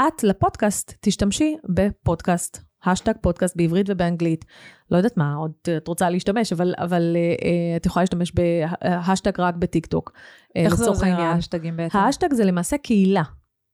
את, 0.00 0.24
לפודקאסט, 0.24 0.94
תשתמשי 1.00 1.56
בפודקאסט. 1.68 2.73
השטג 2.86 3.12
פודקאסט 3.20 3.56
בעברית 3.56 3.86
ובאנגלית. 3.90 4.44
לא 4.90 4.96
יודעת 4.96 5.16
מה, 5.16 5.34
עוד 5.34 5.52
את 5.76 5.88
רוצה 5.88 6.10
להשתמש, 6.10 6.52
אבל, 6.52 6.74
אבל 6.78 7.16
אה, 7.16 7.76
את 7.76 7.86
יכולה 7.86 8.02
להשתמש 8.02 8.32
בהשטג 8.32 9.40
רק 9.40 9.54
בטיקטוק. 9.54 10.12
איך 10.54 10.74
זה 10.74 10.88
עוזר 10.88 11.06
ה- 11.06 11.19
hashtagים 11.19 11.76
בעצם? 11.76 11.98
ההשטג 11.98 12.32
זה 12.32 12.44
למעשה 12.44 12.78
קהילה. 12.78 13.22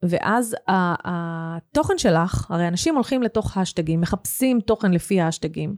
ואז 0.03 0.57
התוכן 1.05 1.99
שלך, 1.99 2.51
הרי 2.51 2.69
אנשים 2.69 2.95
הולכים 2.95 3.23
לתוך 3.23 3.57
hashtagים, 3.57 4.01
מחפשים 4.01 4.61
תוכן 4.61 4.93
לפי 4.93 5.21
ה- 5.21 5.30
hashtagים, 5.30 5.77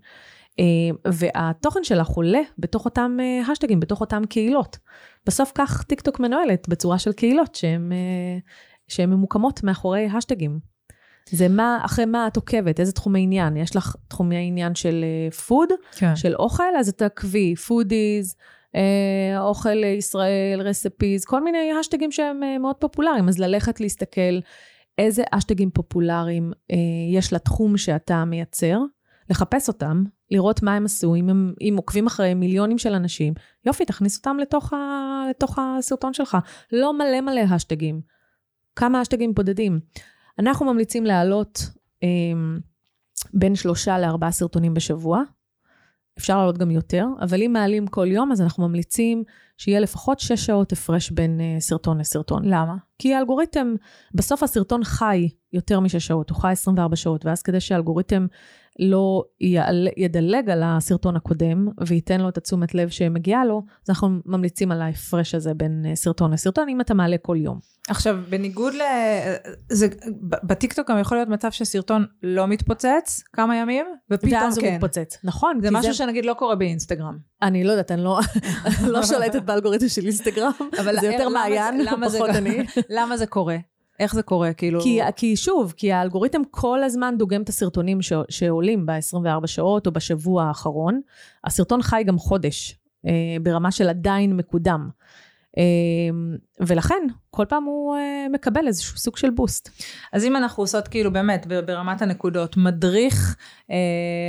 והתוכן 1.08 1.84
שלך 1.84 2.08
עולה 2.08 2.40
בתוך 2.58 2.84
אותם 2.84 3.16
hashtagים, 3.48 3.80
בתוך 3.80 4.00
אותם 4.00 4.22
קהילות. 4.28 4.78
בסוף 5.26 5.52
כך 5.54 5.82
טיקטוק 5.82 6.20
מנוהלת 6.20 6.68
בצורה 6.68 6.98
של 6.98 7.12
קהילות 7.12 7.54
שהן 8.88 9.10
ממוקמות 9.10 9.62
מאחורי 9.62 10.06
hashtagים. 10.06 10.71
זה 11.30 11.48
מה, 11.48 11.78
אחרי 11.84 12.04
מה 12.04 12.26
את 12.26 12.36
עוקבת, 12.36 12.80
איזה 12.80 12.92
תחומי 12.92 13.22
עניין. 13.22 13.56
יש 13.56 13.76
לך 13.76 13.96
תחומי 14.08 14.36
עניין 14.48 14.74
של 14.74 15.04
food, 15.46 15.68
כן. 15.96 16.16
של 16.16 16.34
אוכל, 16.34 16.76
אז 16.78 16.92
תעקבי, 16.92 17.56
foodies, 17.56 18.34
אה, 18.74 19.40
אוכל 19.40 19.84
ישראל, 19.84 20.60
recipes, 20.60 21.24
כל 21.24 21.44
מיני 21.44 21.72
hashtagים 21.80 22.12
שהם 22.12 22.42
אה, 22.42 22.58
מאוד 22.58 22.76
פופולריים. 22.76 23.28
אז 23.28 23.38
ללכת 23.38 23.80
להסתכל 23.80 24.40
איזה 24.98 25.22
hashtagים 25.32 25.70
פופולריים 25.70 26.52
אה, 26.70 26.76
יש 27.18 27.32
לתחום 27.32 27.76
שאתה 27.76 28.24
מייצר, 28.24 28.78
לחפש 29.30 29.68
אותם, 29.68 30.04
לראות 30.30 30.62
מה 30.62 30.74
הם 30.74 30.84
עשו, 30.84 31.14
אם 31.14 31.28
הם 31.28 31.54
אם 31.60 31.74
עוקבים 31.76 32.06
אחרי 32.06 32.34
מיליונים 32.34 32.78
של 32.78 32.94
אנשים, 32.94 33.34
יופי, 33.66 33.84
תכניס 33.84 34.16
אותם 34.16 34.36
לתוך, 34.38 34.72
ה, 34.72 34.76
לתוך 35.30 35.58
הסרטון 35.58 36.12
שלך. 36.12 36.36
לא 36.72 36.98
מלא 36.98 37.20
מלא 37.20 37.40
השטגים, 37.40 38.00
כמה 38.76 39.00
השטגים 39.00 39.34
בודדים. 39.34 39.80
אנחנו 40.38 40.66
ממליצים 40.66 41.04
להעלות 41.04 41.70
אה, 42.02 42.08
בין 43.34 43.54
שלושה 43.54 43.98
לארבעה 43.98 44.30
סרטונים 44.30 44.74
בשבוע. 44.74 45.22
אפשר 46.18 46.38
לעלות 46.38 46.58
גם 46.58 46.70
יותר, 46.70 47.06
אבל 47.20 47.42
אם 47.42 47.52
מעלים 47.52 47.86
כל 47.86 48.06
יום, 48.10 48.32
אז 48.32 48.40
אנחנו 48.40 48.68
ממליצים 48.68 49.24
שיהיה 49.58 49.80
לפחות 49.80 50.20
6 50.20 50.32
שעות 50.32 50.72
הפרש 50.72 51.10
בין 51.10 51.40
uh, 51.40 51.60
סרטון 51.60 51.98
לסרטון. 51.98 52.44
למה? 52.44 52.76
כי 52.98 53.14
האלגוריתם, 53.14 53.74
בסוף 54.14 54.42
הסרטון 54.42 54.84
חי 54.84 55.28
יותר 55.52 55.80
מ-6 55.80 55.98
שעות, 55.98 56.30
הוא 56.30 56.38
חי 56.38 56.52
24 56.52 56.96
שעות, 56.96 57.26
ואז 57.26 57.42
כדי 57.42 57.60
שהאלגוריתם 57.60 58.26
לא 58.78 59.24
יעל, 59.40 59.88
ידלג 59.96 60.50
על 60.50 60.62
הסרטון 60.64 61.16
הקודם 61.16 61.68
וייתן 61.86 62.20
לו 62.20 62.28
את 62.28 62.38
התשומת 62.38 62.74
לב 62.74 62.88
שמגיעה 62.88 63.44
לו, 63.44 63.62
אז 63.84 63.90
אנחנו 63.90 64.08
ממליצים 64.26 64.72
על 64.72 64.82
ההפרש 64.82 65.34
הזה 65.34 65.54
בין 65.54 65.84
uh, 65.92 65.96
סרטון 65.96 66.32
לסרטון, 66.32 66.68
אם 66.68 66.80
אתה 66.80 66.94
מעלה 66.94 67.16
כל 67.18 67.36
יום. 67.38 67.58
עכשיו, 67.88 68.18
בניגוד 68.28 68.74
ל... 68.74 68.82
זה... 69.68 69.88
בטיקטוק 70.44 70.90
גם 70.90 70.98
יכול 70.98 71.18
להיות 71.18 71.28
מצב 71.28 71.50
שסרטון 71.50 72.06
לא 72.22 72.46
מתפוצץ 72.46 73.22
כמה 73.32 73.56
ימים, 73.56 73.86
ופתאום 74.10 74.30
כן. 74.30 74.44
ואז 74.44 74.58
הוא 74.58 74.66
מתפוצץ. 74.66 75.18
נכון. 75.24 75.58
זה 75.62 75.70
משהו 75.70 75.92
זה... 75.92 75.98
שנגיד 75.98 76.24
לא 76.24 76.34
קורה 76.34 76.54
באינסטגרם. 76.54 77.18
אני 77.42 77.64
לא 77.64 77.70
יודעת, 77.70 77.90
אני 77.90 78.04
לא, 78.04 78.20
לא 78.92 79.02
שולטת 79.02 79.42
באלגוריתם 79.42 79.88
של 79.88 80.02
אינסטגרם, 80.02 80.52
זה 81.00 81.06
יותר 81.06 81.28
מעיין, 81.28 81.86
פחות 82.08 82.30
אני. 82.30 82.66
למה 82.88 83.16
זה 83.16 83.26
קורה? 83.26 83.56
איך 84.02 84.14
זה 84.14 84.22
קורה? 84.22 84.52
כאילו... 84.52 84.80
כי, 84.80 85.00
כי 85.16 85.36
שוב, 85.36 85.74
כי 85.76 85.92
האלגוריתם 85.92 86.42
כל 86.50 86.84
הזמן 86.84 87.14
דוגם 87.18 87.42
את 87.42 87.48
הסרטונים 87.48 88.02
ש, 88.02 88.12
שעולים 88.28 88.86
ב-24 88.86 89.46
שעות 89.46 89.86
או 89.86 89.92
בשבוע 89.92 90.44
האחרון. 90.44 91.00
הסרטון 91.44 91.82
חי 91.82 92.02
גם 92.06 92.18
חודש, 92.18 92.78
אה, 93.06 93.36
ברמה 93.42 93.70
של 93.70 93.88
עדיין 93.88 94.36
מקודם. 94.36 94.88
אה, 95.58 95.62
ולכן, 96.60 97.06
כל 97.30 97.44
פעם 97.48 97.64
הוא 97.64 97.96
אה, 97.96 98.26
מקבל 98.32 98.66
איזשהו 98.66 98.98
סוג 98.98 99.16
של 99.16 99.30
בוסט. 99.30 99.68
אז 100.12 100.24
אם 100.24 100.36
אנחנו 100.36 100.62
עושות 100.62 100.88
כאילו 100.88 101.12
באמת 101.12 101.46
ברמת 101.46 102.02
הנקודות, 102.02 102.56
מדריך 102.56 103.36
אה, 103.70 103.76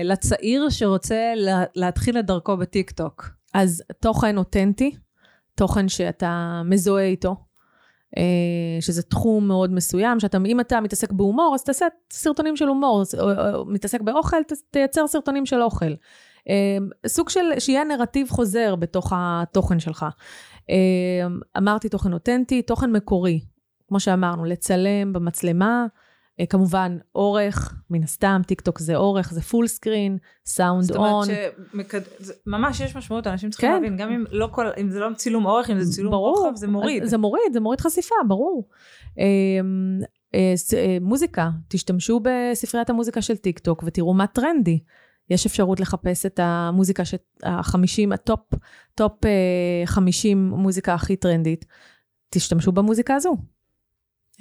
לצעיר 0.04 0.70
שרוצה 0.70 1.34
לה, 1.36 1.64
להתחיל 1.76 2.20
את 2.20 2.26
דרכו 2.26 2.58
בטיקטוק. 2.58 3.30
אז 3.54 3.84
תוכן 4.00 4.38
אותנטי, 4.38 4.96
תוכן 5.56 5.90
שאתה 5.90 6.62
מזוהה 6.66 7.06
איתו, 7.06 7.36
שזה 8.82 9.04
תחום 9.04 9.48
מאוד 9.48 9.74
מסוים, 9.74 10.20
שאתה, 10.20 10.38
אם 10.46 10.60
אתה 10.60 10.82
מתעסק 10.82 11.12
בהומור, 11.12 11.52
אז 11.56 11.64
תעשה 11.64 11.86
סרטונים 12.12 12.56
של 12.56 12.68
הומור, 12.68 13.04
או, 13.20 13.32
או 13.54 13.66
מתעסק 13.66 14.02
באוכל, 14.02 14.38
תייצר 14.72 15.08
סרטונים 15.08 15.46
של 15.46 15.62
אוכל. 15.62 15.94
אה, 16.50 16.78
סוג 17.08 17.30
של, 17.30 17.60
שיהיה 17.60 17.84
נרטיב 17.84 18.30
חוזר 18.30 18.76
בתוך 18.76 19.14
התוכן 19.16 19.80
שלך. 19.80 20.06
אה, 20.70 21.28
אמרתי 21.58 21.90
תוכן 21.90 22.14
אותנטי, 22.14 22.62
תוכן 22.62 22.92
מקורי, 22.92 23.40
כמו 23.88 24.00
שאמרנו, 24.00 24.46
לצלם 24.46 25.14
במצלמה, 25.14 25.86
אה, 25.86 26.03
כמובן, 26.50 26.98
אורך, 27.16 27.76
מן 27.90 28.04
הסתם, 28.04 28.42
טיק 28.48 28.62
טוק 28.62 28.80
זה 28.80 28.96
אורך, 28.96 29.34
זה 29.34 29.42
full 29.42 29.68
screen, 29.68 30.18
sound 30.46 30.92
on. 30.96 31.26
זאת 31.26 31.36
אומרת 31.74 32.08
שממש 32.46 32.80
יש 32.80 32.96
משמעות, 32.96 33.28
אנשים 33.28 33.50
צריכים 33.50 33.70
כן. 33.70 33.76
להבין, 33.76 33.98
גם 33.98 34.12
אם, 34.12 34.24
לא 34.32 34.50
כל, 34.52 34.66
אם 34.82 34.92
זה 34.92 35.00
לא 35.00 35.14
צילום 35.16 35.46
אורך, 35.46 35.70
אם 35.70 35.82
זה 35.82 35.92
צילום 35.92 36.12
ברור, 36.12 36.38
רוחב, 36.38 36.56
זה 36.56 36.68
מוריד. 36.68 37.04
זה 37.04 37.18
מוריד, 37.18 37.54
זה 37.54 37.60
מוריד 37.60 37.82
חשיפה, 37.82 38.16
ברור. 38.28 38.70
אמ, 39.18 39.24
אה, 40.36 40.54
אה, 40.78 40.98
מוזיקה, 41.02 41.50
תשתמשו 41.68 42.20
בספריית 42.24 42.90
המוזיקה 42.90 43.22
של 43.22 43.38
טיק 43.38 43.60
טוק 43.60 43.84
ותראו 43.86 44.14
מה 44.14 44.28
טרנדי. 44.28 44.80
יש 45.30 45.46
אפשרות 45.46 45.80
לחפש 45.80 46.26
את 46.26 46.40
המוזיקה, 46.44 47.04
החמישים, 47.44 48.12
ה- 48.12 48.26
top, 48.26 48.54
top 48.96 49.20
50 49.86 50.50
מוזיקה 50.50 50.94
הכי 50.94 51.16
טרנדית. 51.16 51.66
תשתמשו 52.30 52.72
במוזיקה 52.72 53.16
הזו. 53.16 53.38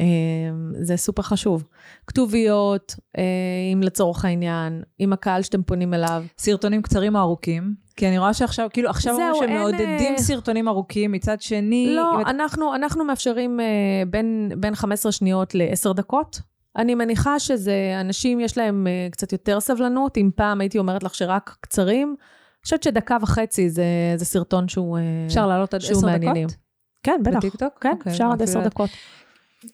אמ, 0.01 0.73
זה 0.81 0.97
סופר 0.97 1.23
חשוב. 1.23 1.65
כתוביות, 2.07 2.95
אה, 3.19 3.23
אם 3.73 3.83
לצורך 3.83 4.25
העניין, 4.25 4.83
עם 4.99 5.13
הקהל 5.13 5.43
שאתם 5.43 5.63
פונים 5.63 5.95
אליו. 5.95 6.25
סרטונים 6.39 6.83
קצרים 6.83 7.17
או 7.17 7.21
ארוכים? 7.21 7.75
כי 7.97 8.09
אני 8.09 8.19
רואה 8.19 8.35
שעכשיו, 8.35 8.69
כאילו, 8.73 8.91
עכשיו 8.91 9.15
אומרים 9.15 9.35
שמעודדים 9.35 10.13
אה... 10.13 10.19
סרטונים 10.19 10.69
ארוכים, 10.69 11.13
מצד 11.13 11.41
שני... 11.41 11.95
לא, 11.97 12.21
אם... 12.21 12.27
אנחנו, 12.27 12.75
אנחנו 12.75 13.05
מאפשרים 13.05 13.61
אה, 13.61 13.67
בין, 14.11 14.53
בין 14.57 14.75
15 14.75 15.13
שניות 15.13 15.55
ל-10 15.55 15.93
דקות. 15.93 16.41
אני 16.77 16.95
מניחה 16.95 17.39
שזה, 17.39 17.97
אנשים 18.01 18.41
יש 18.41 18.59
להם 18.59 18.87
קצת 19.11 19.33
יותר 19.33 19.61
סבלנות. 19.61 20.17
אם 20.17 20.31
פעם 20.37 20.61
הייתי 20.61 20.79
אומרת 20.79 21.03
לך 21.03 21.15
שרק 21.15 21.57
קצרים, 21.61 22.09
אני 22.09 22.65
חושבת 22.65 22.83
שדקה 22.83 23.17
וחצי 23.23 23.71
זה, 23.71 23.85
זה 24.17 24.25
סרטון 24.25 24.69
שהוא 24.69 24.93
מעניינים. 24.95 25.27
אפשר 25.27 25.47
לעלות 25.47 25.75
עד 25.75 25.81
10 25.81 26.17
דקות? 26.19 26.57
כן, 27.03 27.21
בטח. 27.25 27.37
בטיקטוק? 27.37 27.79
כן, 27.81 27.95
okay, 28.05 28.11
אפשר 28.11 28.31
עד 28.33 28.43
10 28.43 28.61
דקות. 28.61 28.91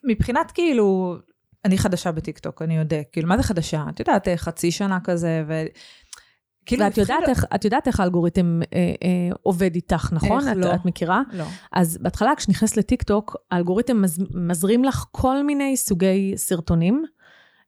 מבחינת 0.04 0.50
כאילו, 0.50 1.16
אני 1.64 1.78
חדשה 1.78 2.12
בטיקטוק, 2.12 2.62
אני 2.62 2.76
יודע, 2.76 3.02
כאילו, 3.12 3.28
מה 3.28 3.36
זה 3.36 3.42
חדשה? 3.42 3.84
את 3.88 4.00
יודעת, 4.00 4.28
חצי 4.36 4.70
שנה 4.70 4.98
כזה, 5.04 5.44
ו... 5.48 5.64
כאילו, 6.66 6.84
ואת 6.84 6.98
יודעת, 6.98 7.28
איך, 7.28 7.44
את 7.54 7.64
יודעת 7.64 7.86
איך 7.86 8.00
האלגוריתם 8.00 8.60
אה, 8.74 8.78
אה, 8.78 9.36
עובד 9.42 9.74
איתך, 9.74 10.12
נכון? 10.12 10.48
איך? 10.48 10.52
את, 10.52 10.56
לא. 10.56 10.74
את 10.74 10.84
מכירה? 10.84 11.22
לא. 11.32 11.44
אז 11.72 11.98
בהתחלה, 11.98 12.32
כשנכנסת 12.36 12.76
לטיקטוק, 12.76 13.36
האלגוריתם 13.50 14.02
מז, 14.02 14.24
מזרים 14.34 14.84
לך 14.84 15.04
כל 15.10 15.42
מיני 15.42 15.76
סוגי 15.76 16.32
סרטונים. 16.36 17.04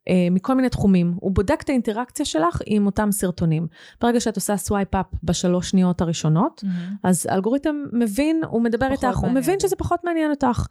אה, 0.08 0.28
מכל 0.30 0.54
מיני 0.54 0.68
תחומים. 0.68 1.14
הוא 1.20 1.32
בודק 1.32 1.60
את 1.64 1.68
האינטראקציה 1.68 2.26
שלך 2.26 2.60
עם 2.66 2.86
אותם 2.86 3.12
סרטונים. 3.12 3.66
ברגע 4.00 4.20
שאת 4.20 4.36
עושה 4.36 4.56
swipe 4.56 4.94
up 4.94 5.06
בשלוש 5.22 5.70
שניות 5.70 6.00
הראשונות, 6.00 6.64
אמהמ. 6.64 6.94
אז 7.04 7.26
האלגוריתם 7.30 7.76
מבין, 7.92 8.40
הוא 8.50 8.62
מדבר 8.62 8.92
איתך, 8.92 9.04
מעניין. 9.04 9.24
הוא 9.24 9.30
מבין 9.30 9.60
שזה 9.60 9.76
פחות 9.76 10.00
מעניין 10.04 10.30
אותך. 10.30 10.66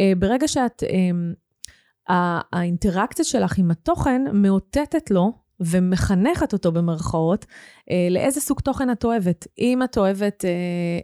אה, 0.00 0.12
ברגע 0.18 0.48
שאת, 0.48 0.82
אה, 0.82 2.40
האינטראקציה 2.52 3.24
שלך 3.24 3.58
עם 3.58 3.70
התוכן 3.70 4.22
מאותתת 4.32 5.10
לו 5.10 5.32
ומחנכת 5.60 6.52
אותו 6.52 6.72
במרכאות, 6.72 7.46
אה, 7.90 8.08
לאיזה 8.10 8.40
סוג 8.40 8.60
תוכן 8.60 8.90
את 8.90 9.04
אוהבת. 9.04 9.46
אם 9.58 9.82
את 9.82 9.98
אוהבת, 9.98 10.44
אה, 10.44 10.50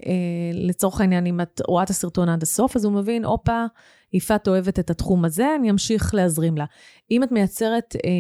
אה, 0.06 0.50
לצורך 0.52 1.00
העניין, 1.00 1.26
אם 1.26 1.40
את 1.40 1.60
רואה 1.68 1.82
את 1.82 1.90
הסרטון 1.90 2.28
עד 2.28 2.42
הסוף, 2.42 2.76
אז 2.76 2.84
הוא 2.84 2.92
מבין, 2.92 3.24
הופה, 3.24 3.64
יפעת 4.12 4.48
אוהבת 4.48 4.78
את 4.78 4.90
התחום 4.90 5.24
הזה, 5.24 5.54
אני 5.58 5.70
אמשיך 5.70 6.14
להזרים 6.14 6.56
לה. 6.56 6.64
אם 7.10 7.22
את 7.22 7.32
מייצרת 7.32 7.96
אה, 7.96 8.10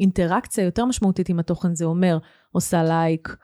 אינטראקציה 0.00 0.64
יותר 0.64 0.84
משמעותית 0.84 1.28
עם 1.28 1.38
התוכן, 1.38 1.74
זה 1.74 1.84
אומר, 1.84 2.18
עושה 2.52 2.82
לייק, 2.82 3.36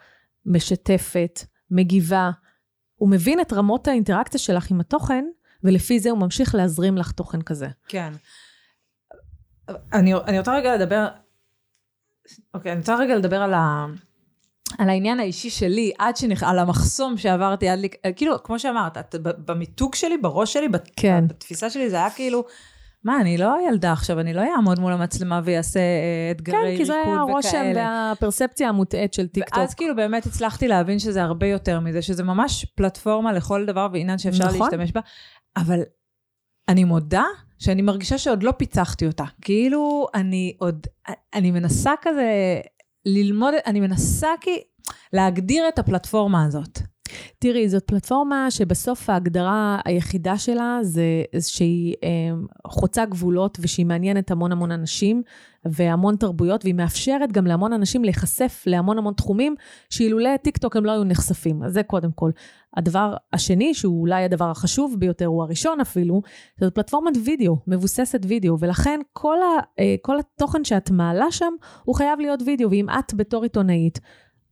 משתפת, 0.46 1.40
מגיבה. 1.70 2.30
הוא 2.94 3.10
מבין 3.10 3.40
את 3.40 3.52
רמות 3.52 3.88
האינטראקציה 3.88 4.40
שלך 4.40 4.70
עם 4.70 4.80
התוכן, 4.80 5.24
ולפי 5.64 6.00
זה 6.00 6.10
הוא 6.10 6.18
ממשיך 6.18 6.54
להזרים 6.54 6.96
לך 6.96 7.12
תוכן 7.12 7.42
כזה. 7.42 7.68
כן. 7.88 8.12
אני, 9.92 10.14
אני 10.14 10.38
רוצה 10.38 10.56
רגע 10.56 10.76
לדבר, 10.76 11.08
אוקיי, 12.54 12.72
אני 12.72 12.80
רוצה 12.80 12.96
רגע 12.96 13.16
לדבר 13.16 13.42
על, 13.42 13.54
ה, 13.54 13.86
על 14.78 14.88
העניין 14.88 15.20
האישי 15.20 15.50
שלי, 15.50 15.92
עד 15.98 16.16
שנכ... 16.16 16.42
על 16.42 16.58
המחסום 16.58 17.16
שעברתי, 17.16 17.68
עד 17.68 17.78
לי, 17.78 17.88
כאילו, 18.16 18.42
כמו 18.42 18.58
שאמרת, 18.58 18.98
את, 18.98 19.14
במיתוג 19.22 19.94
שלי, 19.94 20.18
בראש 20.18 20.52
שלי, 20.52 20.68
בת, 20.68 20.90
כן. 20.96 21.24
בתפיסה 21.28 21.70
שלי, 21.70 21.90
זה 21.90 21.96
היה 21.96 22.10
כאילו, 22.10 22.44
מה, 23.04 23.20
אני 23.20 23.38
לא 23.38 23.56
ילדה 23.68 23.92
עכשיו, 23.92 24.20
אני 24.20 24.34
לא 24.34 24.40
אעמוד 24.40 24.80
מול 24.80 24.92
המצלמה 24.92 25.40
ויעשה 25.44 25.80
אה, 25.80 26.30
אתגרי 26.30 26.56
ריקוד 26.56 26.72
וכאלה. 26.72 26.76
כן, 26.76 26.78
כי 26.78 26.84
זה 26.84 27.10
היה 27.10 27.20
הרושם 27.20 27.72
והפרספציה 27.74 28.68
המוטעית 28.68 29.14
של 29.14 29.26
טיק 29.26 29.44
טוק. 29.44 29.58
ואז 29.58 29.74
כאילו 29.74 29.96
באמת 29.96 30.26
הצלחתי 30.26 30.68
להבין 30.68 30.98
שזה 30.98 31.22
הרבה 31.22 31.46
יותר 31.46 31.80
מזה, 31.80 32.02
שזה 32.02 32.22
ממש 32.22 32.64
פלטפורמה 32.64 33.32
לכל 33.32 33.66
דבר 33.66 33.88
ועניין 33.92 34.18
שאפשר 34.18 34.44
נכון. 34.44 34.60
להשתמש 34.60 34.92
בה. 34.92 35.00
אבל 35.56 35.80
אני 36.68 36.84
מודה 36.84 37.24
שאני 37.58 37.82
מרגישה 37.82 38.18
שעוד 38.18 38.42
לא 38.42 38.52
פיצחתי 38.52 39.06
אותה. 39.06 39.24
כאילו, 39.40 40.06
אני 40.14 40.56
עוד, 40.58 40.86
אני 41.34 41.50
מנסה 41.50 41.92
כזה 42.02 42.60
ללמוד, 43.06 43.54
אני 43.66 43.80
מנסה 43.80 44.28
כי 44.40 44.62
להגדיר 45.12 45.68
את 45.68 45.78
הפלטפורמה 45.78 46.44
הזאת. 46.44 46.78
תראי, 47.38 47.68
זאת 47.68 47.82
פלטפורמה 47.86 48.50
שבסוף 48.50 49.10
ההגדרה 49.10 49.78
היחידה 49.84 50.38
שלה 50.38 50.78
זה 50.82 51.22
שהיא 51.40 51.94
אה, 52.04 52.08
חוצה 52.66 53.04
גבולות 53.04 53.58
ושהיא 53.60 53.86
מעניינת 53.86 54.30
המון 54.30 54.52
המון 54.52 54.70
אנשים 54.70 55.22
והמון 55.64 56.16
תרבויות, 56.16 56.64
והיא 56.64 56.74
מאפשרת 56.74 57.32
גם 57.32 57.46
להמון 57.46 57.72
אנשים 57.72 58.04
להיחשף 58.04 58.62
להמון 58.66 58.98
המון 58.98 59.14
תחומים 59.14 59.54
שאילולא 59.90 60.36
טיק 60.36 60.58
טוק 60.58 60.76
הם 60.76 60.84
לא 60.84 60.92
היו 60.92 61.04
נחשפים. 61.04 61.62
אז 61.62 61.72
זה 61.72 61.82
קודם 61.82 62.12
כל. 62.12 62.30
הדבר 62.76 63.14
השני, 63.32 63.74
שהוא 63.74 64.00
אולי 64.00 64.24
הדבר 64.24 64.50
החשוב 64.50 64.96
ביותר, 64.98 65.26
הוא 65.26 65.42
הראשון 65.42 65.80
אפילו, 65.80 66.22
זאת 66.60 66.74
פלטפורמת 66.74 67.14
וידאו, 67.24 67.56
מבוססת 67.66 68.20
וידאו, 68.28 68.56
ולכן 68.60 69.00
כל, 69.12 69.36
ה, 69.42 69.60
אה, 69.80 69.94
כל 70.02 70.18
התוכן 70.18 70.64
שאת 70.64 70.90
מעלה 70.90 71.30
שם, 71.30 71.52
הוא 71.84 71.94
חייב 71.94 72.20
להיות 72.20 72.42
וידאו, 72.46 72.70
ואם 72.70 72.86
את 72.90 73.14
בתור 73.14 73.42
עיתונאית, 73.42 74.00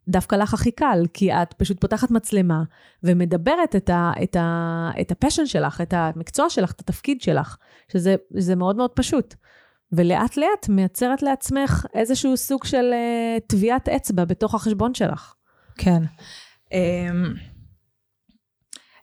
דווקא 0.09 0.37
לך 0.37 0.55
הכי 0.55 0.71
קל, 0.71 1.03
כי 1.15 1.33
את 1.33 1.53
פשוט 1.53 1.81
פותחת 1.81 2.11
מצלמה 2.11 2.63
ומדברת 3.03 3.77
את, 3.77 3.91
ה, 3.91 4.13
את, 4.23 4.37
ה, 4.37 4.91
את 5.01 5.11
ה- 5.11 5.19
passion 5.19 5.47
שלך, 5.47 5.81
את 5.81 5.95
המקצוע 5.97 6.51
שלך, 6.51 6.73
את 6.73 6.81
התפקיד 6.81 7.21
שלך, 7.23 7.57
שזה 7.93 8.57
מאוד 8.57 8.77
מאוד 8.77 8.91
פשוט. 8.91 9.35
ולאט 9.93 10.37
לאט 10.37 10.69
מייצרת 10.69 11.23
לעצמך 11.23 11.87
איזשהו 11.95 12.37
סוג 12.37 12.65
של 12.65 12.93
uh, 12.93 13.41
טביעת 13.47 13.89
אצבע 13.89 14.25
בתוך 14.25 14.55
החשבון 14.55 14.95
שלך. 14.95 15.35
כן. 15.79 16.03
Um, 16.65 16.75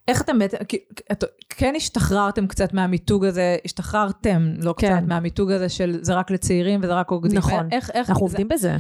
איך 0.08 0.22
אתם 0.22 0.40
בעצם, 0.40 0.58
כן 1.50 1.74
השתחררתם 1.78 2.48
קצת 2.48 2.74
מהמיתוג 2.74 3.26
הזה, 3.26 3.58
השתחררתם, 3.66 4.54
לא 4.58 4.76
כן. 4.78 4.98
קצת, 4.98 5.08
מהמיתוג 5.08 5.52
הזה 5.52 5.70
של 5.70 5.98
זה 6.02 6.14
רק 6.14 6.32
לצעירים 6.32 6.80
וזה 6.84 6.94
רק 6.94 7.12
עובדים. 7.12 7.38
נכון, 7.38 7.68
איך, 7.72 7.90
איך, 7.94 8.10
אנחנו 8.10 8.28
זה, 8.28 8.32
עובדים 8.32 8.48
בזה. 8.48 8.78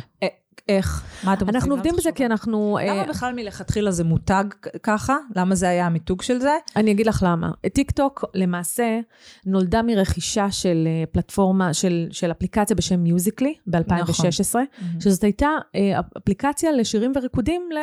איך? 0.69 1.03
מה 1.23 1.33
אתם 1.33 1.45
עושים? 1.45 1.55
אנחנו 1.55 1.73
עובדים 1.73 1.95
בזה 1.97 2.11
כי 2.11 2.25
אנחנו... 2.25 2.77
למה 2.87 3.01
אה, 3.01 3.07
בכלל 3.07 3.33
מלכתחילה 3.33 3.91
זה 3.91 4.03
מותג 4.03 4.43
ככה? 4.83 5.17
למה 5.35 5.55
זה 5.55 5.69
היה 5.69 5.85
המיתוג 5.85 6.21
של 6.21 6.39
זה? 6.39 6.57
אני 6.75 6.91
אגיד 6.91 7.07
לך 7.07 7.23
למה. 7.27 7.51
טיק 7.73 7.91
טוק 7.91 8.25
למעשה 8.33 8.99
נולדה 9.45 9.81
מרכישה 9.81 10.51
של 10.51 10.87
אה, 10.87 11.03
פלטפורמה, 11.11 11.73
של, 11.73 12.07
של 12.11 12.31
אפליקציה 12.31 12.75
בשם 12.75 12.99
מיוזיקלי 12.99 13.53
ב-2016, 13.67 13.79
נכון. 14.09 14.65
שזאת 14.99 15.23
הייתה 15.23 15.49
אה, 15.75 15.99
אפליקציה 16.17 16.71
לשירים 16.71 17.11
וריקודים 17.15 17.61
ל... 17.71 17.77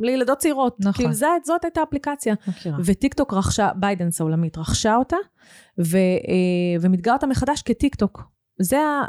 לילדות 0.00 0.38
צעירות. 0.38 0.76
נכון. 0.80 0.92
כאילו 0.92 1.12
זאת, 1.12 1.28
זאת 1.44 1.64
הייתה 1.64 1.82
אפליקציה. 1.82 2.34
מכירה. 2.48 2.76
וטיק 2.84 3.14
טוק 3.14 3.34
רכשה, 3.34 3.70
ByteDance 3.76 4.20
העולמית 4.20 4.58
רכשה 4.58 4.96
אותה, 4.96 5.16
ו, 5.80 5.98
ומיתגה 6.80 7.14
אותה 7.14 7.26
מחדש 7.26 7.62
כטיק 7.62 7.94
טוק. 7.94 8.33
זה 8.58 8.78
ה... 8.78 9.02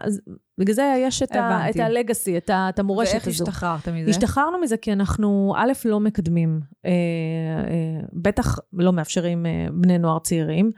בגלל 0.58 0.76
זה 0.76 0.96
יש 1.00 1.24
את, 1.24 1.32
ה, 1.32 1.70
את 1.70 1.76
ה- 1.80 1.93
legacy, 1.93 2.38
את, 2.38 2.50
ה, 2.50 2.70
את 2.70 2.80
המורשת 2.80 3.16
הזו. 3.16 3.26
ואיך 3.26 3.28
השתחררתם 3.28 3.96
מזה? 3.96 4.10
השתחררנו 4.10 4.60
מזה 4.60 4.78
כי 4.78 4.94
אנחנו, 4.94 5.54
א', 5.58 5.72
לא 5.86 6.00
מקדמים, 6.00 6.60
אה, 6.86 6.92
אה, 6.92 8.06
בטח 8.14 8.60
לא 8.74 8.94
מאפשרים 8.94 9.46
אה, 9.46 9.68
בני 9.72 9.98
נוער 9.98 10.20
צעירים, 10.20 10.72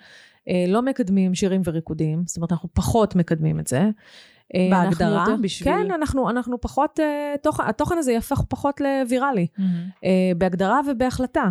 אה, 0.49 0.65
לא 0.67 0.81
מקדמים 0.81 1.35
שירים 1.35 1.61
וריקודים, 1.65 2.23
זאת 2.25 2.37
אומרת, 2.37 2.51
אנחנו 2.51 2.69
פחות 2.73 3.15
מקדמים 3.15 3.59
את 3.59 3.67
זה. 3.67 3.89
אה, 4.55 4.67
בהגדרה? 4.71 5.25
יותר, 5.29 5.41
בשביל... 5.41 5.73
כן, 5.73 5.91
אנחנו, 5.91 6.29
אנחנו 6.29 6.61
פחות, 6.61 6.99
אה, 6.99 7.35
תוכן, 7.43 7.63
התוכן 7.67 7.97
הזה 7.97 8.11
יהפך 8.11 8.41
פחות 8.49 8.81
לוויראלי, 8.81 9.47
mm-hmm. 9.57 10.03
בהגדרה 10.37 10.79
ובהחלטה. 10.87 11.49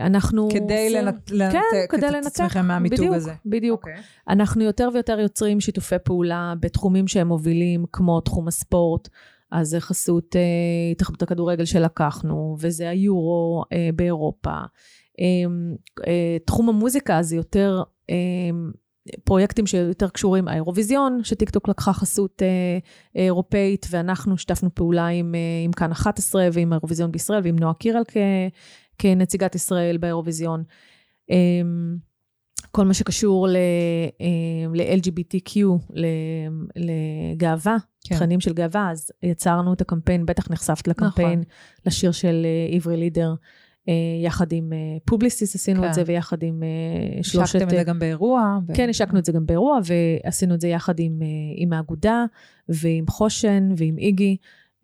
אנחנו... 0.00 0.48
כדי 0.50 0.86
עושים... 0.86 1.04
לנת... 1.04 1.30
לנתק 1.30 1.52
כן, 1.52 1.86
כדי 1.96 2.06
את 2.06 2.12
לנתק. 2.12 2.26
עצמכם 2.26 2.66
מהמיתוג 2.66 2.98
בדיוק, 2.98 3.14
הזה. 3.14 3.32
בדיוק. 3.46 3.84
Okay. 3.86 3.90
אוקיי. 3.90 4.02
אנחנו 4.28 4.64
יותר 4.64 4.88
ויותר 4.94 5.20
יוצרים 5.20 5.60
שיתופי 5.60 5.96
פעולה 6.04 6.54
בתחומים 6.60 7.08
שהם 7.08 7.28
מובילים, 7.28 7.84
כמו 7.92 8.20
תחום 8.20 8.48
הספורט. 8.48 9.08
אז 9.52 9.68
זה 9.68 9.80
חסות 9.80 10.36
אה, 10.36 10.40
התאחדות 10.92 11.22
הכדורגל 11.22 11.64
שלקחנו, 11.64 12.56
וזה 12.60 12.88
היורו 12.88 13.64
אה, 13.72 13.90
באירופה. 13.94 14.50
אה, 15.20 15.24
אה, 16.06 16.36
תחום 16.46 16.68
המוזיקה 16.68 17.22
זה 17.22 17.36
יותר 17.36 17.82
אה, 18.10 18.16
פרויקטים 19.24 19.66
שיותר 19.66 20.08
קשורים, 20.08 20.48
האירוויזיון, 20.48 21.20
שטיקטוק 21.24 21.68
לקחה 21.68 21.92
חסות 21.92 22.42
אה, 22.42 22.78
אירופאית, 23.22 23.86
ואנחנו 23.90 24.38
שיתפנו 24.38 24.74
פעולה 24.74 25.06
עם, 25.06 25.34
אה, 25.34 25.40
עם 25.64 25.72
כאן 25.72 25.92
11 25.92 26.48
ועם 26.52 26.72
האירוויזיון 26.72 27.12
בישראל 27.12 27.40
ועם 27.44 27.58
נועה 27.58 27.74
קירל 27.74 28.02
כ, 28.08 28.16
כנציגת 28.98 29.54
ישראל 29.54 29.96
באירוויזיון. 29.96 30.62
אמ, 31.30 31.96
כל 32.70 32.84
מה 32.84 32.94
שקשור 32.94 33.48
ל-LGBTQ, 33.48 35.56
אמ, 35.96 36.66
לגאווה, 36.76 37.76
כן. 38.04 38.14
תכנים 38.14 38.40
של 38.40 38.52
גאווה, 38.52 38.90
אז 38.90 39.10
יצרנו 39.22 39.72
את 39.72 39.80
הקמפיין, 39.80 40.26
בטח 40.26 40.50
נחשפת 40.50 40.88
לקמפיין, 40.88 41.40
נכון. 41.40 41.52
לשיר 41.86 42.12
של 42.12 42.46
אה, 42.46 42.76
עברי 42.76 42.96
לידר. 42.96 43.34
אה, 43.88 43.94
יחד 44.24 44.52
עם 44.52 44.72
פובליסיס 45.04 45.54
אה, 45.54 45.58
עשינו 45.58 45.82
כן. 45.82 45.88
את 45.88 45.94
זה, 45.94 46.02
ויחד 46.06 46.42
עם 46.42 46.62
שלושת... 47.22 47.42
השקתם 47.42 47.64
את 47.64 47.70
זה 47.70 47.82
גם 47.82 47.98
באירוע. 47.98 48.58
ו... 48.68 48.74
כן, 48.74 48.88
השקנו 48.88 49.18
את 49.18 49.24
זה 49.24 49.32
גם 49.32 49.46
באירוע, 49.46 49.78
ועשינו 49.84 50.54
את 50.54 50.60
זה 50.60 50.68
יחד 50.68 51.00
עם, 51.00 51.20
עם 51.56 51.72
האגודה, 51.72 52.24
ועם 52.68 53.06
חושן, 53.06 53.68
ועם 53.76 53.98
איגי. 53.98 54.36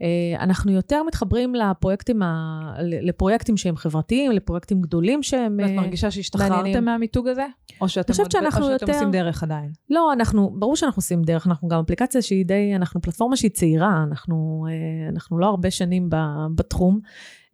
אה, 0.03 0.43
אנחנו 0.43 0.73
יותר 0.73 1.03
מתחברים 1.03 1.55
לפרויקטים, 1.55 2.23
ה... 2.23 2.75
לפרויקטים 2.83 3.57
שהם 3.57 3.77
חברתיים, 3.77 4.33
לפרויקטים 4.33 4.81
גדולים 4.81 5.23
שהם 5.23 5.57
מעניינים. 5.57 5.79
ואת 5.79 5.85
מרגישה 5.85 6.11
שהשתחררתם 6.11 6.85
מהמיתוג 6.85 7.29
הזה? 7.29 7.47
או 7.81 7.89
שאתם, 7.89 8.13
עוד... 8.19 8.31
שאנחנו 8.31 8.61
או 8.61 8.71
שאתם 8.73 8.87
יותר... 8.87 8.93
עושים 8.93 9.11
דרך 9.11 9.43
עדיין? 9.43 9.71
לא, 9.91 10.13
אנחנו, 10.13 10.55
ברור 10.59 10.77
שאנחנו 10.77 11.01
עושים 11.01 11.23
דרך, 11.23 11.47
אנחנו 11.47 11.69
גם 11.69 11.81
אפליקציה 11.81 12.23
שהיא 12.23 12.47
די, 12.47 12.73
אנחנו 12.77 13.03
פלטפורמה 13.03 13.37
שהיא 13.37 13.51
צעירה, 13.51 14.05
אנחנו, 14.11 14.67
אה, 14.69 15.09
אנחנו 15.09 15.39
לא 15.39 15.47
הרבה 15.47 15.71
שנים 15.71 16.09
בתחום, 16.55 17.01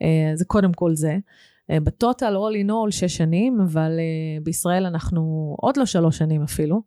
אה, 0.02 0.32
זה 0.34 0.44
קודם 0.44 0.72
כל 0.72 0.94
זה. 0.94 1.18
בטוטל, 1.72 2.36
all 2.36 2.66
in 2.66 2.70
all, 2.70 2.90
שש 2.90 3.16
שנים, 3.16 3.60
אבל 3.60 3.90
בישראל 4.42 4.86
אנחנו 4.86 5.54
עוד 5.60 5.76
לא 5.76 5.86
שלוש 5.86 6.18
שנים 6.18 6.42
אפילו. 6.42 6.82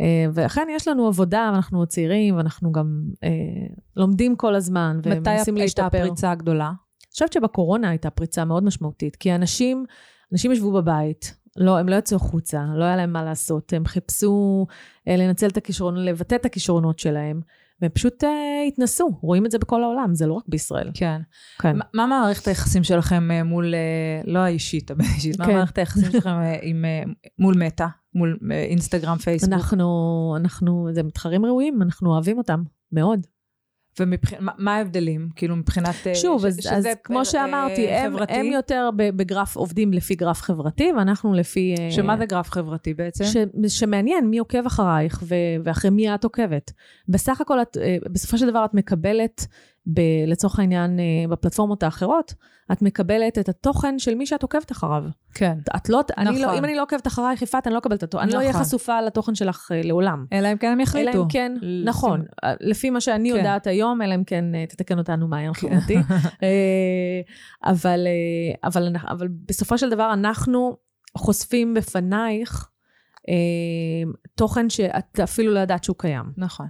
אה, 0.00 0.26
ואכן 0.32 0.68
יש 0.70 0.88
לנו 0.88 1.06
עבודה, 1.06 1.50
ואנחנו 1.52 1.78
עוד 1.78 1.88
צעירים, 1.88 2.36
ואנחנו 2.36 2.72
גם 2.72 3.02
אה, 3.24 3.30
לומדים 3.96 4.36
כל 4.36 4.54
הזמן, 4.54 5.00
ומנסים 5.02 5.56
להשתפר. 5.56 5.86
מתי 5.86 5.96
הייתה 5.96 6.06
הפריצה 6.06 6.30
הגדולה? 6.30 6.66
אני 6.66 7.12
חושבת 7.12 7.32
שבקורונה 7.32 7.88
הייתה 7.88 8.10
פריצה 8.10 8.44
מאוד 8.44 8.64
משמעותית, 8.64 9.16
כי 9.16 9.34
אנשים, 9.34 9.84
אנשים 10.32 10.52
ישבו 10.52 10.72
בבית, 10.72 11.34
לא, 11.56 11.78
הם 11.78 11.88
לא 11.88 11.96
יצאו 11.96 12.16
החוצה, 12.16 12.64
לא 12.74 12.84
היה 12.84 12.96
להם 12.96 13.12
מה 13.12 13.24
לעשות, 13.24 13.72
הם 13.72 13.86
חיפשו 13.86 14.66
אה, 15.08 15.16
לנצל 15.16 15.46
את 15.46 15.56
הכישרונות, 15.56 16.04
לבטא 16.04 16.34
את 16.34 16.44
הכישרונות 16.44 16.98
שלהם. 16.98 17.40
והם 17.80 17.90
פשוט 17.90 18.24
uh, 18.24 18.26
התנסו, 18.68 19.18
רואים 19.22 19.46
את 19.46 19.50
זה 19.50 19.58
בכל 19.58 19.82
העולם, 19.82 20.14
זה 20.14 20.26
לא 20.26 20.34
רק 20.34 20.44
בישראל. 20.48 20.90
כן. 20.94 21.20
כן. 21.58 21.76
מה 21.94 22.06
מערכת 22.06 22.48
היחסים 22.48 22.84
שלכם 22.84 23.28
uh, 23.30 23.44
מול, 23.44 23.74
uh, 23.74 24.30
לא 24.30 24.38
האישית, 24.38 24.90
הבאישית, 24.90 25.36
כן. 25.36 25.42
מה 25.46 25.52
מערכת 25.52 25.78
היחסים 25.78 26.10
שלכם 26.12 26.30
uh, 26.30 26.58
עם, 26.62 26.84
uh, 27.06 27.30
מול 27.38 27.54
מטא, 27.66 27.86
מול 28.14 28.38
אינסטגרם, 28.50 29.16
פייסבוק? 29.16 29.52
אנחנו, 29.52 30.34
אנחנו, 30.40 30.88
זה 30.92 31.02
מתחרים 31.02 31.44
ראויים, 31.44 31.82
אנחנו 31.82 32.10
אוהבים 32.10 32.38
אותם, 32.38 32.62
מאוד. 32.92 33.26
ומה 34.00 34.74
ההבדלים? 34.76 35.28
כאילו 35.36 35.56
מבחינת... 35.56 35.94
אה, 36.06 36.14
שוב, 36.14 36.42
ש, 36.42 36.44
אז, 36.44 36.56
שזה 36.60 36.76
אז 36.76 36.86
כמו 37.04 37.24
שאמרתי, 37.24 37.88
הם, 37.88 38.16
הם 38.28 38.46
יותר 38.46 38.90
בגרף, 38.96 39.56
עובדים 39.56 39.92
לפי 39.92 40.14
גרף 40.14 40.42
חברתי, 40.42 40.92
ואנחנו 40.96 41.34
לפי... 41.34 41.74
אה, 41.78 41.90
שמה 41.90 42.16
זה 42.16 42.26
גרף 42.26 42.50
חברתי 42.50 42.94
בעצם? 42.94 43.24
ש, 43.24 43.36
שמעניין 43.68 44.26
מי 44.30 44.38
עוקב 44.38 44.66
אחרייך 44.66 45.22
ו, 45.22 45.34
ואחרי 45.64 45.90
מי 45.90 46.14
את 46.14 46.24
עוקבת. 46.24 46.72
בסך 47.08 47.40
הכל, 47.40 47.62
את, 47.62 47.76
אה, 47.80 47.96
בסופו 48.12 48.38
של 48.38 48.50
דבר 48.50 48.64
את 48.64 48.74
מקבלת 48.74 49.46
ב- 49.86 50.00
לצורך 50.26 50.58
העניין 50.58 51.00
אה, 51.00 51.04
בפלטפורמות 51.28 51.82
האחרות, 51.82 52.34
את 52.72 52.82
מקבלת 52.82 53.38
את 53.38 53.48
התוכן 53.48 53.98
של 53.98 54.14
מי 54.14 54.26
שאת 54.26 54.42
עוקבת 54.42 54.72
אחריו. 54.72 55.02
כן. 55.34 55.58
את 55.76 55.88
לא, 55.88 56.00
אני 56.18 56.38
לא, 56.38 56.46
נכון. 56.46 56.58
אם 56.58 56.64
אני 56.64 56.74
לא 56.74 56.82
עוקבת 56.82 57.06
אחרייך, 57.06 57.42
יפעת, 57.42 57.66
אני 57.66 57.74
לא 57.74 57.78
אקבל 57.78 57.96
את 57.96 58.02
התוכן. 58.02 58.22
אני 58.24 58.32
לא 58.32 58.38
אהיה 58.38 58.50
נכון. 58.50 58.62
חשופה 58.62 59.00
לתוכן 59.00 59.34
שלך 59.34 59.68
אה, 59.74 59.80
לעולם. 59.84 60.26
אלא 60.32 60.52
אם 60.52 60.56
כן 60.56 60.72
הם 60.72 60.80
יחליטו. 60.80 61.10
אלא 61.10 61.22
אם 61.22 61.28
כן, 61.28 61.54
ל- 61.62 61.88
נכון, 61.88 62.24
אה, 62.44 62.54
לפי 62.60 62.90
מה 62.90 63.00
שאני 63.00 63.30
כן. 63.30 63.36
יודעת 63.36 63.66
היום, 63.66 64.02
אלא 64.02 64.14
אם 64.14 64.24
כן 64.24 64.44
תתקן 64.68 64.98
אותנו 64.98 65.28
מעיין 65.28 65.54
חברתי. 65.54 65.96
אה, 66.42 67.20
אבל, 67.64 68.06
אבל, 68.64 68.92
אבל 69.08 69.28
בסופו 69.48 69.78
של 69.78 69.90
דבר 69.90 70.12
אנחנו 70.12 70.76
חושפים 71.18 71.74
בפנייך 71.74 72.68
תוכן 74.34 74.70
שאת 74.70 75.20
אפילו 75.20 75.54
לא 75.54 75.58
ידעת 75.60 75.84
שהוא 75.84 75.96
קיים. 75.98 76.24
נכון. 76.36 76.66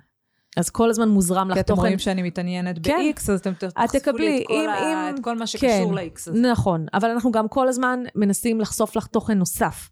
אז 0.56 0.70
כל 0.70 0.90
הזמן 0.90 1.08
מוזרם 1.08 1.48
לך 1.48 1.54
כי 1.54 1.60
אתם 1.60 1.68
תוכן. 1.68 1.80
רואים 1.82 1.98
שאני 1.98 2.22
מתעניינת 2.22 2.78
כן. 2.82 2.96
ב-X, 3.14 3.32
אז 3.32 3.40
אתם 3.40 3.52
תחשפו 3.52 3.98
תקבלי, 3.98 4.28
לי 4.28 4.42
את 4.42 4.46
כל 4.46 4.54
אם- 4.54 4.68
ה- 4.68 5.08
אם- 5.10 5.14
את 5.14 5.24
כל 5.24 5.38
מה 5.38 5.46
שקשור 5.46 5.68
כן. 5.88 5.94
ל-X 5.94 6.30
הזה. 6.30 6.40
נכון, 6.50 6.86
אבל 6.94 7.10
אנחנו 7.10 7.30
גם 7.32 7.48
כל 7.48 7.68
הזמן 7.68 8.00
מנסים 8.14 8.60
לחשוף 8.60 8.96
לך 8.96 9.06
תוכן 9.06 9.38
נוסף. 9.38 9.90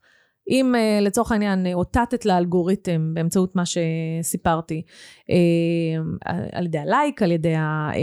אם 0.51 0.75
uh, 0.75 1.05
לצורך 1.05 1.33
העניין 1.33 1.67
אה, 1.67 1.75
אותתת 1.75 2.27
לאלגוריתם 2.27 3.11
באמצעות 3.15 3.57
מה 3.57 3.63
שסיפרתי, 3.67 4.83
uh, 5.21 6.29
על 6.53 6.65
ידי 6.67 6.79
הלייק, 6.79 7.23
על 7.23 7.33
ידי 7.33 7.55
ה, 7.55 7.91
uh, 7.93 7.97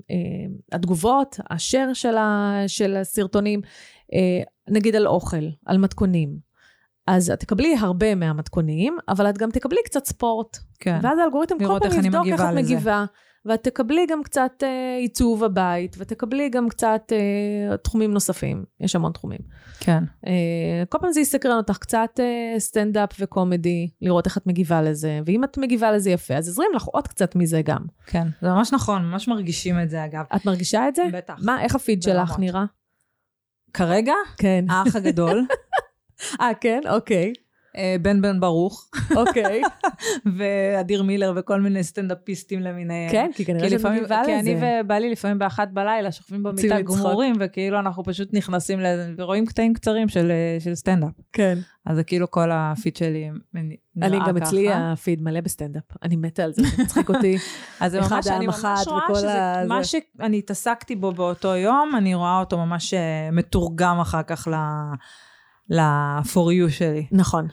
uh, 0.00 0.74
התגובות, 0.76 1.36
השאר 1.50 1.90
של, 1.92 2.16
ה, 2.16 2.52
של 2.66 2.96
הסרטונים, 2.96 3.60
uh, 3.60 4.16
נגיד 4.70 4.96
על 4.96 5.06
אוכל, 5.06 5.44
על 5.66 5.78
מתכונים. 5.78 6.51
אז 7.06 7.30
את 7.30 7.40
תקבלי 7.40 7.76
הרבה 7.80 8.14
מהמתכונים, 8.14 8.96
אבל 9.08 9.30
את 9.30 9.38
גם 9.38 9.50
תקבלי 9.50 9.80
קצת 9.84 10.04
ספורט. 10.04 10.58
כן. 10.80 10.98
ואז 11.02 11.18
האלגוריתם 11.18 11.58
כל 11.58 11.78
פעם 11.80 12.04
יבדוק 12.04 12.26
איך 12.26 12.40
את. 12.40 12.54
מגיבה. 12.54 13.04
ואת 13.44 13.62
תקבלי 13.64 14.06
גם 14.06 14.22
קצת 14.22 14.52
אה, 14.62 14.96
עיצוב 15.00 15.44
הבית, 15.44 15.96
ותקבלי 15.98 16.48
גם 16.48 16.68
קצת 16.68 17.12
אה, 17.12 17.76
תחומים 17.76 18.12
נוספים. 18.12 18.64
יש 18.80 18.96
המון 18.96 19.12
תחומים. 19.12 19.38
כן. 19.80 20.04
אה, 20.26 20.82
כל 20.88 20.98
פעם 21.00 21.12
זה 21.12 21.20
יסקרן 21.20 21.56
אותך 21.56 21.78
קצת 21.78 22.10
אה, 22.20 22.60
סטנדאפ 22.60 23.10
וקומדי, 23.20 23.90
לראות 24.02 24.26
איך 24.26 24.38
את 24.38 24.46
מגיבה 24.46 24.82
לזה. 24.82 25.20
ואם 25.26 25.44
את 25.44 25.58
מגיבה 25.58 25.92
לזה 25.92 26.10
יפה, 26.10 26.34
אז 26.34 26.48
יזרים 26.48 26.68
לך 26.74 26.84
עוד 26.84 27.08
קצת 27.08 27.36
מזה 27.36 27.62
גם. 27.62 27.80
כן. 28.06 28.28
זה 28.42 28.48
ממש 28.48 28.72
נכון, 28.72 29.04
ממש 29.04 29.28
מרגישים 29.28 29.80
את 29.80 29.90
זה 29.90 30.04
אגב. 30.04 30.24
את 30.36 30.46
מרגישה 30.46 30.88
את 30.88 30.94
זה? 30.94 31.02
בטח. 31.12 31.34
מה, 31.44 31.62
איך 31.62 31.74
הפיד 31.74 32.02
שלך. 32.02 32.38
נראה? 32.38 32.64
כרגע, 33.72 34.14
כן. 34.36 34.64
האח 34.68 34.96
הגדול, 34.96 35.46
אה, 36.40 36.50
כן? 36.60 36.80
אוקיי. 36.88 37.32
אה, 37.76 37.96
בן 38.02 38.22
בן 38.22 38.40
ברוך, 38.40 38.90
אוקיי. 39.16 39.62
ואדיר 40.36 41.02
מילר 41.02 41.32
וכל 41.36 41.60
מיני 41.60 41.84
סטנדאפיסטים 41.84 42.60
למיניהם. 42.60 43.10
כן, 43.10 43.30
כי 43.34 43.44
כנראה 43.44 43.68
כי 43.68 43.78
שאת 43.78 43.86
מגיבה 43.86 44.22
כי 44.24 44.32
לזה. 44.32 44.40
אני 44.40 44.80
ובעלי 44.80 45.10
לפעמים 45.10 45.38
באחת 45.38 45.68
בלילה 45.72 46.12
שוכבים 46.12 46.42
במיטה. 46.42 46.80
גמורים, 46.80 47.34
וכאילו 47.40 47.78
אנחנו 47.78 48.04
פשוט 48.04 48.28
נכנסים 48.32 48.80
לזה, 48.80 49.12
ורואים 49.18 49.46
קטעים 49.46 49.74
קצרים 49.74 50.08
של, 50.08 50.32
של 50.58 50.74
סטנדאפ. 50.74 51.10
כן. 51.32 51.58
אז 51.86 51.96
זה 51.96 52.04
כאילו 52.04 52.30
כל 52.30 52.50
הפיד 52.52 52.96
שלי 52.96 53.30
נראה 53.54 54.08
אני 54.08 54.20
ככה. 54.20 54.28
גם 54.28 54.36
אצלי 54.36 54.72
הפיד 54.72 55.22
מלא 55.22 55.40
בסטנדאפ. 55.40 55.82
אני 56.02 56.16
מתה 56.16 56.44
על 56.44 56.52
זה, 56.52 56.62
זה 56.62 56.82
מצחיק 56.82 57.08
אותי. 57.08 57.36
אז 57.80 57.92
זה 57.92 58.00
ממש, 58.00 58.26
אני 58.26 58.46
ממש 58.46 58.86
רואה 58.86 59.14
שזה, 59.14 59.64
מה. 59.68 59.84
שאני 59.84 60.38
התעסקתי 60.38 60.96
בו 60.96 61.12
באותו 61.12 61.56
יום, 61.56 61.92
אני 61.96 62.14
רואה 62.14 62.40
אותו 62.40 62.58
ממש 62.58 62.94
אה, 62.94 63.28
מתורגם 63.32 64.00
אחר 64.00 64.22
כך 64.22 64.48
ל... 64.48 64.54
ל-for 65.72 66.68
you 66.68 66.70
שלי. 66.70 67.06
נכון. 67.12 67.48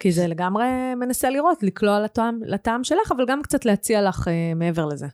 כי 0.00 0.12
זה 0.12 0.26
לגמרי 0.26 0.66
מנסה 0.96 1.30
לראות, 1.30 1.62
לקלוע 1.62 2.00
לטעם, 2.00 2.40
לטעם 2.46 2.84
שלך, 2.84 3.12
אבל 3.16 3.24
גם 3.28 3.42
קצת 3.42 3.64
להציע 3.64 4.02
לך 4.02 4.28
אה, 4.28 4.52
מעבר 4.56 4.86
לזה. 4.86 5.06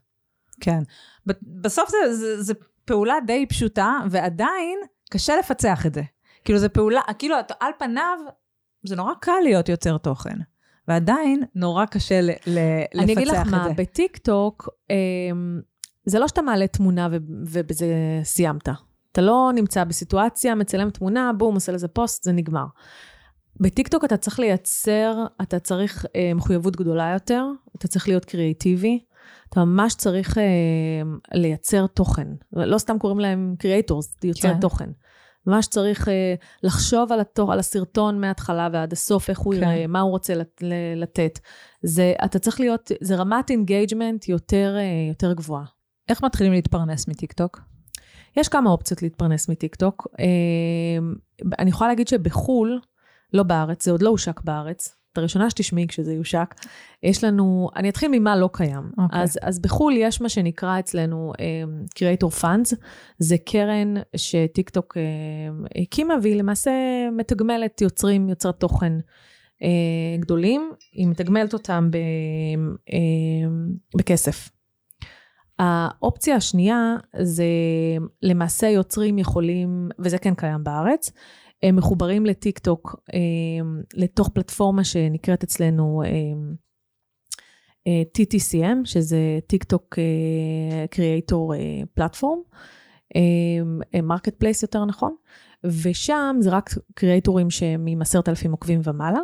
כן. 0.60 0.78
בסוף 1.42 1.90
זה, 1.90 2.14
זה, 2.14 2.42
זה 2.42 2.54
פעולה 2.84 3.14
די 3.26 3.46
פשוטה, 3.46 3.92
ועדיין 4.10 4.78
קשה 5.10 5.36
לפצח 5.36 5.86
את 5.86 5.94
זה. 5.94 6.02
כאילו, 6.44 6.58
זה 6.58 6.68
פעולה, 6.68 7.00
כאילו, 7.18 7.40
את- 7.40 7.52
על 7.60 7.70
פניו, 7.78 8.18
זה 8.86 8.96
נורא 8.96 9.12
קל 9.20 9.32
להיות 9.42 9.68
יוצר 9.68 9.98
תוכן. 9.98 10.36
ועדיין 10.88 11.42
נורא 11.54 11.84
קשה 11.86 12.20
ל- 12.20 12.30
ל- 12.30 12.30
לפצח 12.30 12.42
את 12.92 12.96
זה. 12.96 13.02
אני 13.02 13.12
אגיד 13.12 13.28
לך 13.28 13.48
מה, 13.50 13.68
בטיק 13.76 14.16
טוק, 14.16 14.68
אמ, 14.90 15.60
זה 16.06 16.18
לא 16.18 16.28
שאתה 16.28 16.42
מעלה 16.42 16.66
תמונה 16.66 17.08
ו- 17.12 17.16
ובזה 17.46 17.86
סיימת. 18.22 18.68
אתה 19.14 19.22
לא 19.22 19.50
נמצא 19.54 19.84
בסיטואציה, 19.84 20.54
מצלם 20.54 20.90
תמונה, 20.90 21.32
בום, 21.38 21.54
עושה 21.54 21.72
לזה 21.72 21.88
פוסט, 21.88 22.22
זה 22.22 22.32
נגמר. 22.32 22.64
בטיקטוק 23.60 24.04
אתה 24.04 24.16
צריך 24.16 24.38
לייצר, 24.38 25.24
אתה 25.42 25.58
צריך 25.58 26.06
אה, 26.16 26.34
מחויבות 26.34 26.76
גדולה 26.76 27.10
יותר, 27.12 27.46
אתה 27.76 27.88
צריך 27.88 28.08
להיות 28.08 28.24
קריאיטיבי, 28.24 29.04
אתה 29.48 29.64
ממש 29.64 29.94
צריך 29.94 30.38
אה, 30.38 30.42
לייצר 31.34 31.86
תוכן. 31.86 32.28
לא 32.52 32.78
סתם 32.78 32.98
קוראים 32.98 33.20
להם 33.20 33.54
creators, 33.58 34.16
יוצרי 34.24 34.54
כן. 34.54 34.60
תוכן. 34.60 34.90
ממש 35.46 35.66
צריך 35.66 36.08
אה, 36.08 36.34
לחשוב 36.62 37.12
על, 37.12 37.20
התוך, 37.20 37.50
על 37.50 37.58
הסרטון 37.58 38.20
מההתחלה 38.20 38.68
ועד 38.72 38.92
הסוף, 38.92 39.30
איך 39.30 39.38
הוא 39.38 39.54
כן. 39.54 39.62
ייראה, 39.62 39.86
מה 39.86 40.00
הוא 40.00 40.10
רוצה 40.10 40.34
לת, 40.34 40.62
ל- 40.62 41.02
לתת. 41.02 41.38
זה, 41.82 42.14
אתה 42.24 42.38
צריך 42.38 42.60
להיות, 42.60 42.90
זה 43.00 43.16
רמת 43.16 43.50
engagement 43.50 44.28
יותר, 44.28 44.76
אה, 44.78 45.08
יותר 45.08 45.32
גבוהה. 45.32 45.64
איך 46.08 46.24
מתחילים 46.24 46.52
להתפרנס 46.52 47.08
מטיקטוק? 47.08 47.73
יש 48.36 48.48
כמה 48.48 48.70
אופציות 48.70 49.02
להתפרנס 49.02 49.48
מטיקטוק. 49.48 50.08
אה, 50.20 50.26
אני 51.58 51.70
יכולה 51.70 51.88
להגיד 51.88 52.08
שבחו"ל, 52.08 52.80
לא 53.32 53.42
בארץ, 53.42 53.84
זה 53.84 53.90
עוד 53.90 54.02
לא 54.02 54.08
הושק 54.08 54.40
בארץ. 54.40 54.96
את 55.14 55.18
הראשונה 55.18 55.50
שתשמעי 55.50 55.86
כשזה 55.88 56.12
יושק. 56.12 56.54
יש 57.02 57.24
לנו, 57.24 57.70
אני 57.76 57.88
אתחיל 57.88 58.10
ממה 58.12 58.36
לא 58.36 58.50
קיים. 58.52 58.90
אוקיי. 58.98 59.22
אז, 59.22 59.38
אז 59.42 59.58
בחו"ל 59.58 59.94
יש 59.96 60.20
מה 60.20 60.28
שנקרא 60.28 60.78
אצלנו 60.78 61.32
um, 61.32 61.98
Creator 61.98 62.42
Funds, 62.42 62.76
זה 63.18 63.36
קרן 63.38 63.94
שטיקטוק 64.16 64.96
um, 64.96 65.82
הקימה, 65.82 66.14
והיא 66.22 66.36
למעשה 66.36 66.70
מתגמלת 67.16 67.80
יוצרים, 67.80 68.28
יוצרי 68.28 68.52
תוכן 68.58 68.92
uh, 68.98 69.64
גדולים, 70.20 70.72
היא 70.92 71.06
מתגמלת 71.06 71.52
אותם 71.52 71.90
ב, 71.90 71.96
אמ, 72.90 72.92
בכסף. 73.96 74.53
האופציה 75.58 76.36
השנייה 76.36 76.96
זה 77.22 77.44
למעשה 78.22 78.66
יוצרים 78.66 79.18
יכולים, 79.18 79.88
וזה 79.98 80.18
כן 80.18 80.34
קיים 80.34 80.64
בארץ, 80.64 81.10
הם 81.62 81.76
מחוברים 81.76 82.26
לטיק 82.26 82.58
טוק, 82.58 82.96
הם, 83.60 83.82
לתוך 83.94 84.28
פלטפורמה 84.28 84.84
שנקראת 84.84 85.42
אצלנו 85.42 86.02
הם, 86.06 86.54
אה, 87.86 88.02
TTCM, 88.18 88.84
שזה 88.84 89.38
טיק 89.46 89.64
טוק 89.64 89.98
creator 90.90 91.54
platform, 91.94 92.38
marketplace 94.02 94.62
יותר 94.62 94.84
נכון, 94.84 95.14
ושם 95.64 96.36
זה 96.40 96.50
רק 96.50 96.70
קריאייטורים 96.94 97.50
שהם 97.50 97.86
עם 97.86 98.02
עשרת 98.02 98.28
אלפים 98.28 98.52
עוקבים 98.52 98.80
ומעלה, 98.84 99.20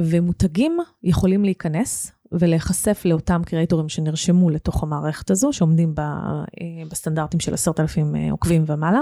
ומותגים 0.00 0.78
יכולים 1.02 1.44
להיכנס 1.44 2.12
ולהיחשף 2.32 3.02
לאותם 3.04 3.42
קריאייטורים 3.46 3.88
שנרשמו 3.88 4.50
לתוך 4.50 4.82
המערכת 4.82 5.30
הזו, 5.30 5.52
שעומדים 5.52 5.94
ב, 5.94 6.00
אה, 6.00 6.44
בסטנדרטים 6.90 7.40
של 7.40 7.54
עשרת 7.54 7.80
אלפים 7.80 8.16
אה, 8.16 8.30
עוקבים 8.30 8.64
ומעלה, 8.66 9.00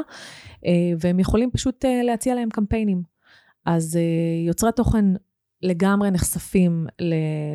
אה, 0.66 0.72
והם 1.00 1.20
יכולים 1.20 1.50
פשוט 1.50 1.84
להציע 2.04 2.34
להם 2.34 2.48
קמפיינים. 2.48 3.02
אז 3.66 3.98
יוצרי 4.46 4.72
תוכן 4.72 5.04
לגמרי 5.62 6.10
נחשפים 6.10 6.86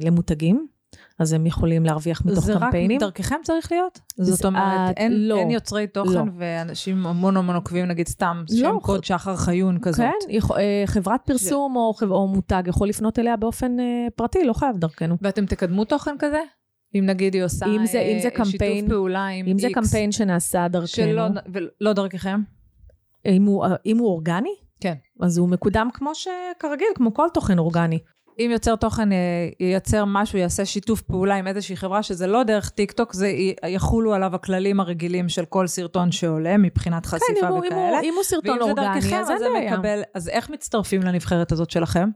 למותגים, 0.01 0.67
אז 1.20 1.34
הם 1.34 1.45
יכולים 1.45 1.86
להרוויח 1.86 2.22
מתוך 2.26 2.45
זה 2.45 2.53
קמפיינים. 2.59 2.97
רק 2.97 3.03
דרככם 3.03 3.36
צריך 3.43 3.72
להיות? 3.72 3.99
זה- 4.18 4.32
זאת 4.34 4.45
אומרת, 4.45 4.91
את- 4.91 4.97
אין, 4.97 5.28
לא. 5.28 5.38
אין 5.38 5.51
יוצרי 5.51 5.88
תוכן 5.88 6.13
לא. 6.13 6.24
ואנשים 6.38 7.05
המון 7.07 7.38
המון 7.38 7.55
עוקבים, 7.55 7.86
נגיד 7.86 8.07
סתם, 8.07 8.43
לא. 8.49 8.57
שם 8.70 8.80
קוד 8.82 9.03
שחר 9.03 9.36
חיון 9.36 9.80
כזאת. 9.82 9.97
כן, 10.05 10.30
יכול- 10.30 10.57
אה, 10.57 10.84
חברת 10.86 11.22
פרסום 11.26 11.76
או, 11.76 11.93
חב- 11.93 12.11
או 12.11 12.28
מותג 12.28 12.63
יכול 12.68 12.89
לפנות 12.89 13.20
אליה 13.20 13.36
באופן 13.38 13.80
אה, 13.80 13.86
פרטי, 14.16 14.43
לא 14.45 14.53
חייב 14.53 14.78
דרכנו. 14.78 15.16
ואתם 15.22 15.45
תקדמו 15.45 15.86
תוכן 15.86 16.16
כזה? 16.20 16.39
אם 16.95 17.05
נגיד 17.05 17.34
היא 17.34 17.43
עושה 17.43 17.66
אם 17.66 17.86
זה- 17.86 17.99
אם 18.01 18.20
זה 18.22 18.28
אה, 18.28 18.34
קמפיין- 18.34 18.45
שיתוף 18.78 18.89
פעולה 18.89 19.28
עם 19.28 19.45
אם 19.47 19.59
זה 19.59 19.68
X, 19.68 19.72
קמפיין 19.74 20.11
שנעשה 20.11 20.68
דרכנו, 20.68 20.88
שלא 20.88 21.24
ולא 21.53 21.93
דרככם? 21.93 22.41
אם 23.26 23.45
הוא, 23.45 23.66
אם 23.86 23.97
הוא 23.97 24.07
אורגני, 24.07 24.55
כן. 24.82 24.93
אז 25.22 25.38
הוא 25.38 25.49
מקודם 25.49 25.89
כמו 25.93 26.11
שכרגיל, 26.16 26.88
כמו 26.95 27.13
כל 27.13 27.28
תוכן 27.34 27.59
אורגני. 27.59 27.99
אם 28.39 28.49
יוצר 28.51 28.75
תוכן 28.75 29.11
אה, 29.11 29.17
ייצר 29.59 30.03
משהו, 30.07 30.39
יעשה 30.39 30.65
שיתוף 30.65 31.01
פעולה 31.01 31.36
עם 31.36 31.47
איזושהי 31.47 31.75
חברה, 31.75 32.03
שזה 32.03 32.27
לא 32.27 32.43
דרך 32.43 32.69
טיק 32.69 32.91
טוק, 32.91 33.13
זה 33.13 33.31
יחולו 33.67 34.13
עליו 34.13 34.36
הכללים 34.36 34.79
הרגילים 34.79 35.29
של 35.29 35.45
כל 35.45 35.67
סרטון 35.67 36.11
שעולה 36.11 36.57
מבחינת 36.57 37.05
כן, 37.05 37.17
חשיפה 37.17 37.47
הוא, 37.47 37.57
אם, 37.57 37.67
וכאלה. 37.67 37.99
אם 38.03 38.13
הוא 38.15 38.23
סרטון 38.23 38.61
אורגני, 38.61 38.86
דרככם, 38.86 39.15
אז 39.15 39.41
אין 39.41 39.53
בעיה. 39.53 39.73
מקבל, 39.73 40.01
אז 40.13 40.29
איך 40.29 40.49
מצטרפים 40.49 41.03
לנבחרת 41.03 41.51
הזאת 41.51 41.69
שלכם? 41.69 42.09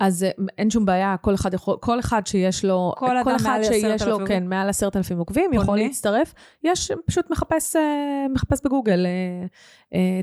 אז 0.00 0.22
אה, 0.22 0.30
אין 0.58 0.70
שום 0.70 0.84
בעיה, 0.84 1.16
כל 1.20 1.34
אחד 1.34 1.54
יכול, 1.54 1.76
כל 1.80 2.00
אחד 2.00 2.26
שיש 2.26 2.64
לו, 2.64 2.92
כל 2.96 3.16
אדם 3.16 3.34
אחד 3.34 3.48
מעל 3.48 3.64
שיש 3.64 3.84
10,000 3.84 4.08
לו, 4.08 4.26
כן, 4.26 4.46
מעל 4.46 4.68
עשרת 4.68 4.96
אלפים 4.96 5.18
עוקבים? 5.18 5.52
יכול 5.52 5.78
להצטרף. 5.78 6.34
יש, 6.64 6.90
פשוט 7.06 7.30
מחפש, 7.30 7.76
אה, 7.76 7.82
מחפש 8.32 8.60
בגוגל, 8.64 9.06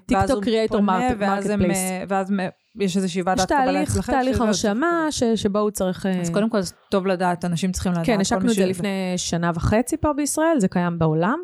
טיק 0.06 0.18
ואז 0.18 0.30
טוק 0.30 0.36
הוא 0.38 0.43
creator 0.43 0.82
market 0.82 1.22
הם, 1.49 1.60
place. 1.64 1.78
ואז 2.08 2.32
מ- 2.32 2.61
יש 2.80 2.97
איזושהי 2.97 3.19
יש 3.19 3.28
ועדת 3.28 3.45
קבלה 3.45 3.65
תהליך, 3.65 3.89
אצלכם? 3.89 4.11
תהליך 4.11 4.36
שזה- 4.36 4.43
הרשמה 4.43 5.07
ש, 5.11 5.24
שבו 5.24 5.59
הוא 5.59 5.72
צריך... 5.72 6.05
אה, 6.05 6.22
אז 6.22 6.30
קודם 6.30 6.49
כל, 6.49 6.61
זה 6.61 6.74
טוב 6.89 7.07
לדעת, 7.07 7.45
אנשים 7.45 7.72
צריכים 7.72 7.91
לדעת. 7.91 8.05
כן, 8.05 8.22
השקנו 8.22 8.51
את 8.51 8.55
זה 8.55 8.65
לפני 8.65 9.13
שנה 9.17 9.51
וחצי 9.55 9.97
פה 9.97 10.13
בישראל, 10.13 10.59
זה 10.59 10.67
קיים 10.67 10.99
בעולם. 10.99 11.39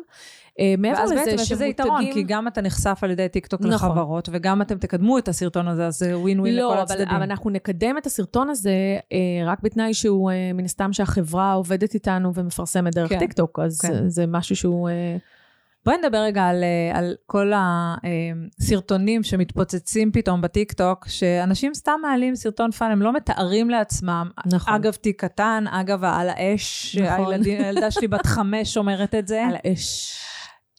אה, 0.60 0.74
מעבר 0.78 0.98
ואז 0.98 1.12
לזה 1.12 1.24
בעצם 1.24 1.42
יש 1.42 1.52
איזה 1.52 1.66
יתרון, 1.66 2.12
כי 2.12 2.22
גם 2.22 2.48
אתה 2.48 2.60
נחשף 2.60 2.98
על 3.02 3.10
ידי 3.10 3.28
טיקטוק 3.28 3.60
נכון. 3.60 3.72
לחברות, 3.72 4.28
וגם 4.32 4.62
אתם 4.62 4.78
תקדמו 4.78 5.18
את 5.18 5.28
הסרטון 5.28 5.68
הזה, 5.68 5.86
אז 5.86 5.98
זה 5.98 6.18
ווין 6.18 6.40
ווין 6.40 6.56
לא, 6.56 6.70
לכל 6.72 6.80
הצדדים. 6.82 7.08
אבל 7.08 7.22
אנחנו 7.22 7.50
נקדם 7.50 7.98
את 7.98 8.06
הסרטון 8.06 8.50
הזה 8.50 8.70
אה, 9.12 9.18
רק 9.46 9.58
בתנאי 9.62 9.94
שהוא, 9.94 10.30
אה, 10.30 10.52
מן 10.54 10.64
הסתם 10.64 10.92
שהחברה 10.92 11.52
עובדת 11.52 11.94
איתנו 11.94 12.34
ומפרסמת 12.34 12.94
דרך 12.94 13.08
כן, 13.08 13.18
טיקטוק, 13.18 13.58
אז 13.58 13.80
כן. 13.80 13.94
זה, 13.94 14.08
זה 14.08 14.26
משהו 14.26 14.56
שהוא... 14.56 14.88
בואי 15.84 15.96
נדבר 15.96 16.18
רגע 16.18 16.42
על, 16.42 16.64
אה, 16.64 16.98
על 16.98 17.14
כל 17.26 17.52
הסרטונים 17.54 19.22
שמתפוצצים 19.22 20.12
פתאום 20.12 20.40
בטיקטוק, 20.40 21.08
שאנשים 21.08 21.74
סתם 21.74 22.00
מעלים 22.02 22.36
סרטון 22.36 22.70
fun, 22.70 22.90
הם 22.90 23.02
לא 23.02 23.12
מתארים 23.12 23.70
לעצמם. 23.70 24.30
נכון. 24.46 24.74
אגב, 24.74 24.92
תיק 24.92 25.20
קטן, 25.24 25.64
אגב, 25.70 26.04
על 26.04 26.28
האש, 26.28 26.96
נכון. 26.96 27.32
הילדים, 27.32 27.60
הילדה 27.60 27.90
שלי 27.90 28.08
בת 28.08 28.26
חמש 28.26 28.76
אומרת 28.76 29.14
את 29.14 29.28
זה. 29.28 29.44
על 29.46 29.56
האש. 29.64 30.18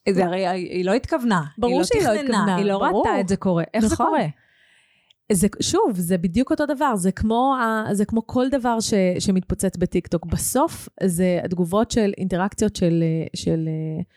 זה 0.09 0.25
הרי 0.25 0.47
היא 0.47 0.85
לא 0.85 0.93
התכוונה. 0.93 1.41
ברור 1.57 1.83
שהיא 1.83 2.03
לא 2.03 2.09
היא 2.09 2.21
תכננה, 2.21 2.37
התכוונה, 2.37 2.55
היא 2.55 2.65
לא 2.65 2.77
ברור. 2.79 3.07
ראתה 3.07 3.19
את 3.19 3.27
זה 3.27 3.35
קורה. 3.35 3.63
איך 3.73 3.85
זה 3.85 3.93
נכון. 3.93 4.05
קורה? 4.05 4.25
זה, 5.32 5.47
שוב, 5.61 5.91
זה 5.93 6.17
בדיוק 6.17 6.51
אותו 6.51 6.65
דבר, 6.65 6.95
זה 6.95 7.11
כמו, 7.11 7.55
ה- 7.61 7.93
זה 7.93 8.05
כמו 8.05 8.27
כל 8.27 8.49
דבר 8.49 8.80
ש, 8.80 8.93
שמתפוצץ 9.19 9.77
בטיקטוק. 9.77 10.25
בסוף 10.25 10.89
זה 11.03 11.39
התגובות 11.43 11.91
של 11.91 12.11
אינטראקציות 12.17 12.75
של, 12.75 13.03
של, 13.36 13.69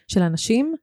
של 0.08 0.22
אנשים 0.22 0.74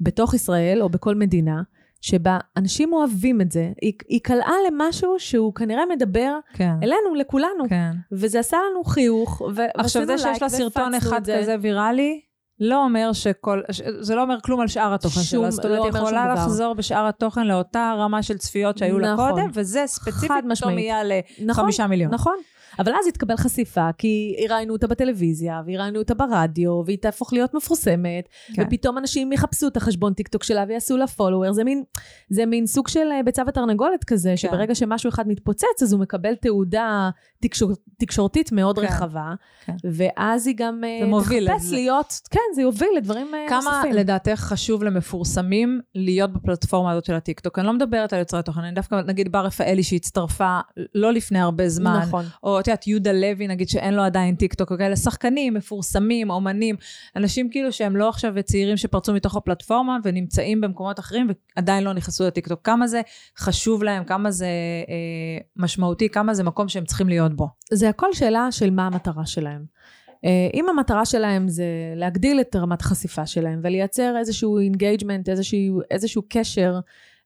בתוך 0.00 0.34
ישראל 0.34 0.82
או 0.82 0.88
בכל 0.88 1.14
מדינה, 1.14 1.62
שבה 2.00 2.38
אנשים 2.56 2.92
אוהבים 2.92 3.40
את 3.40 3.52
זה. 3.52 3.70
היא, 3.82 3.92
היא 4.08 4.20
קלעה 4.22 4.54
למשהו 4.70 5.14
שהוא 5.18 5.54
כנראה 5.54 5.82
מדבר 5.96 6.38
כן. 6.54 6.72
אלינו, 6.82 7.14
לכולנו, 7.16 7.64
כן. 7.68 7.90
וזה 8.12 8.40
עשה 8.40 8.56
לנו 8.70 8.84
חיוך, 8.84 9.40
ו- 9.40 9.46
עכשיו, 9.74 10.02
ועשינו 10.02 10.06
זה 10.06 10.18
שיש 10.18 10.26
לייק 10.26 10.42
לה 10.42 10.48
סרטון 10.48 10.94
אחד. 10.94 11.20
כזה 11.40 11.56
ויראלי, 11.60 12.20
לא 12.60 12.84
אומר 12.84 13.12
שכל, 13.12 13.60
ש- 13.70 13.80
זה 14.00 14.14
לא 14.14 14.22
אומר 14.22 14.40
כלום 14.40 14.60
על 14.60 14.68
שאר 14.68 14.94
התוכן 14.94 15.20
שלה. 15.20 15.50
זאת 15.50 15.64
לא 15.64 15.70
אומרת, 15.70 15.82
היא 15.84 15.90
אומר 15.90 16.00
יכולה. 16.00 16.34
לחזור 16.34 16.74
בשאר 16.74 17.06
התוכן 17.08 17.46
לאותה 17.46 17.94
רמה 17.98 18.22
של 18.22 18.38
צפיות 18.38 18.78
שהיו 18.78 18.98
לה 18.98 19.12
נכון. 19.14 19.30
קודם, 19.30 19.50
וזה 19.54 19.82
ספציפית 19.86 20.30
פתאום. 20.58 20.78
יהיה 20.78 21.02
נכון, 21.04 21.46
לחמישה 21.48 21.86
מיליון. 21.86 22.14
נכון. 22.14 22.36
אבל 22.78 22.92
אז 23.00 23.06
התקבל 23.08 23.36
חשיפה, 23.36 23.88
כי 23.98 24.36
ראינו 24.50 24.72
אותה 24.72 24.86
בטלוויזיה, 24.86 25.62
וראינו 25.66 25.98
אותה 25.98 26.14
ברדיו, 26.14 26.82
והיא 26.86 26.98
תהפוך 26.98 27.32
להיות 27.32 27.54
מפורסמת, 27.54 28.28
כן. 28.54 28.62
ופתאום 28.66 28.98
אנשים 28.98 29.32
יחפשו 29.32 29.68
את 29.68 29.76
החשבון 29.76 30.12
טיקטוק 30.14 30.42
שלה 30.42 30.64
ויעשו 30.68 30.96
לה 30.96 31.06
follower. 31.06 31.52
זה 31.52 31.64
מין, 31.64 31.82
זה 32.30 32.46
מין 32.46 32.66
סוג 32.66 32.88
של 32.88 33.08
אה, 33.12 33.22
ביצה 33.22 33.42
ותרנגולת 33.48 34.04
כזה, 34.04 34.36
שברגע 34.36 34.74
שמשהו 34.74 35.08
אחד 35.08 35.28
מתפוצץ, 35.28 35.82
אז 35.82 35.92
הוא 35.92 36.00
מקבל 36.00 36.34
תהודה 36.34 37.10
תקשור, 37.40 37.70
תקשורתית 37.98 38.52
מאוד 38.52 38.78
כן. 38.78 38.84
רחבה, 38.84 39.32
כן. 39.64 39.72
ואז 39.92 40.46
היא 40.46 40.54
גם 40.58 40.84
אה, 40.84 41.20
תחפש. 41.54 41.72
להיות, 41.72 42.14
כן, 42.30 42.40
זה 42.54 42.62
יוביל 42.62 42.88
לדברים 42.96 43.34
אה, 43.34 43.46
כמה 43.48 43.70
נוספים. 43.76 43.92
לדעתך 43.92 44.40
חשוב 44.40 44.84
למפורסמים 44.84 45.80
להיות 45.94 46.32
בפלטפורמה 46.32 46.90
הזאת 46.90 47.04
של 47.04 47.14
הטיקטוק? 47.14 47.58
אני 47.58 47.66
לא 47.66 47.72
מדברת 47.72 48.12
על 48.12 48.18
יוצרי 48.18 48.42
תוכן, 48.42 48.60
אני 48.60 48.74
דווקא, 48.74 49.00
נגיד, 49.06 49.32
בר 49.32 49.44
רפאלי 49.44 49.82
שהצטרפה 49.82 50.60
לא 50.94 51.12
לפני 51.12 51.38
הרבה 51.38 51.68
זמן, 51.68 52.00
נכון. 52.02 52.24
או 52.42 52.60
את 52.60 52.66
יודעת, 52.66 52.86
יהודה 52.86 53.12
לוי, 53.12 53.46
נגיד, 53.46 53.68
שאין 53.68 53.94
לו 53.94 54.02
עדיין 54.02 54.34
טיקטוק, 54.34 54.70
וכאלה, 54.70 54.96
שחקנים, 54.96 55.54
מפורסמים, 55.54 56.30
אומנים, 56.30 56.76
אנשים 57.16 57.50
כאילו 57.50 57.72
שהם 57.72 57.96
לא 57.96 58.08
עכשיו 58.08 58.34
צעירים 58.44 58.76
שפרצו 58.76 59.12
מתוך 59.12 59.36
הפלטפורמה 59.36 59.96
ונמצאים 60.04 60.60
במקומות 60.60 60.98
אחרים 60.98 61.26
ועדיין 61.56 61.84
לא 61.84 61.92
נכנסו 61.92 62.26
לטיקטוק. 62.26 62.60
כמה 62.64 62.86
זה 62.86 63.00
חשוב 63.38 63.82
להם, 63.82 64.04
כמה 64.04 64.30
זה 64.30 64.46
אה, 64.88 65.38
משמעותי, 65.56 66.08
כמה 66.08 66.34
זה 66.34 66.44
מקום 66.44 66.68
שהם 66.68 66.84
צריכים 66.84 67.08
להיות 67.08 67.34
בו. 67.34 67.48
זה 67.72 67.88
הכל 67.88 68.12
שאלה 68.12 68.52
של 68.52 68.70
מה 68.70 68.86
המטרה 68.86 69.26
שלהם. 69.26 69.78
אה, 70.24 70.48
אם 70.54 70.68
המטרה 70.68 71.04
שלהם 71.04 71.48
זה 71.48 71.64
להגדיל 71.96 72.40
את 72.40 72.56
רמת 72.56 72.80
החשיפה 72.80 73.26
שלהם 73.26 73.60
ולייצר 73.62 74.18
איזשהו 74.18 74.58
engagement, 74.58 75.28
איזשהו, 75.28 75.80
איזשהו 75.90 76.22
קשר 76.28 76.80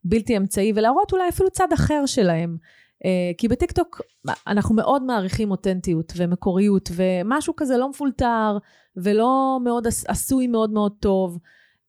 בלתי 0.05 0.37
אמצעי 0.37 0.73
ולהראות 0.75 1.13
אולי 1.13 1.29
אפילו 1.29 1.51
צד 1.51 1.73
אחר 1.75 2.07
שלהם. 2.07 2.57
אה, 3.05 3.31
כי 3.39 3.49
בטיקטוק 3.49 4.01
אנחנו 4.47 4.75
מאוד 4.75 5.03
מעריכים 5.03 5.51
אותנטיות 5.51 6.13
ומקוריות 6.17 6.91
ומשהו 6.95 7.57
כזה 7.57 7.77
לא 7.77 7.91
מפולטר 7.91 8.59
ולא 8.97 9.59
מאוד 9.65 9.87
עש- 9.87 10.07
עשוי 10.07 10.47
מאוד 10.47 10.73
מאוד 10.73 10.93
טוב. 11.01 11.39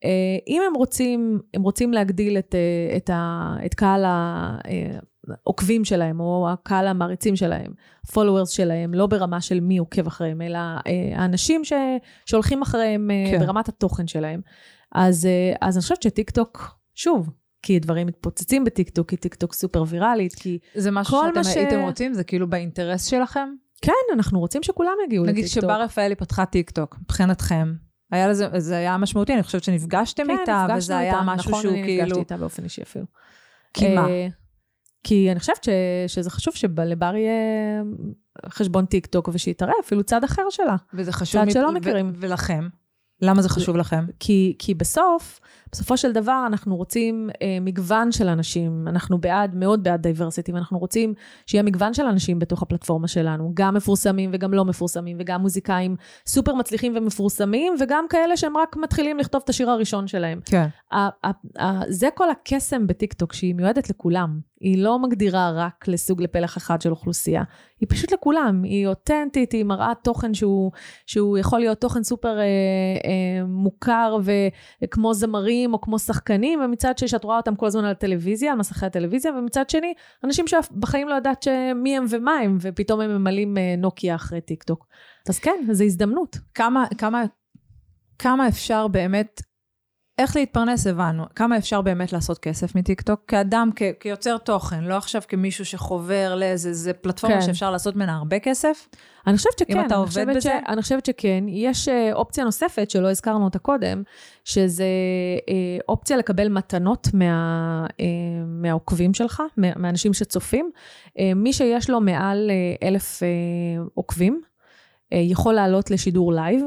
אה, 0.04 0.38
אם 0.48 0.62
הם 0.68 0.74
רוצים, 0.74 1.40
הם 1.54 1.62
רוצים 1.62 1.94
להגדיל 1.94 2.38
את, 2.38 2.56
את, 2.98 3.10
ה, 3.10 3.56
את 3.66 3.74
קהל 3.74 4.06
העוקבים 5.30 5.86
שלהם 5.86 6.20
או 6.20 6.50
הקהל 6.54 6.88
המעריצים 6.88 7.36
שלהם, 7.36 7.72
followers 8.08 8.50
שלהם, 8.50 8.94
לא 8.94 9.08
ברמה 9.08 9.42
של 9.42 9.60
מי 9.60 9.78
עוקב 9.78 10.08
אחריהם, 10.08 10.42
אלא 10.42 10.58
אה, 10.58 10.82
האנשים 11.16 11.64
ש, 11.64 11.74
שהולכים 12.26 12.62
אחריהם 12.62 13.12
אה, 13.12 13.32
כן. 13.32 13.40
ברמת 13.40 13.70
התוכן 13.70 14.08
שלהם. 14.08 14.42
אז, 14.92 15.26
אה, 15.26 15.54
אז 15.62 15.78
אני 15.78 15.82
חושבת 15.82 16.04
שטיקטוק, 16.04 16.80
שוב, 16.96 17.30
כי 17.62 17.80
דברים 17.80 18.08
מתפוצצים 18.08 18.64
בטיקטוק, 18.64 19.10
כי 19.10 19.18
טיקטוק 19.18 19.54
סופר 19.54 19.84
ויראלית, 19.88 20.36
כי 20.36 20.60
זה 20.76 20.92
משהו 20.92 21.18
כל 21.18 21.26
שאתם 21.28 21.38
מה 21.38 21.44
ש- 21.44 21.58
הייתם 21.58 21.80
רוצים? 21.80 22.14
זה 22.14 22.24
כאילו 22.24 22.50
באינטרס 22.50 23.06
שלכם? 23.06 23.50
כן, 23.82 23.92
אנחנו 24.14 24.40
רוצים 24.40 24.64
שכולם 24.64 24.94
יגיעו 25.06 25.26
נגיד 25.26 25.44
לטיקטוק. 25.44 25.64
שבר 25.64 25.82
רפאלי 25.82 26.16
פתחה 26.16 26.46
טיקטוק, 26.46 26.98
מבחינתכם, 27.02 27.74
היה 28.12 28.28
לזה, 28.28 28.48
זה 28.58 28.78
היה 28.78 28.98
משמעותי, 28.98 29.34
אני 29.34 29.44
חושבת 29.44 29.64
שנפגשתם 29.64 30.24
כן, 30.24 30.30
איתה, 30.30 30.62
נפגשנו 30.64 30.78
וזה 30.78 30.98
היה 30.98 31.12
איתה, 31.14 31.22
משהו 31.26 31.52
נכון, 31.52 31.62
שהוא 31.62 31.74
אני 31.74 31.82
נפגשתי 31.82 32.04
כאילו... 32.04 32.20
איתה 32.20 32.38
באופן 32.38 32.64
אישי 32.64 32.82
אפילו. 32.82 33.06
כי 33.74 33.96
מה? 33.96 34.08
כי 35.04 35.32
אני 35.32 35.40
חושבת 35.40 35.64
ש, 35.64 35.70
שזה 36.08 36.30
חשוב 36.30 36.54
שלבר 36.56 37.16
יהיה 37.16 37.84
חשבון 38.50 38.86
טיק 38.86 39.06
טוק 39.06 39.30
ושהיא 39.34 39.56
תראה 39.58 39.74
אפילו 39.86 40.04
צד 40.04 40.24
אחר 40.24 40.44
שלה. 40.50 40.76
וזה 40.94 41.12
חשוב... 41.12 41.42
צד 41.42 41.48
מ- 41.48 41.52
שלא 41.52 41.68
ו- 41.68 41.72
מכירים. 41.72 42.14
ולכם? 42.16 42.68
למה 43.22 43.42
זה 43.42 43.50
חשוב 43.50 43.78
לכם? 43.78 44.06
כי, 44.20 44.56
כי 44.60 44.74
בסוף, 44.74 45.40
בסופו 45.72 45.98
של 45.98 46.12
דבר 46.12 46.44
אנחנו 46.48 46.76
רוצים 46.76 47.30
אה, 47.42 47.58
מגוון 47.62 48.12
של 48.12 48.28
אנשים, 48.28 48.88
אנחנו 48.88 49.18
בעד, 49.18 49.56
מאוד 49.56 49.84
בעד 49.84 50.02
diversity, 50.02 50.52
ואנחנו 50.52 50.80
רוצים 50.80 51.14
שיהיה 51.48 51.64
מגוון 51.64 51.94
של 51.94 52.06
אנשים 52.06 52.40
בתוך 52.40 52.62
הפלטפורמה 52.62 53.08
שלנו, 53.08 53.52
גם 53.54 53.74
מפורסמים 53.74 54.30
וגם 54.34 54.54
לא 54.54 54.66
מפורסמים, 54.66 55.18
וגם 55.20 55.42
מוזיקאים 55.42 55.96
סופר 56.28 56.54
מצליחים 56.56 56.94
ומפורסמים, 56.96 57.74
וגם 57.80 58.06
כאלה 58.10 58.38
שהם 58.38 58.58
רק 58.58 58.76
מתחילים 58.76 59.18
לכתוב 59.18 59.42
את 59.44 59.50
השיר 59.50 59.70
הראשון 59.70 60.08
שלהם. 60.08 60.40
כן. 60.46 60.68
ה- 60.92 61.28
ה- 61.28 61.64
ה- 61.66 61.82
זה 61.90 62.08
כל 62.16 62.30
הקסם 62.30 62.88
בטיקטוק, 62.88 63.34
שהיא 63.34 63.56
מיועדת 63.56 63.90
לכולם. 63.90 64.40
היא 64.64 64.84
לא 64.84 65.00
מגדירה 65.00 65.52
רק 65.56 65.88
לסוג 65.88 66.22
לפלח 66.22 66.58
אחד 66.58 66.82
של 66.82 66.90
אוכלוסייה. 66.90 67.44
היא 67.80 67.90
פשוט 67.90 68.14
לכולם. 68.14 68.64
היא 68.64 68.88
אותנטית, 68.88 69.52
היא 69.52 69.64
מראה 69.64 69.92
תוכן 70.04 70.34
שהוא, 70.34 70.72
שהוא 71.06 71.38
יכול 71.38 71.60
להיות 71.60 71.82
תוכן 71.82 72.04
סופר 72.04 72.40
אה, 72.40 72.44
אה, 72.44 73.46
מוכר 73.46 74.18
וכמו 74.84 75.14
זמרים 75.14 75.74
או 75.74 75.82
כמו 75.82 76.00
שחקנים, 76.00 76.60
ומצד 76.62 76.98
שני 76.98 77.08
שאת 77.08 77.24
רואה 77.24 77.38
אותם 77.38 77.56
כל 77.56 77.66
הזמן 77.66 77.86
על 77.86 77.92
הטלוויזיה, 77.92 78.52
על 78.52 78.58
מסכי 78.58 78.86
הטלוויזיה, 78.86 79.32
ומצד 79.32 79.70
שני, 79.70 79.94
אנשים 80.24 80.46
שבחיים 80.48 81.08
לא 81.08 81.14
יודעת 81.14 81.48
מי 81.76 81.98
הם 81.98 82.06
ומה 82.10 82.34
הם, 82.34 82.58
ופתאום 82.62 83.02
הם 83.02 83.18
ממלאים 83.18 83.58
אה, 83.58 83.76
נוקיה 83.78 84.16
אחרי 84.16 84.42
טיקטוק. 84.42 84.88
אז 85.30 85.40
כן, 85.40 85.66
זו 85.72 85.84
הזדמנות. 85.84 86.38
כמה, 86.54 86.86
כמה, 86.98 87.24
כמה 88.20 88.48
אפשר 88.48 88.88
באמת, 88.88 89.42
איך 90.18 90.36
להתפרנס 90.36 90.88
הבנו, 90.88 91.24
כמה 91.36 91.58
אפשר 91.58 91.82
באמת 91.82 92.14
לעשות 92.14 92.38
כסף 92.40 92.76
מטיקטוק? 92.76 93.22
כאדם, 93.28 93.70
כ, 93.76 93.82
כיוצר 94.00 94.38
תוכן, 94.38 94.84
לא 94.84 94.98
עכשיו 94.98 95.22
כמישהו 95.28 95.66
שחובר 95.66 96.36
לאיזה 96.36 96.74
זה 96.74 96.94
פלטפורמה 96.94 97.36
כן. 97.36 97.42
שאפשר 97.42 97.72
לעשות 97.72 97.96
ממנה 97.96 98.16
הרבה 98.16 98.40
כסף? 98.40 98.88
אני 99.28 99.38
חושבת 99.38 99.60
שכן. 99.60 99.80
אם 99.80 99.86
אתה 99.86 99.96
עובד 99.96 100.26
בזה? 100.30 100.42
ש... 100.42 100.48
אני 100.68 100.82
חושבת 100.82 101.06
שכן. 101.06 101.44
יש 101.48 101.88
אה, 101.88 102.14
אופציה 102.14 102.44
נוספת 102.44 102.90
שלא 102.90 103.12
הזכרנו 103.12 103.46
אותה 103.46 103.60
קודם, 103.60 104.04
שזה 104.46 104.86
אה, 105.50 105.54
אופציה 105.90 106.18
לקבל 106.18 106.50
מתנות 106.50 107.08
מה, 107.14 107.86
אה, 108.00 108.06
מהעוקבים 108.46 109.14
שלך, 109.14 109.44
מה- 109.58 109.76
מהאנשים 109.76 110.14
שצופים. 110.14 110.72
מי 111.36 111.54
שיש 111.54 111.90
לו 111.90 112.02
מעל 112.02 112.52
אלף 112.84 113.20
עוקבים, 113.94 114.42
יכול 115.12 115.54
לעלות 115.54 115.92
לשידור 115.92 116.34
לייב, 116.34 116.62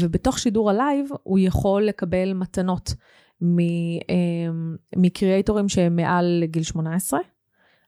ובתוך 0.00 0.38
שידור 0.38 0.70
הלייב 0.70 1.08
הוא 1.22 1.38
יכול 1.38 1.82
לקבל 1.82 2.32
מתנות 2.32 2.94
מ- 3.42 3.58
אה, 4.10 4.14
מ 4.96 5.04
creators 5.04 5.68
שהם 5.68 5.96
מעל 5.96 6.42
גיל 6.46 6.62
18. 6.62 7.20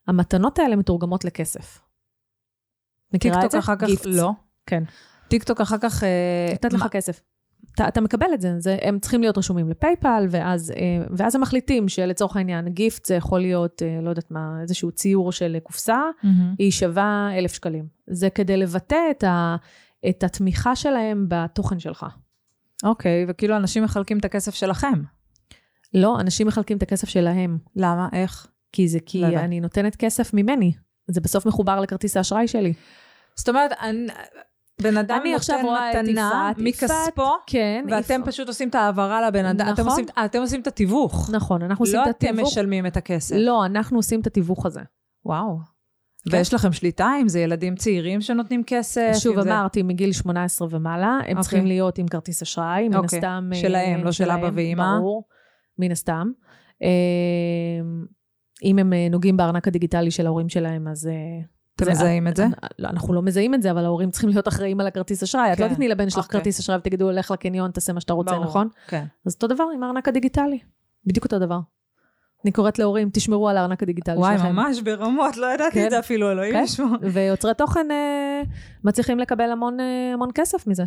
המתנות 0.06 0.59
האלה 0.59 0.76
מתורגמות 0.76 1.24
לכסף. 1.24 1.80
מכירה 3.14 3.44
את 3.44 3.50
זה? 3.50 3.59
אחר 3.59 3.76
כך, 3.76 3.88
Gifts. 3.88 4.09
לא. 4.09 4.30
כן. 4.66 4.82
טיקטוק 5.28 5.61
אחר 5.61 5.78
כך... 5.78 6.04
אה, 6.04 6.48
לתת 6.52 6.72
לך 6.72 6.86
כסף. 6.90 7.20
אתה, 7.74 7.88
אתה 7.88 8.00
מקבל 8.00 8.26
את 8.34 8.40
זה, 8.40 8.54
זה, 8.59 8.76
הם 8.82 8.98
צריכים 8.98 9.20
להיות 9.20 9.38
רשומים 9.38 9.68
לפייפל, 9.70 10.26
ואז, 10.30 10.70
אה, 10.70 11.06
ואז 11.11 11.34
הם 11.34 11.40
מחליטים 11.40 11.88
שלצורך 11.88 12.36
העניין, 12.36 12.68
gift 12.68 13.05
זה 13.04 13.14
יכול 13.14 13.40
להיות, 13.40 13.82
אה, 13.82 14.00
לא 14.02 14.11
יודעת 14.11 14.30
מה, 14.30 14.59
איזשהו 14.62 14.92
ציור 14.92 15.32
של 15.32 15.56
קופסה, 15.62 16.02
מהמם. 16.22 16.54
היא 16.59 16.70
שווה 16.70 17.30
אלף 17.38 17.52
שקלים. 17.52 17.86
זה 18.06 18.30
כדי 18.30 18.56
לבטא 18.56 18.96
את, 19.11 19.24
ה, 19.24 19.56
את 20.09 20.24
התמיכה 20.24 20.76
שלהם 20.76 21.24
בתוכן 21.28 21.78
שלך. 21.78 22.06
אוקיי, 22.84 23.24
וכאילו 23.28 23.56
אנשים 23.56 23.84
מחלקים 23.84 24.18
את 24.18 24.24
הכסף 24.24 24.54
שלכם. 24.54 25.02
לא, 25.94 26.20
אנשים 26.20 26.46
מחלקים 26.46 26.76
את 26.76 26.82
הכסף 26.82 27.09
שלהם, 27.09 27.59
למה? 27.76 28.09
איך? 28.12 28.46
כי 28.72 28.88
זה 28.88 28.98
כי 29.06 29.20
לא. 29.20 29.26
אני 29.26 29.61
נותנת 29.61 29.96
כסף 29.96 30.34
ממני. 30.34 30.72
זה 31.11 31.20
בסוף 31.20 31.46
מחובר 31.46 31.80
לכרטיס 31.80 32.16
האשראי 32.16 32.48
שלי. 32.48 32.72
זאת 33.36 33.48
אומרת, 33.48 33.70
אני, 33.80 34.06
בן 34.82 34.96
אדם 34.96 35.20
נותן 35.32 35.54
את 35.61 35.96
מתנה 36.09 36.28
יפעת, 36.30 36.56
מכספו, 36.59 37.30
כן, 37.46 37.84
ואתם 37.90 38.14
יפעת. 38.14 38.28
פשוט 38.28 38.48
עושים 38.48 38.68
את 38.68 38.74
ההעברה 38.74 39.28
לבן 39.28 39.44
אדם. 39.44 39.66
אתם 39.66 39.72
נכון. 39.72 39.86
עושים- 39.86 40.04
אה, 40.18 40.24
אתם 40.24 40.40
עושים 40.40 40.61
את 40.61 40.66
התיווך. 40.66 41.30
נכון, 41.32 41.62
אנחנו 41.62 41.82
עושים 41.84 41.98
לא 42.00 42.04
את 42.04 42.16
אתם 42.16 42.26
התיווך. 42.28 42.48
משלמים 42.52 42.86
את 42.86 42.96
הכסף. 42.96 43.34
לא, 43.38 43.66
אנחנו 43.66 43.96
עושים 43.98 44.20
את 44.20 44.26
התיווך 44.26 44.66
הזה. 44.66 44.80
וואו. 45.24 45.59
כן. 46.31 46.37
ויש 46.37 46.55
לכם 46.55 46.72
שליטה 46.72 47.12
אם 47.22 47.29
זה 47.29 47.41
ילדים 47.41 47.76
צעירים 47.76 48.20
שנותנים 48.20 48.62
כסף? 48.66 49.12
שוב 49.18 49.39
אם 49.39 49.45
זה- 49.45 49.51
אמרתי, 49.59 49.83
מגיל 49.83 50.12
18 50.12 50.68
ומעלה, 50.70 51.07
הם 51.07 51.20
אוקיי. 51.20 51.41
צריכים 51.41 51.66
להיות 51.66 51.99
עם 51.99 52.09
כרטיס 52.09 52.43
אשראי, 52.43 52.89
מן 52.89 52.97
אוקיי. 52.97 53.18
הסתם... 53.18 53.51
אה, 53.53 53.59
שלהם, 53.59 54.05
לא 54.05 54.12
של 54.12 54.31
אבא 54.31 54.51
ואמא. 54.55 54.99
ברור, 54.99 55.24
מן 55.79 55.91
הסתם. 55.91 56.31
אה, 56.83 56.89
אם 58.64 58.79
הם 58.79 58.93
אה, 58.93 59.09
נוגעים 59.11 59.37
בארנק 59.37 59.68
הדיגיטלי 59.68 60.11
של 60.11 60.26
ההורים 60.26 60.49
שלהם, 60.49 60.89
אז... 60.89 61.07
אה, 61.07 61.12
אתם 61.76 61.85
זה- 61.85 61.91
מזהים 61.91 62.29
את 62.29 62.37
זה? 62.37 62.47
לא, 62.79 62.89
אנחנו 62.89 63.14
לא 63.14 63.22
מזהים 63.22 63.55
את 63.55 63.62
זה, 63.62 63.70
אבל 63.70 63.85
ההורים 63.85 64.11
צריכים 64.11 64.31
להיות 64.31 64.49
אחראים 64.49 64.81
על 64.81 64.87
הכרטיס 64.87 65.22
אשראי. 65.22 65.53
את 65.53 65.61
לא 65.61 65.68
כן. 65.68 65.74
תתני 65.74 65.89
לבן 65.89 66.11
שלך 66.11 66.24
אוקיי. 66.24 66.41
כרטיס 66.41 66.59
אשראי 66.61 66.79
ותגידו, 66.79 67.11
לך 67.11 67.31
לקניון, 67.31 67.70
תעשה 67.70 67.93
מה 67.93 68.01
שאתה 68.01 68.12
רוצה. 68.12 68.39
נכון? 68.39 68.68
כן. 68.89 69.05
אז 69.26 69.35
אותו 69.35 69.47
דבר 69.47 69.64
עם 69.74 69.83
הארנק 69.83 70.09
הדיגיטלי. 70.09 70.59
בדיוק 71.07 71.24
אותו 71.24 71.39
דבר. 71.39 71.59
אני 72.45 72.53
קוראת 72.53 72.78
להורים, 72.78 73.11
תשמרו 73.12 73.49
על 73.49 73.57
הארנק 73.57 73.82
הדיגיטלי 73.82 74.16
וואי, 74.16 74.39
שלכם. 74.39 74.53
ממש 74.53 74.80
ברמות, 74.80 75.36
לא 75.36 75.47
ידעתי 75.55 75.74
כן. 75.74 75.84
את 75.86 75.91
זה 75.91 75.99
אפילו, 75.99 76.30
אלוהים 76.30 76.55
כן. 76.55 76.62
ישמור. 76.64 76.97
ויוצרי 77.12 77.55
תוכן 77.55 77.91
אה, 77.91 78.43
מצליחים 78.84 79.18
לקבל 79.18 79.51
המון, 79.51 79.80
אה, 79.80 80.11
המון 80.14 80.28
כסף 80.34 80.66
מזה. 80.66 80.84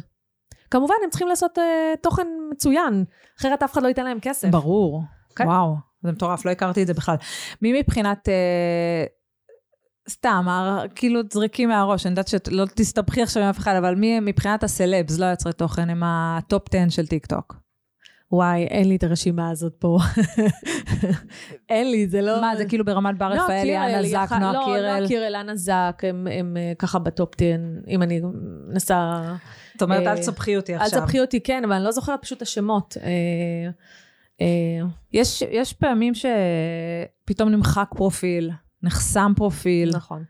כמובן, 0.72 0.96
הם 1.04 1.10
צריכים 1.10 1.28
לעשות 1.28 1.60
אה, 1.60 1.94
תוכן 2.02 2.28
מצוין, 2.52 3.04
אחרת 3.40 3.64
אף 3.64 3.74
אחד 3.74 3.84
לא 3.84 3.88
ייתן 3.88 4.06
להם 4.06 4.20
כסף. 4.22 4.48
ברור. 4.48 5.04
כן. 5.36 5.48
וואו, 5.48 5.76
זה 6.04 6.12
מטורף, 6.12 6.46
לא 6.46 6.52
הכרתי 6.52 6.82
את 6.82 6.88
זה 6.88 6.94
בכלל. 6.94 7.16
מי 7.62 7.80
מבחינת... 7.80 8.30
אה, 8.30 9.06
סתם, 10.10 10.46
כאילו 10.96 11.22
זורקים 11.34 11.70
מהראש, 11.70 12.06
אני 12.06 12.12
יודעת 12.12 12.28
שלא 12.28 12.66
תסתבכי 12.76 13.22
עכשיו 13.22 13.44
עם 13.44 13.50
אף 13.50 13.58
אחד, 13.58 13.76
אבל 13.76 13.96
מי 13.96 14.20
מבחינת 14.20 14.64
הסלבס, 14.64 15.20
לא 15.20 15.26
יוצרי 15.26 15.54
תוכן, 15.54 15.90
הם 15.90 16.04
ה 16.06 16.23
top 16.23 16.76
10 16.76 16.90
של 16.90 17.08
טיק 17.08 17.26
טוק. 17.26 17.61
וואי, 18.32 18.64
אין 18.64 18.90
לי 18.90 18.96
את 18.96 19.04
הרשימה 19.04 19.50
הזאת 19.50 19.74
פה. 19.80 19.98
אין 21.70 21.92
לי, 21.92 22.08
זה 22.08 22.22
לא... 22.22 22.42
מה, 22.42 22.56
זה 22.58 22.66
כאילו 22.66 22.86
ברמת 22.86 23.18
בר 23.18 23.32
רפאלי, 23.32 23.62
קירל, 23.62 23.92
אנה 23.96 24.04
זק, 24.04 24.32
נועה 24.40 24.54
לא, 24.54 24.62
קירל? 24.66 24.98
נועה 24.98 25.08
קירל, 25.08 25.36
אנה 25.36 25.56
זק, 25.56 26.02
הם, 26.04 26.58
אה, 26.58 26.74
ככה 26.80 27.00
ב 27.00 27.08
top 27.08 27.34
10, 27.38 27.46
אם 27.88 28.04
אני 28.04 28.22
מנסה... 28.68 29.22
זאת 29.74 29.82
אומרת, 29.82 30.08
אה, 30.08 30.12
אל 30.12 30.18
תסבכי 30.18 30.58
אותי 30.58 30.76
אל 30.76 30.82
עכשיו. 30.82 31.00
תסבכי 31.00 31.20
אותי, 31.20 31.40
כן, 31.40 31.64
אבל 31.66 31.74
אני 31.74 31.84
לא 31.84 31.92
זוכרת 31.92 32.22
פשוט 32.22 32.38
את 32.38 32.42
השמות. 32.42 32.98
אה, 34.40 34.48
יש 35.52 35.74
פעמים 35.80 36.14
שפתאום 36.14 37.50
נמחק 37.50 37.88
פרופיל, 37.96 38.52
נחסם 38.84 39.34
פרופיל, 39.36 39.92
נכון. 39.96 40.24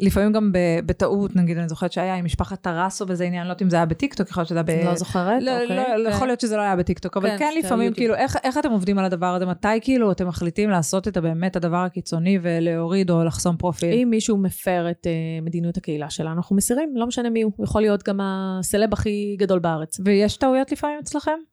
לפעמים 0.00 0.32
גם 0.32 0.52
בטעות, 0.86 1.36
נגיד, 1.36 1.58
אני 1.58 1.68
זוכרת 1.68 1.92
שהיה 1.92 2.14
עם 2.14 2.24
משפחת 2.24 2.60
טרסו 2.60 3.04
וזה 3.08 3.24
עניין, 3.24 3.46
לא 3.46 3.50
יודעת 3.50 3.62
אם 3.62 3.70
זה 3.70 3.76
היה 3.76 3.86
בטיקטוק, 3.86 4.30
יכול 4.30 4.40
להיות 4.40 4.48
שזה 4.48 4.62
היה 4.66 4.82
ב... 4.82 4.84
לא 4.84 4.94
זוכרת? 4.94 5.42
לא, 5.42 5.62
אוקיי. 5.62 5.76
לא, 5.76 6.10
כן. 6.10 6.16
יכול 6.16 6.26
להיות 6.26 6.40
שזה 6.40 6.56
לא 6.56 6.62
היה 6.62 6.76
בטיקטוק, 6.76 7.16
אבל 7.16 7.28
כן, 7.28 7.38
כן, 7.38 7.52
לפעמים, 7.58 7.80
היוטיוב. 7.80 7.96
כאילו, 7.96 8.14
איך, 8.14 8.36
איך 8.44 8.58
אתם 8.58 8.70
עובדים 8.70 8.98
על 8.98 9.04
הדבר 9.04 9.26
הזה? 9.26 9.46
מתי 9.46 9.68
כאילו 9.80 10.12
אתם 10.12 10.28
מחליטים 10.28 10.70
לעשות 10.70 11.08
את 11.08 11.18
באמת 11.18 11.56
הדבר 11.56 11.76
הקיצוני 11.76 12.38
ולהוריד 12.42 13.10
או 13.10 13.24
לחסום 13.24 13.56
פרופיל? 13.56 13.94
אם 13.94 14.08
מישהו 14.10 14.36
מפר 14.36 14.90
את 14.90 15.06
uh, 15.06 15.44
מדיניות 15.44 15.76
הקהילה 15.76 16.10
שלה, 16.10 16.32
אנחנו 16.32 16.56
מסירים, 16.56 16.92
לא 16.96 17.06
משנה 17.06 17.30
מי. 17.30 17.42
הוא 17.42 17.52
יכול 17.64 17.80
להיות 17.80 18.02
גם 18.02 18.20
הסלב 18.22 18.92
הכי 18.92 19.36
גדול 19.38 19.58
בארץ. 19.58 20.00
ויש 20.04 20.36
טעויות 20.36 20.72
לפעמים 20.72 20.98
אצלכם? 21.02 21.49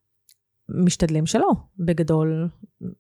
משתדלים 0.70 1.26
שלא, 1.26 1.51
בגדול, 1.80 2.47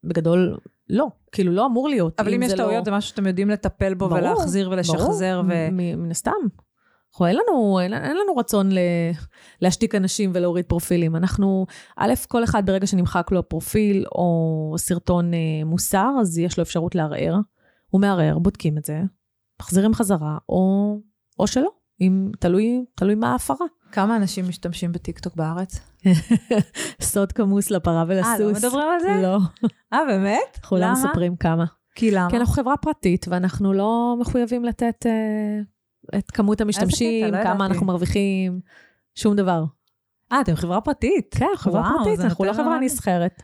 בגדול 0.03 0.57
לא. 0.89 1.07
כאילו 1.31 1.51
לא 1.51 1.65
אמור 1.65 1.89
להיות. 1.89 2.19
אבל 2.19 2.33
אם 2.33 2.43
יש 2.43 2.49
זה 2.49 2.55
לא- 2.55 2.63
טעויות, 2.63 2.85
זה 2.85 2.91
משהו 2.91 3.09
שאתם 3.09 3.27
יודעים 3.27 3.49
לטפל 3.49 3.93
בו 3.93 4.09
ברור, 4.09 4.19
ולהחזיר 4.19 4.69
ולשחזר. 4.69 5.41
ברור, 5.41 5.53
ו... 5.53 5.71
מ- 5.71 6.03
מן 6.03 6.11
הסתם. 6.11 6.31
אנחנו, 7.11 7.25
אין 7.25 7.35
לנו, 7.35 7.79
אין, 7.79 7.93
אין 7.93 8.17
לנו 8.17 8.35
רצון 8.37 8.71
ל, 8.71 8.79
להשתיק 9.61 9.95
אנשים 9.95 10.31
ולהוריד 10.33 10.65
פרופילים. 10.65 11.15
אנחנו, 11.15 11.65
א', 11.97 12.13
כל 12.27 12.43
אחד 12.43 12.65
ברגע 12.65 12.87
שנמחק 12.87 13.31
לו 13.31 13.49
פרופיל 13.49 14.05
או 14.15 14.73
סרטון 14.77 15.33
אה, 15.33 15.39
מוסר, 15.65 16.09
אז 16.21 16.37
יש 16.37 16.57
לו 16.57 16.63
אפשרות 16.63 16.95
לערער. 16.95 17.35
הוא 17.89 18.01
מערער, 18.01 18.39
בודקים 18.39 18.77
את 18.77 18.85
זה, 18.85 19.01
מחזירים 19.61 19.93
חזרה, 19.93 20.37
או, 20.49 20.95
או 21.39 21.47
שלא, 21.47 21.69
אם, 22.01 22.31
תלוי, 22.39 22.85
תלוי 22.95 23.15
מה 23.15 23.31
ההפרה. 23.31 23.67
כמה 23.91 24.15
אנשים 24.15 24.49
משתמשים 24.49 24.91
בטיקטוק 24.91 25.35
בארץ? 25.35 25.79
סוד 27.01 27.31
כמוס 27.31 27.71
לפרה 27.71 28.03
ולסוס. 28.07 28.33
אה, 28.33 28.39
לא 28.39 28.51
מדברים 28.51 28.87
על 28.93 28.99
זה? 28.99 29.19
לא, 29.23 29.37
אה, 29.93 29.99
באמת? 30.07 30.57
אנחנו 30.61 30.77
לא? 30.77 30.91
מספרים 30.91 31.35
כמה. 31.35 31.65
כי 31.95 32.11
למה? 32.11 32.29
כי 32.29 32.37
אנחנו 32.37 32.53
חברה 32.53 32.77
פרטית, 32.77 33.25
ואנחנו 33.29 33.73
לא 33.73 34.15
מחויבים 34.19 34.65
לתת 34.65 35.05
אה, 35.05 36.19
את 36.19 36.31
כמות 36.31 36.61
המשתמשים? 36.61 37.33
לא 37.33 37.43
כמה. 37.43 37.65
אנחנו 37.65 37.85
מרוויחים, 37.85 38.59
שום 39.15 39.35
דבר. 39.35 39.63
אה, 40.31 40.41
אתם 40.41 40.55
חברה 40.55 40.81
פרטית. 40.81 41.35
כן, 41.39 41.45
חברה 41.55 41.81
וואו, 41.81 41.97
פרטית, 41.97 42.17
זה 42.17 42.23
אנחנו 42.23 42.45
לא 42.45 42.53
חברה 42.53 42.79
נסחרת. 42.79 43.41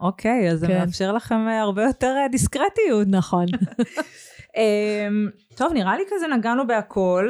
אוקיי, 0.00 0.50
אז 0.50 0.60
זה 0.60 0.66
כן. 0.66 0.78
מאפשר 0.78 1.12
לכם 1.12 1.48
אה, 1.48 1.60
הרבה 1.60 1.84
יותר 1.84 2.14
אה, 2.22 2.28
דיסקרטיות. 2.28 3.08
נכון. 3.08 3.46
אמ, 4.56 5.28
טוב, 5.56 5.72
נראה 5.72 5.96
לי 5.96 6.02
כזה 6.10 6.26
נגענו 6.26 6.66
בהכל. 6.66 7.28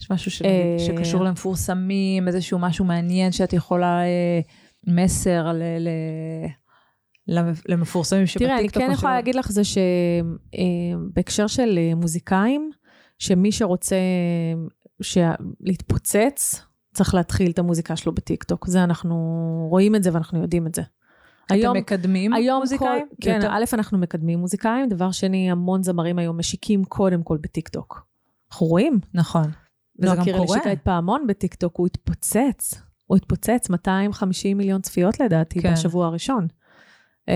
יש 0.00 0.10
משהו 0.10 0.30
שנגיד, 0.30 0.54
אה, 0.54 0.76
שקשור 0.78 1.24
למפורסמים, 1.24 2.28
איזשהו 2.28 2.58
משהו 2.58 2.84
מעניין 2.84 3.32
שאת 3.32 3.52
יכולה, 3.52 4.00
אה, 4.02 4.40
מסר 4.86 5.52
ל- 5.52 5.62
ל- 5.78 6.46
למ- 7.28 7.52
למפורסמים 7.68 8.26
שבטיקטוק. 8.26 8.48
תראה, 8.48 8.58
אני 8.58 8.68
כן. 8.68 8.92
יכולה 8.92 9.14
להגיד 9.14 9.34
לך 9.34 9.52
זה 9.52 9.62
שבהקשר 9.64 11.46
של 11.46 11.78
אה, 11.78 11.94
מוזיקאים, 11.94 12.70
שמי 13.18 13.52
שרוצה 13.52 13.96
ש- 15.02 15.18
להתפוצץ, 15.60 16.62
צריך 16.94 17.14
להתחיל 17.14 17.50
את 17.50 17.58
המוזיקה 17.58 17.96
שלו 17.96 18.12
בטיקטוק. 18.14 18.66
זה 18.66 18.84
אנחנו 18.84 19.16
רואים 19.70 19.94
את 19.96 20.02
זה 20.02 20.10
ואנחנו 20.12 20.42
יודעים 20.42 20.66
את 20.66 20.74
זה. 20.74 20.82
אתם 21.46 21.72
מקדמים 21.76 22.32
היום 22.32 22.60
מוזיקאים? 22.60 23.06
כל, 23.10 23.16
כן, 23.20 23.34
יותר? 23.34 23.48
א', 23.50 23.64
אנחנו 23.72 23.98
מקדמים 23.98 24.38
מוזיקאים, 24.38 24.88
דבר 24.88 25.10
שני, 25.10 25.50
המון 25.50 25.82
זמרים 25.82 26.18
היום 26.18 26.38
משיקים 26.38 26.84
קודם 26.84 27.22
כל 27.22 27.38
בטיקטוק. 27.40 28.06
אנחנו 28.52 28.66
רואים. 28.66 29.00
נכון. 29.14 29.44
וזה 30.00 30.06
נועה 30.06 30.16
גם 30.16 30.24
קירל 30.24 30.38
קורה. 30.38 30.58
השיקה 30.58 30.72
את 30.72 30.78
פעמון 30.82 31.26
בטיקטוק, 31.26 31.76
הוא 31.76 31.86
התפוצץ. 31.86 32.82
הוא 33.06 33.16
התפוצץ 33.16 33.70
250 33.70 34.58
מיליון 34.58 34.80
צפיות 34.80 35.20
לדעתי 35.20 35.62
כן. 35.62 35.72
בשבוע 35.72 36.06
הראשון. 36.06 36.46
אה, 37.28 37.34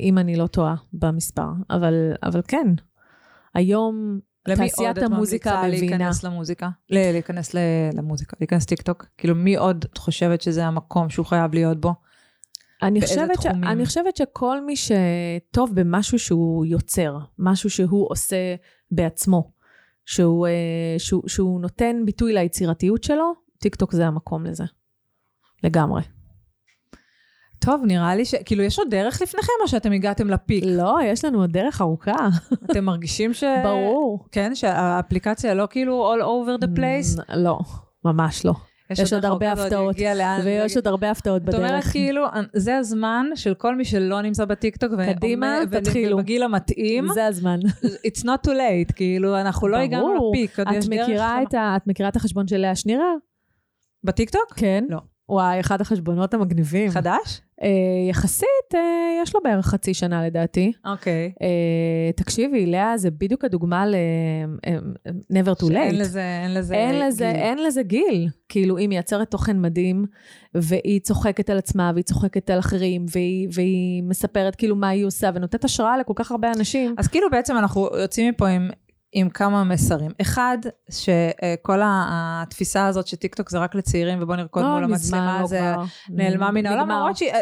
אם 0.00 0.18
אני 0.18 0.36
לא 0.36 0.46
טועה 0.46 0.74
במספר. 0.92 1.48
אבל, 1.70 2.12
אבל 2.22 2.40
כן, 2.48 2.66
היום 3.54 4.20
למי 4.48 4.60
עוד 4.60 4.68
תעשיית 4.68 4.98
את 4.98 5.02
המוזיקה 5.02 5.62
ממליצה 5.62 5.76
מבינה. 5.76 5.96
להיכנס 5.96 6.24
למוזיקה? 6.24 6.68
ל- 6.90 7.12
להיכנס 7.12 7.54
ל- 7.54 7.58
למוזיקה, 7.94 8.36
להיכנס 8.40 8.66
טיקטוק? 8.66 9.06
כאילו, 9.18 9.34
מי 9.34 9.56
עוד 9.56 9.84
את 9.92 9.98
חושבת 9.98 10.42
שזה 10.42 10.66
המקום 10.66 11.10
שהוא 11.10 11.26
חייב 11.26 11.54
להיות 11.54 11.80
בו? 11.80 11.94
אני 12.82 13.00
חושבת, 13.00 13.42
ש... 13.42 13.46
אני 13.46 13.86
חושבת 13.86 14.16
שכל 14.16 14.64
מי 14.64 14.74
שטוב 14.76 15.74
במשהו 15.74 16.18
שהוא 16.18 16.66
יוצר, 16.66 17.18
משהו 17.38 17.70
שהוא 17.70 18.06
עושה 18.10 18.54
בעצמו, 18.90 19.52
שהוא, 20.06 20.46
אה, 20.46 20.94
שהוא, 20.98 21.22
שהוא 21.28 21.60
נותן 21.60 22.02
ביטוי 22.04 22.32
ליצירתיות 22.32 23.04
שלו, 23.04 23.32
טיק 23.58 23.74
טוק 23.74 23.92
זה 23.92 24.06
המקום 24.06 24.44
לזה. 24.44 24.64
לגמרי. 25.64 26.02
טוב, 27.64 27.82
נראה 27.84 28.14
לי 28.14 28.24
ש... 28.24 28.34
כאילו, 28.44 28.62
יש 28.62 28.78
עוד 28.78 28.88
דרך 28.90 29.22
לפניכם, 29.22 29.52
או 29.62 29.68
שאתם 29.68 29.92
הגעתם 29.92 30.28
ל 30.28 30.34
peak? 30.34 30.64
לא, 30.66 30.98
יש 31.04 31.24
לנו 31.24 31.40
עוד 31.40 31.52
דרך 31.52 31.80
ארוכה. 31.80 32.28
אתם 32.70 32.84
מרגישים 32.84 33.34
ש... 33.34 33.44
ברור. 33.62 34.26
כן, 34.32 34.54
שהאפליקציה 34.54 35.54
לא 35.54 35.66
כאילו 35.70 36.14
all 36.14 36.20
over 36.20 36.64
the 36.64 36.78
place? 36.78 37.18
Mm, 37.18 37.36
לא, 37.36 37.58
ממש 38.04 38.44
לא. 38.46 38.52
יש 39.00 39.12
עוד 39.12 39.24
הרבה 39.24 39.52
הפתעות, 39.52 39.96
ויש 40.44 40.76
עוד 40.76 40.86
הרבה 40.86 41.10
הפתעות 41.10 41.42
זאת 41.46 41.54
אומרת, 41.54 41.70
בדרך. 41.70 41.84
כאילו, 41.90 42.24
זה 42.52 42.76
הזמן 42.76 43.26
של 43.34 43.54
כל 43.54 43.76
מי 43.76 43.84
שלא 43.84 44.22
נמצא 44.22 44.44
בטיקטוק, 44.44 44.92
קדימה, 45.14 45.58
תתחילו. 45.70 46.16
ובגיל 46.16 46.42
המתאים, 46.42 47.06
זה 47.14 47.26
הזמן. 47.26 47.58
it's 48.06 48.22
not 48.24 48.46
too 48.46 48.50
late, 48.50 48.92
כאילו, 48.96 49.40
אנחנו 49.40 49.68
לא 49.68 49.76
הגענו 49.76 50.06
ברור. 50.06 50.32
לפיק, 50.36 50.58
ה- 51.54 51.76
את 51.76 51.86
מכירה 51.86 52.08
את 52.08 52.16
החשבון 52.16 52.48
של 52.48 52.56
לאה 52.56 52.76
שנירר? 52.76 53.14
בטיקטוק? 54.04 54.52
כן. 54.56 54.84
לא. 54.88 54.98
וואי, 55.28 55.60
אחד 55.60 55.80
החשבונות 55.80 56.34
המגניבים. 56.34 56.90
חדש? 56.90 57.40
אה, 57.62 57.68
יחסית, 58.10 58.74
אה, 58.74 58.80
יש 59.22 59.34
לו 59.34 59.40
בערך 59.44 59.66
חצי 59.66 59.94
שנה 59.94 60.26
לדעתי. 60.26 60.72
אוקיי. 60.84 61.32
אה, 61.42 62.12
תקשיבי, 62.16 62.66
לאה 62.66 62.96
זה 62.96 63.10
בדיוק 63.10 63.44
הדוגמה 63.44 63.86
ל... 63.86 63.94
אה, 64.66 64.76
never 65.32 65.62
too 65.62 65.66
שאין 65.66 65.94
late. 65.94 65.98
לזה, 65.98 66.40
אין 66.42 66.54
לזה 66.54 66.74
אין 66.74 67.00
לזה, 67.00 67.30
גיל. 67.32 67.42
אין 67.42 67.58
לזה 67.58 67.82
גיל. 67.82 68.28
כאילו, 68.48 68.76
היא 68.76 68.88
מייצרת 68.88 69.30
תוכן 69.30 69.60
מדהים, 69.60 70.06
והיא 70.54 71.00
צוחקת 71.00 71.50
על 71.50 71.58
עצמה, 71.58 71.90
והיא 71.94 72.04
צוחקת 72.04 72.50
על 72.50 72.58
אחרים, 72.58 73.06
והיא, 73.12 73.48
והיא 73.52 74.02
מספרת 74.02 74.54
כאילו 74.54 74.76
מה 74.76 74.88
היא 74.88 75.04
עושה, 75.04 75.30
ונותנת 75.34 75.64
השראה 75.64 75.98
לכל 75.98 76.12
כך 76.16 76.30
הרבה 76.30 76.52
אנשים. 76.56 76.94
אז 76.98 77.08
כאילו 77.08 77.30
בעצם 77.30 77.56
אנחנו 77.56 77.88
יוצאים 78.00 78.28
מפה 78.28 78.48
עם, 78.48 78.70
עם 79.12 79.30
כמה 79.30 79.64
מסרים. 79.64 80.10
אחד, 80.20 80.58
שכל 80.90 81.80
התפיסה 81.84 82.86
הזאת 82.86 83.06
שטיקטוק 83.06 83.50
זה 83.50 83.58
רק 83.58 83.74
לצעירים 83.74 84.22
ובוא 84.22 84.36
נרקוד 84.36 84.62
לא, 84.62 84.74
מול 84.74 84.84
המצלמה, 84.84 85.40
לא 85.40 85.46
זה 85.46 85.60
כבר. 85.74 85.84
נעלמה 86.10 86.50
מן 86.50 86.66
העולם. 86.66 86.88
למרות 86.88 87.16
שהיא... 87.16 87.32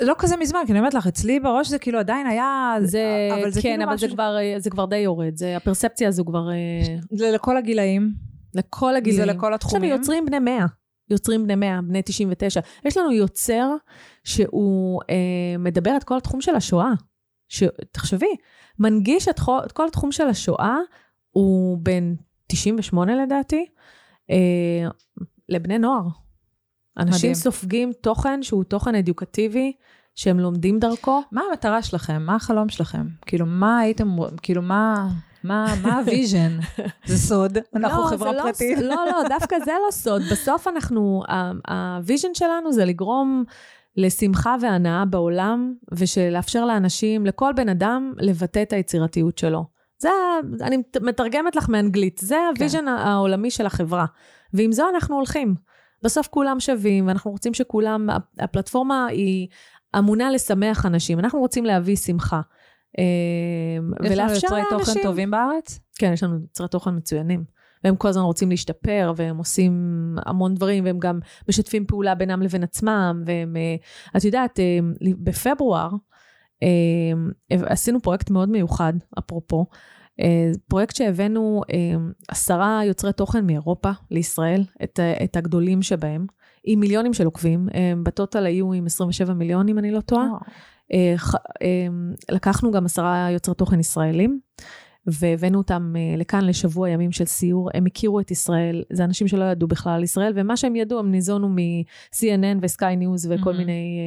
לא 0.00 0.14
כזה 0.18 0.36
מזמן, 0.36 0.60
כי 0.66 0.72
אני 0.72 0.78
אומרת 0.78 0.94
לך, 0.94 1.06
אצלי 1.06 1.40
בראש 1.40 1.68
זה 1.68 1.78
כאילו 1.78 1.98
עדיין 1.98 2.26
היה... 2.26 2.74
זה, 2.82 3.28
אבל 3.32 3.50
זה 3.50 3.62
כן, 3.62 3.68
כאילו 3.68 3.84
אבל 3.84 3.98
זה 3.98 4.06
משהו... 4.06 4.16
כבר, 4.16 4.36
זה 4.58 4.70
כבר 4.70 4.84
די 4.84 4.96
יורד. 4.96 5.36
זה, 5.36 5.56
הפרספציה 5.56 6.08
הזו 6.08 6.24
כבר... 6.24 6.50
אה, 6.50 6.96
זה 7.12 7.30
לכל 7.30 7.56
הגילאים. 7.56 8.12
לכל 8.54 8.96
הגילאים. 8.96 9.26
זה 9.26 9.32
לכל 9.32 9.54
התחומים? 9.54 9.90
לנו 9.90 9.98
יוצרים 9.98 10.26
בני 10.26 10.38
100. 10.38 10.66
יוצרים 11.10 11.44
בני 11.44 11.54
100, 11.54 11.80
בני 11.82 12.02
99. 12.04 12.60
יש 12.84 12.96
לנו 12.96 13.12
יוצר 13.12 13.68
שהוא 14.24 15.00
אה, 15.10 15.58
מדבר 15.58 15.96
את 15.96 16.04
כל 16.04 16.16
התחום 16.16 16.40
של 16.40 16.54
השואה. 16.54 16.92
ש... 17.50 17.62
תחשבי, 17.92 18.34
מנגיש 18.78 19.28
את, 19.28 19.40
כל, 19.40 19.58
את 19.66 19.72
כל 19.72 19.86
התחום 19.86 20.12
של 20.12 20.26
השואה, 20.26 20.76
הוא 21.30 21.78
בן 21.82 22.14
98 22.46 23.22
לדעתי, 23.22 23.66
אה, 24.30 24.88
לבני 25.48 25.78
נוער. 25.78 26.02
אנשים 26.98 27.30
מדהים. 27.30 27.34
סופגים 27.34 27.92
תוכן 28.00 28.42
שהוא 28.42 28.64
תוכן 28.64 28.94
אדיוקטיבי, 28.94 29.72
שהם 30.14 30.40
לומדים 30.40 30.78
דרכו. 30.78 31.22
מה 31.32 31.42
המטרה 31.50 31.82
שלכם? 31.82 32.22
מה 32.22 32.34
החלום 32.34 32.68
שלכם? 32.68 33.06
כאילו, 33.26 33.46
מה 33.46 33.78
הייתם, 33.78 34.16
כאילו, 34.42 34.62
מה... 34.62 35.08
מה, 35.44 35.74
מה 35.82 35.98
ה 35.98 36.05
vision? 36.05 36.58
זה 37.06 37.18
סוד, 37.18 37.58
אנחנו 37.76 38.02
לא, 38.02 38.08
חברה 38.08 38.32
לא 38.32 38.42
פרטית. 38.42 38.78
לא, 38.78 38.84
לא, 38.88 39.04
לא, 39.04 39.28
דווקא 39.28 39.56
זה 39.64 39.72
לא 39.86 39.90
סוד. 39.90 40.22
בסוף 40.32 40.68
אנחנו, 40.68 41.22
ה 41.68 41.77
vision 41.77 42.28
שלנו 42.34 42.72
זה 42.72 42.84
לגרום 42.84 43.44
לשמחה 43.96 44.56
והנאה 44.60 45.04
בעולם, 45.04 45.74
ושלאפשר 45.94 46.64
לאנשים, 46.64 47.26
לכל 47.26 47.52
בן 47.56 47.68
אדם, 47.68 48.12
לבטא 48.18 48.62
את 48.62 48.72
היצירתיות 48.72 49.38
שלו. 49.38 49.64
זה, 49.98 50.08
אני 50.60 50.76
מתרגמת 51.02 51.56
לך 51.56 51.68
מאנגלית, 51.68 52.20
זה 52.24 52.36
ה 52.54 52.57
vision 52.57 52.78
כן. 52.78 52.88
העולמי 52.88 53.50
של 53.50 53.66
החברה. 53.66 54.06
ועם 54.52 54.72
זו 54.72 54.84
אנחנו 54.94 55.16
הולכים. 55.16 55.54
בסוף 56.02 56.26
כולם 56.26 56.60
שווים, 56.60 57.06
ואנחנו 57.06 57.30
רוצים 57.30 57.54
שכולם, 57.54 58.08
הפלטפורמה 58.38 59.06
היא 59.06 59.48
אמונה 59.98 60.30
לשמח 60.30 60.86
אנשים. 60.86 61.18
אנחנו 61.18 61.40
רוצים 61.40 61.64
להביא 61.64 61.96
שמחה. 61.96 62.40
יש 64.04 64.18
לנו 64.18 64.32
יוצרי 64.34 64.62
תוכן 64.70 65.02
טובים 65.02 65.30
בארץ? 65.30 65.80
כן, 65.98 66.12
יש 66.12 66.22
לנו 66.22 66.38
יוצרי 66.40 66.68
תוכן 66.68 66.96
מצוינים. 66.96 67.59
והם 67.84 67.96
כל 67.96 68.08
הזמן 68.08 68.22
רוצים 68.22 68.50
להשתפר, 68.50 69.12
והם 69.16 69.36
עושים 69.36 69.72
המון 70.26 70.54
דברים, 70.54 70.84
והם 70.84 70.98
גם 70.98 71.20
משתפים 71.48 71.86
פעולה 71.86 72.14
בינם 72.14 72.42
לבין 72.42 72.62
עצמם, 72.62 73.22
והם, 73.26 73.56
אה, 73.56 73.76
את 74.16 74.24
יודעת, 74.24 74.60
אה, 74.60 74.78
בפברואר 75.18 75.90
אה, 76.62 77.58
עשינו 77.66 78.00
פרויקט 78.00 78.30
מאוד 78.30 78.48
מיוחד, 78.48 78.92
אפרופו, 79.18 79.66
פרויקט 80.68 80.96
שהבאנו 80.96 81.62
עשרה 82.28 82.80
יוצרי 82.84 83.12
תוכן 83.12 83.46
מאירופה 83.46 83.90
לישראל, 84.10 84.64
את, 84.84 85.00
את 85.24 85.36
הגדולים 85.36 85.82
שבהם, 85.82 86.26
עם 86.64 86.80
מיליונים 86.80 87.14
של 87.14 87.24
עוקבים, 87.24 87.68
בטוטל 88.02 88.46
היו 88.46 88.72
עם 88.72 88.86
27 88.86 89.34
מיליון, 89.34 89.68
אם 89.68 89.78
אני 89.78 89.90
לא 89.90 90.00
טועה. 90.00 90.26
לקחנו 92.30 92.70
גם 92.70 92.84
עשרה 92.84 93.28
יוצרי 93.30 93.54
תוכן 93.54 93.80
ישראלים. 93.80 94.40
והבאנו 95.06 95.58
אותם 95.58 95.92
אה, 95.96 96.16
לכאן 96.16 96.44
לשבוע 96.44 96.88
ימים 96.88 97.12
של 97.12 97.24
סיור. 97.24 97.70
הם 97.74 97.86
הכירו 97.86 98.20
את 98.20 98.30
ישראל, 98.30 98.82
זה 98.92 99.04
אנשים 99.04 99.28
שלא 99.28 99.44
ידעו 99.44 99.68
בכלל 99.68 99.92
על 99.92 100.02
ישראל, 100.02 100.32
ומה 100.36 100.56
שהם 100.56 100.76
ידעו, 100.76 100.98
הם 100.98 101.10
ניזונו 101.10 101.48
מ-CNN 101.48 102.58
וסקיי 102.62 102.96
ניוז 102.96 103.26
וכל 103.30 103.54
mm-hmm. 103.54 103.56
מיני 103.56 103.98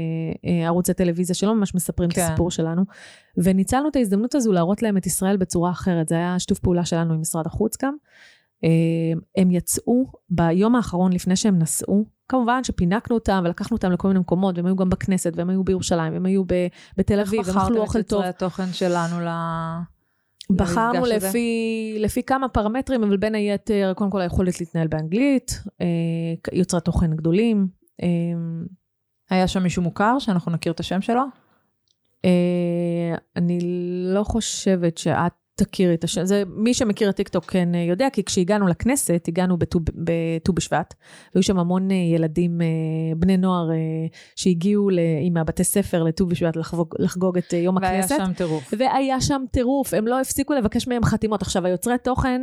אה, 0.46 0.50
אה, 0.50 0.68
ערוצי 0.68 0.94
טלוויזיה 0.94 1.36
שלא 1.36 1.56
ממש 1.56 1.76
מספרים 1.76 2.10
כן. 2.10 2.22
את 2.22 2.28
הסיפור 2.28 2.52
שלנו. 2.52 2.84
וניצלנו 3.38 3.90
את 3.90 3.96
ההזדמנות 3.96 4.36
הזו 4.36 4.52
להראות 4.52 4.82
להם 4.82 4.98
את 4.98 5.06
ישראל 5.06 5.38
בצורה 5.38 5.72
אחרת. 5.72 6.08
זה 6.08 6.16
היה 6.16 6.40
שיתוף 6.40 6.60
פעולה 6.60 6.86
שלנו 6.86 7.14
עם 7.14 7.22
משרד 7.22 7.48
החוץ 7.48 7.84
גם. 7.84 7.96
אה, 8.64 8.70
הם 9.38 9.52
יצאו 9.52 10.06
ביום 10.30 10.76
האחרון 10.76 11.14
לפני 11.14 11.36
שהם 11.36 11.60
נסעו, 11.60 12.06
כמובן 12.30 12.64
שפינקנו 12.64 13.16
אותם 13.16 13.42
ולקחנו 13.46 13.78
אותם 13.78 13.92
לכל 13.92 14.08
מיני 14.08 14.20
מקומות, 14.20 14.58
והם 14.58 14.66
היו 14.66 14.76
גם 14.76 14.90
בכנסת, 14.90 15.34
והם 15.36 15.50
היו 15.50 15.64
בירושלים, 15.64 16.14
והם 16.14 16.26
היו 16.26 16.44
בתל 16.98 17.20
אביב, 17.20 17.48
והם 17.48 17.58
אכלו 17.58 17.82
אוכל 17.82 18.02
טוב. 18.02 18.22
איך 18.22 18.30
בחרתם 18.30 18.30
את 18.30 18.36
התוכן 18.36 18.74
שלנו 18.74 19.20
ל... 19.20 19.28
בחרנו 20.50 21.06
לפי, 21.06 21.96
לפי 22.00 22.24
כמה 22.24 22.50
פרמטרים, 22.50 23.04
אבל 23.04 23.18
בין 23.18 23.36
היתר, 23.36 23.94
קודם 23.96 24.10
כל 24.12 24.22
היכולת 24.22 24.60
להתנהל 24.60 24.88
באנגלית, 24.88 25.64
אה, 25.82 25.88
יוצרי 26.54 26.82
תוכן 26.82 27.16
גדולים. 27.16 27.68
אה, 28.04 28.08
היה 29.30 29.48
שם 29.48 29.64
מישהו 29.64 29.82
מוכר 29.82 30.20
שאנחנו 30.20 30.52
נכיר 30.52 30.72
את 30.72 30.80
השם 30.80 31.02
שלו? 31.02 31.22
אה, 32.26 33.16
אני 33.36 33.60
לא 34.14 34.24
חושבת 34.24 34.98
שאת 34.98 35.34
תכירי 35.56 35.94
את 35.94 36.04
השם, 36.04 36.26
זה 36.26 36.44
מי 36.48 36.74
שמכיר 36.74 37.10
את 37.10 37.16
טיקטוק 37.16 37.46
כן 37.46 37.76
אה, 37.76 37.80
יודע, 37.80 38.08
כי 38.14 38.24
כשהגענו 38.24 38.68
לכנסת, 38.68 39.26
הגענו 39.28 39.58
בט"ו 39.58 40.54
בשבט, 40.54 40.94
והיו 41.36 41.44
שם 41.44 41.60
המון 41.60 41.92
אה, 41.92 41.96
ילדים, 41.96 42.62
אה, 42.62 42.68
בני 43.18 43.38
נוער, 43.38 43.70
שהגיעו 44.36 44.90
עם 45.22 45.38
הבתי 45.38 45.64
ספר 45.64 46.04
לט"ו 46.04 46.26
בשבט 46.26 46.56
לחגוג, 46.56 46.96
לחגוג 47.00 47.38
את 47.38 47.54
יום 47.54 48.00
הכנסת. 48.00 48.12
והיה 48.12 48.26
שם 48.26 48.34
טירוף. 48.34 48.74
והיה 48.78 49.22
שם 49.22 49.44
טירוף, 49.52 49.94
הם 49.94 50.08
לא 50.08 50.22
הפסיקו 50.22 50.54
לבקש 50.54 50.88
מהם 50.88 51.04
חתימות. 51.04 51.42
עכשיו, 51.42 51.66
היוצרי 51.66 51.98
תוכן 52.04 52.42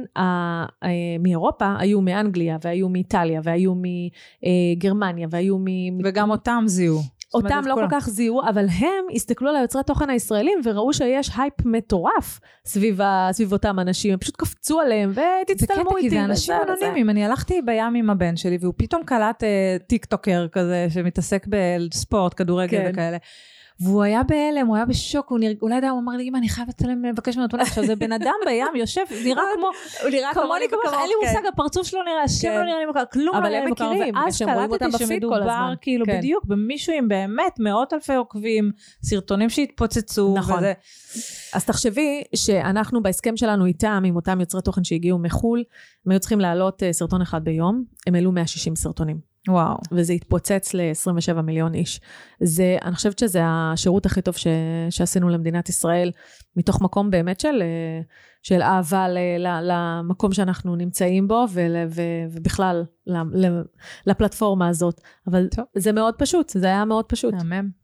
מאירופה 1.21 1.75
היו 1.79 2.01
מאנגליה, 2.01 2.57
והיו 2.63 2.89
מאיטליה, 2.89 3.41
והיו 3.45 3.75
מגרמניה, 3.75 5.29
והיו 5.31 5.59
מ... 5.59 5.65
וגם 6.05 6.31
אותם 6.31 6.65
זיהו. 6.67 7.01
אותם 7.35 7.63
לא 7.67 7.75
כל 7.75 7.87
כך 7.91 8.09
זיהו, 8.09 8.43
אבל 8.49 8.67
הם 8.69 9.05
הסתכלו 9.15 9.51
על 9.51 9.57
היוצרי 9.57 9.83
תוכן 9.83 10.11
הישראלים 10.11 10.61
וראו 10.65 10.93
שיש 10.93 11.31
הייפ 11.37 11.55
מטורף 11.65 12.41
סביב, 12.65 13.01
סביב 13.33 13.53
אותם 13.53 13.81
אנשים, 13.81 14.13
הם 14.13 14.19
פשוט 14.19 14.37
קפצו 14.37 14.81
עליהם 14.81 15.13
ותצטלמו 15.43 15.97
איתי. 15.97 16.11
זה 16.11 16.17
כי 16.17 16.21
זה 16.21 16.25
אנשים 16.25 16.55
אנונימיים, 16.69 17.11
אני 17.11 17.25
הלכתי 17.25 17.63
בים 17.63 17.95
עם 17.95 18.11
הבן 18.11 18.37
שלי 18.37 18.59
והוא 18.61 18.75
פתאום 18.77 19.05
קלט 19.05 19.45
אה, 19.45 19.77
TikToker 19.87 20.47
כזה 20.53 20.87
שמתעסק 20.91 21.47
בספורט, 21.49 22.35
כדורגל 22.37 22.79
כן. 22.79 22.91
וכאלה. 22.93 23.17
והוא 23.81 24.03
היה 24.03 24.23
בהלם, 24.23 24.67
הוא 24.67 24.77
היה 24.77 24.85
בשוק, 24.85 25.31
הוא 25.31 25.39
נראה, 25.39 25.53
אולי 25.63 25.89
הוא 25.89 25.99
אמר 25.99 26.13
לי, 26.13 26.29
אמא, 26.29 26.39
אני 26.39 26.49
חייב 26.49 26.69
לצלם, 26.69 27.05
לבקש 27.05 27.37
ממנו 27.37 27.49
תמונה. 27.49 27.63
עכשיו, 27.63 27.87
זה 27.87 27.97
בן 27.97 28.13
אדם 28.13 28.35
בים, 28.47 28.77
יושב, 28.77 29.01
נראה 29.25 29.43
כמו, 29.55 29.69
הוא 30.03 30.11
נראה 30.11 30.35
כמוני 30.35 30.69
כמוך, 30.69 30.93
אין 30.93 31.09
לי 31.09 31.15
כן. 31.23 31.29
מושג, 31.29 31.47
הפרצוף 31.47 31.87
שלו 31.87 32.03
נראה, 32.03 32.23
השם 32.23 32.49
לא 32.49 32.65
נראה 32.65 32.79
לי 32.79 32.87
מוכר, 32.87 33.05
כלום 33.13 33.37
לא 33.37 33.49
נראה 33.49 33.65
לי 33.65 33.71
מוכר. 33.71 33.93
ואז 34.15 34.43
קלטתי 34.43 34.99
שמדובר, 34.99 35.73
כאילו, 35.81 36.07
כן. 36.07 36.19
בדיוק, 36.19 36.45
במישהו 36.45 36.95
עם 36.95 37.09
באמת 37.09 37.55
מאות 37.59 37.93
אלפי 37.93 38.15
עוקבים, 38.15 38.71
סרטונים 39.03 39.51
שהתפוצצו, 39.51 40.35
נכון. 40.39 40.63
אז 41.55 41.65
תחשבי 41.65 42.23
שאנחנו 42.37 43.03
בהסכם 43.03 43.37
שלנו 43.37 43.67
איתם, 43.67 44.03
עם 44.07 44.17
אותם 44.17 44.41
יוצרי 44.41 44.63
תוכן 44.63 44.85
שהגיעו 44.85 45.19
מחו"ל, 45.19 45.65
הם 46.07 46.13
היו 46.13 46.21
צריכים 46.21 46.41
להעלות 46.41 46.83
אה, 46.83 46.93
סרטון 46.93 47.23
אחד 47.23 47.45
ביום, 47.45 47.85
הם 48.07 48.15
העלו 48.15 48.33
160 48.33 48.77
סרטונים. 48.77 49.30
וואו. 49.49 49.77
וזה 49.93 50.13
התפוצץ 50.13 50.75
ל-27 50.75 51.41
מיליון 51.41 51.75
איש. 51.75 52.01
זה, 52.41 52.77
אני 52.83 52.95
חושבת 52.95 53.19
שזה 53.19 53.41
השירות 53.45 54.07
הכי 54.07 54.23
טוב 54.23 54.37
ש, 54.37 54.47
שעשינו 54.91 55.29
למדינת 55.29 55.69
ישראל, 55.69 56.11
מתוך 56.57 56.83
מקום 56.83 57.11
באמת 57.11 57.41
של, 57.41 57.63
של 58.43 58.63
אהבה 58.63 59.09
ל, 59.09 59.19
ל, 59.39 59.61
למקום 59.63 60.33
שאנחנו 60.33 60.77
נמצאים 60.77 61.29
בו, 61.29 61.45
ול, 61.53 61.77
ו, 61.89 62.03
ובכלל 62.31 62.85
לפלטפורמה 64.07 64.69
הזאת. 64.69 65.01
אבל 65.27 65.49
טוב. 65.49 65.65
זה 65.77 65.93
מאוד 65.93 66.15
פשוט, 66.19 66.49
זה 66.49 66.67
היה 66.67 66.85
מאוד 66.85 67.05
פשוט. 67.05 67.35
מהמם. 67.35 67.80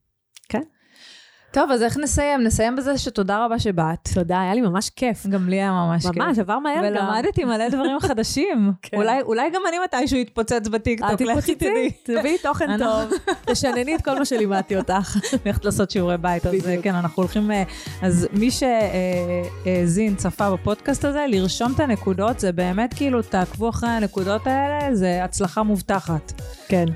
טוב, 1.52 1.70
אז 1.70 1.82
איך 1.82 1.96
נסיים? 1.96 2.42
נסיים 2.42 2.76
בזה 2.76 2.98
שתודה 2.98 3.44
רבה 3.44 3.58
שבאת. 3.58 4.08
תודה, 4.14 4.40
היה 4.40 4.54
לי 4.54 4.60
ממש 4.60 4.90
כיף. 4.90 5.26
גם 5.26 5.48
לי 5.48 5.56
היה 5.56 5.72
ממש 5.72 6.06
כיף. 6.06 6.16
ממש, 6.16 6.38
עבר 6.38 6.58
מהר 6.58 6.76
גם. 6.76 6.82
ולמדתי 6.84 7.44
מלא 7.44 7.68
דברים 7.68 8.00
חדשים. 8.00 8.72
כן. 8.82 8.96
אולי, 8.96 9.20
אולי 9.22 9.50
גם 9.50 9.62
אני 9.68 9.76
מתישהו 9.84 10.20
אתפוצץ 10.20 10.68
בטיקטוק, 10.68 11.20
לכי 11.20 11.54
תדעי. 11.54 11.90
תביאי 12.04 12.38
תוכן 12.38 12.78
טוב, 12.78 13.10
תשנני 13.50 13.94
את 13.94 14.04
כל 14.04 14.18
מה 14.18 14.24
שלימדתי 14.24 14.76
אותך. 14.76 15.16
הולכת 15.44 15.64
לעשות 15.64 15.90
שיעורי 15.90 16.18
בית, 16.18 16.46
אז 16.46 16.54
כן, 16.82 16.94
אנחנו 16.94 17.22
הולכים... 17.22 17.50
אה, 17.50 17.62
אז 18.02 18.28
מי 18.32 18.50
שהאזין, 18.50 20.16
צפה 20.16 20.50
בפודקאסט 20.50 21.04
הזה, 21.04 21.24
לרשום 21.28 21.72
את 21.74 21.80
הנקודות, 21.80 22.40
זה 22.40 22.52
באמת 22.52 22.94
כאילו, 22.94 23.22
תעקבו 23.22 23.68
אחרי 23.68 23.88
הנקודות 23.90 24.46
האלה, 24.46 24.94
זה 24.94 25.24
הצלחה 25.24 25.62
מובטחת. 25.62 26.32
כן. 26.68 26.86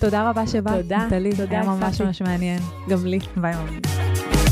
תודה 0.00 0.30
רבה 0.30 0.46
שבאת. 0.46 0.82
תודה. 0.82 1.06
תודה, 1.36 1.60
היה 1.60 1.62
ממש 1.62 2.00
ממש 2.00 2.22
מעניין. 2.22 2.58
גם 2.88 3.06
לי. 3.06 3.18
ביי 3.36 3.54
ממש. 3.54 4.47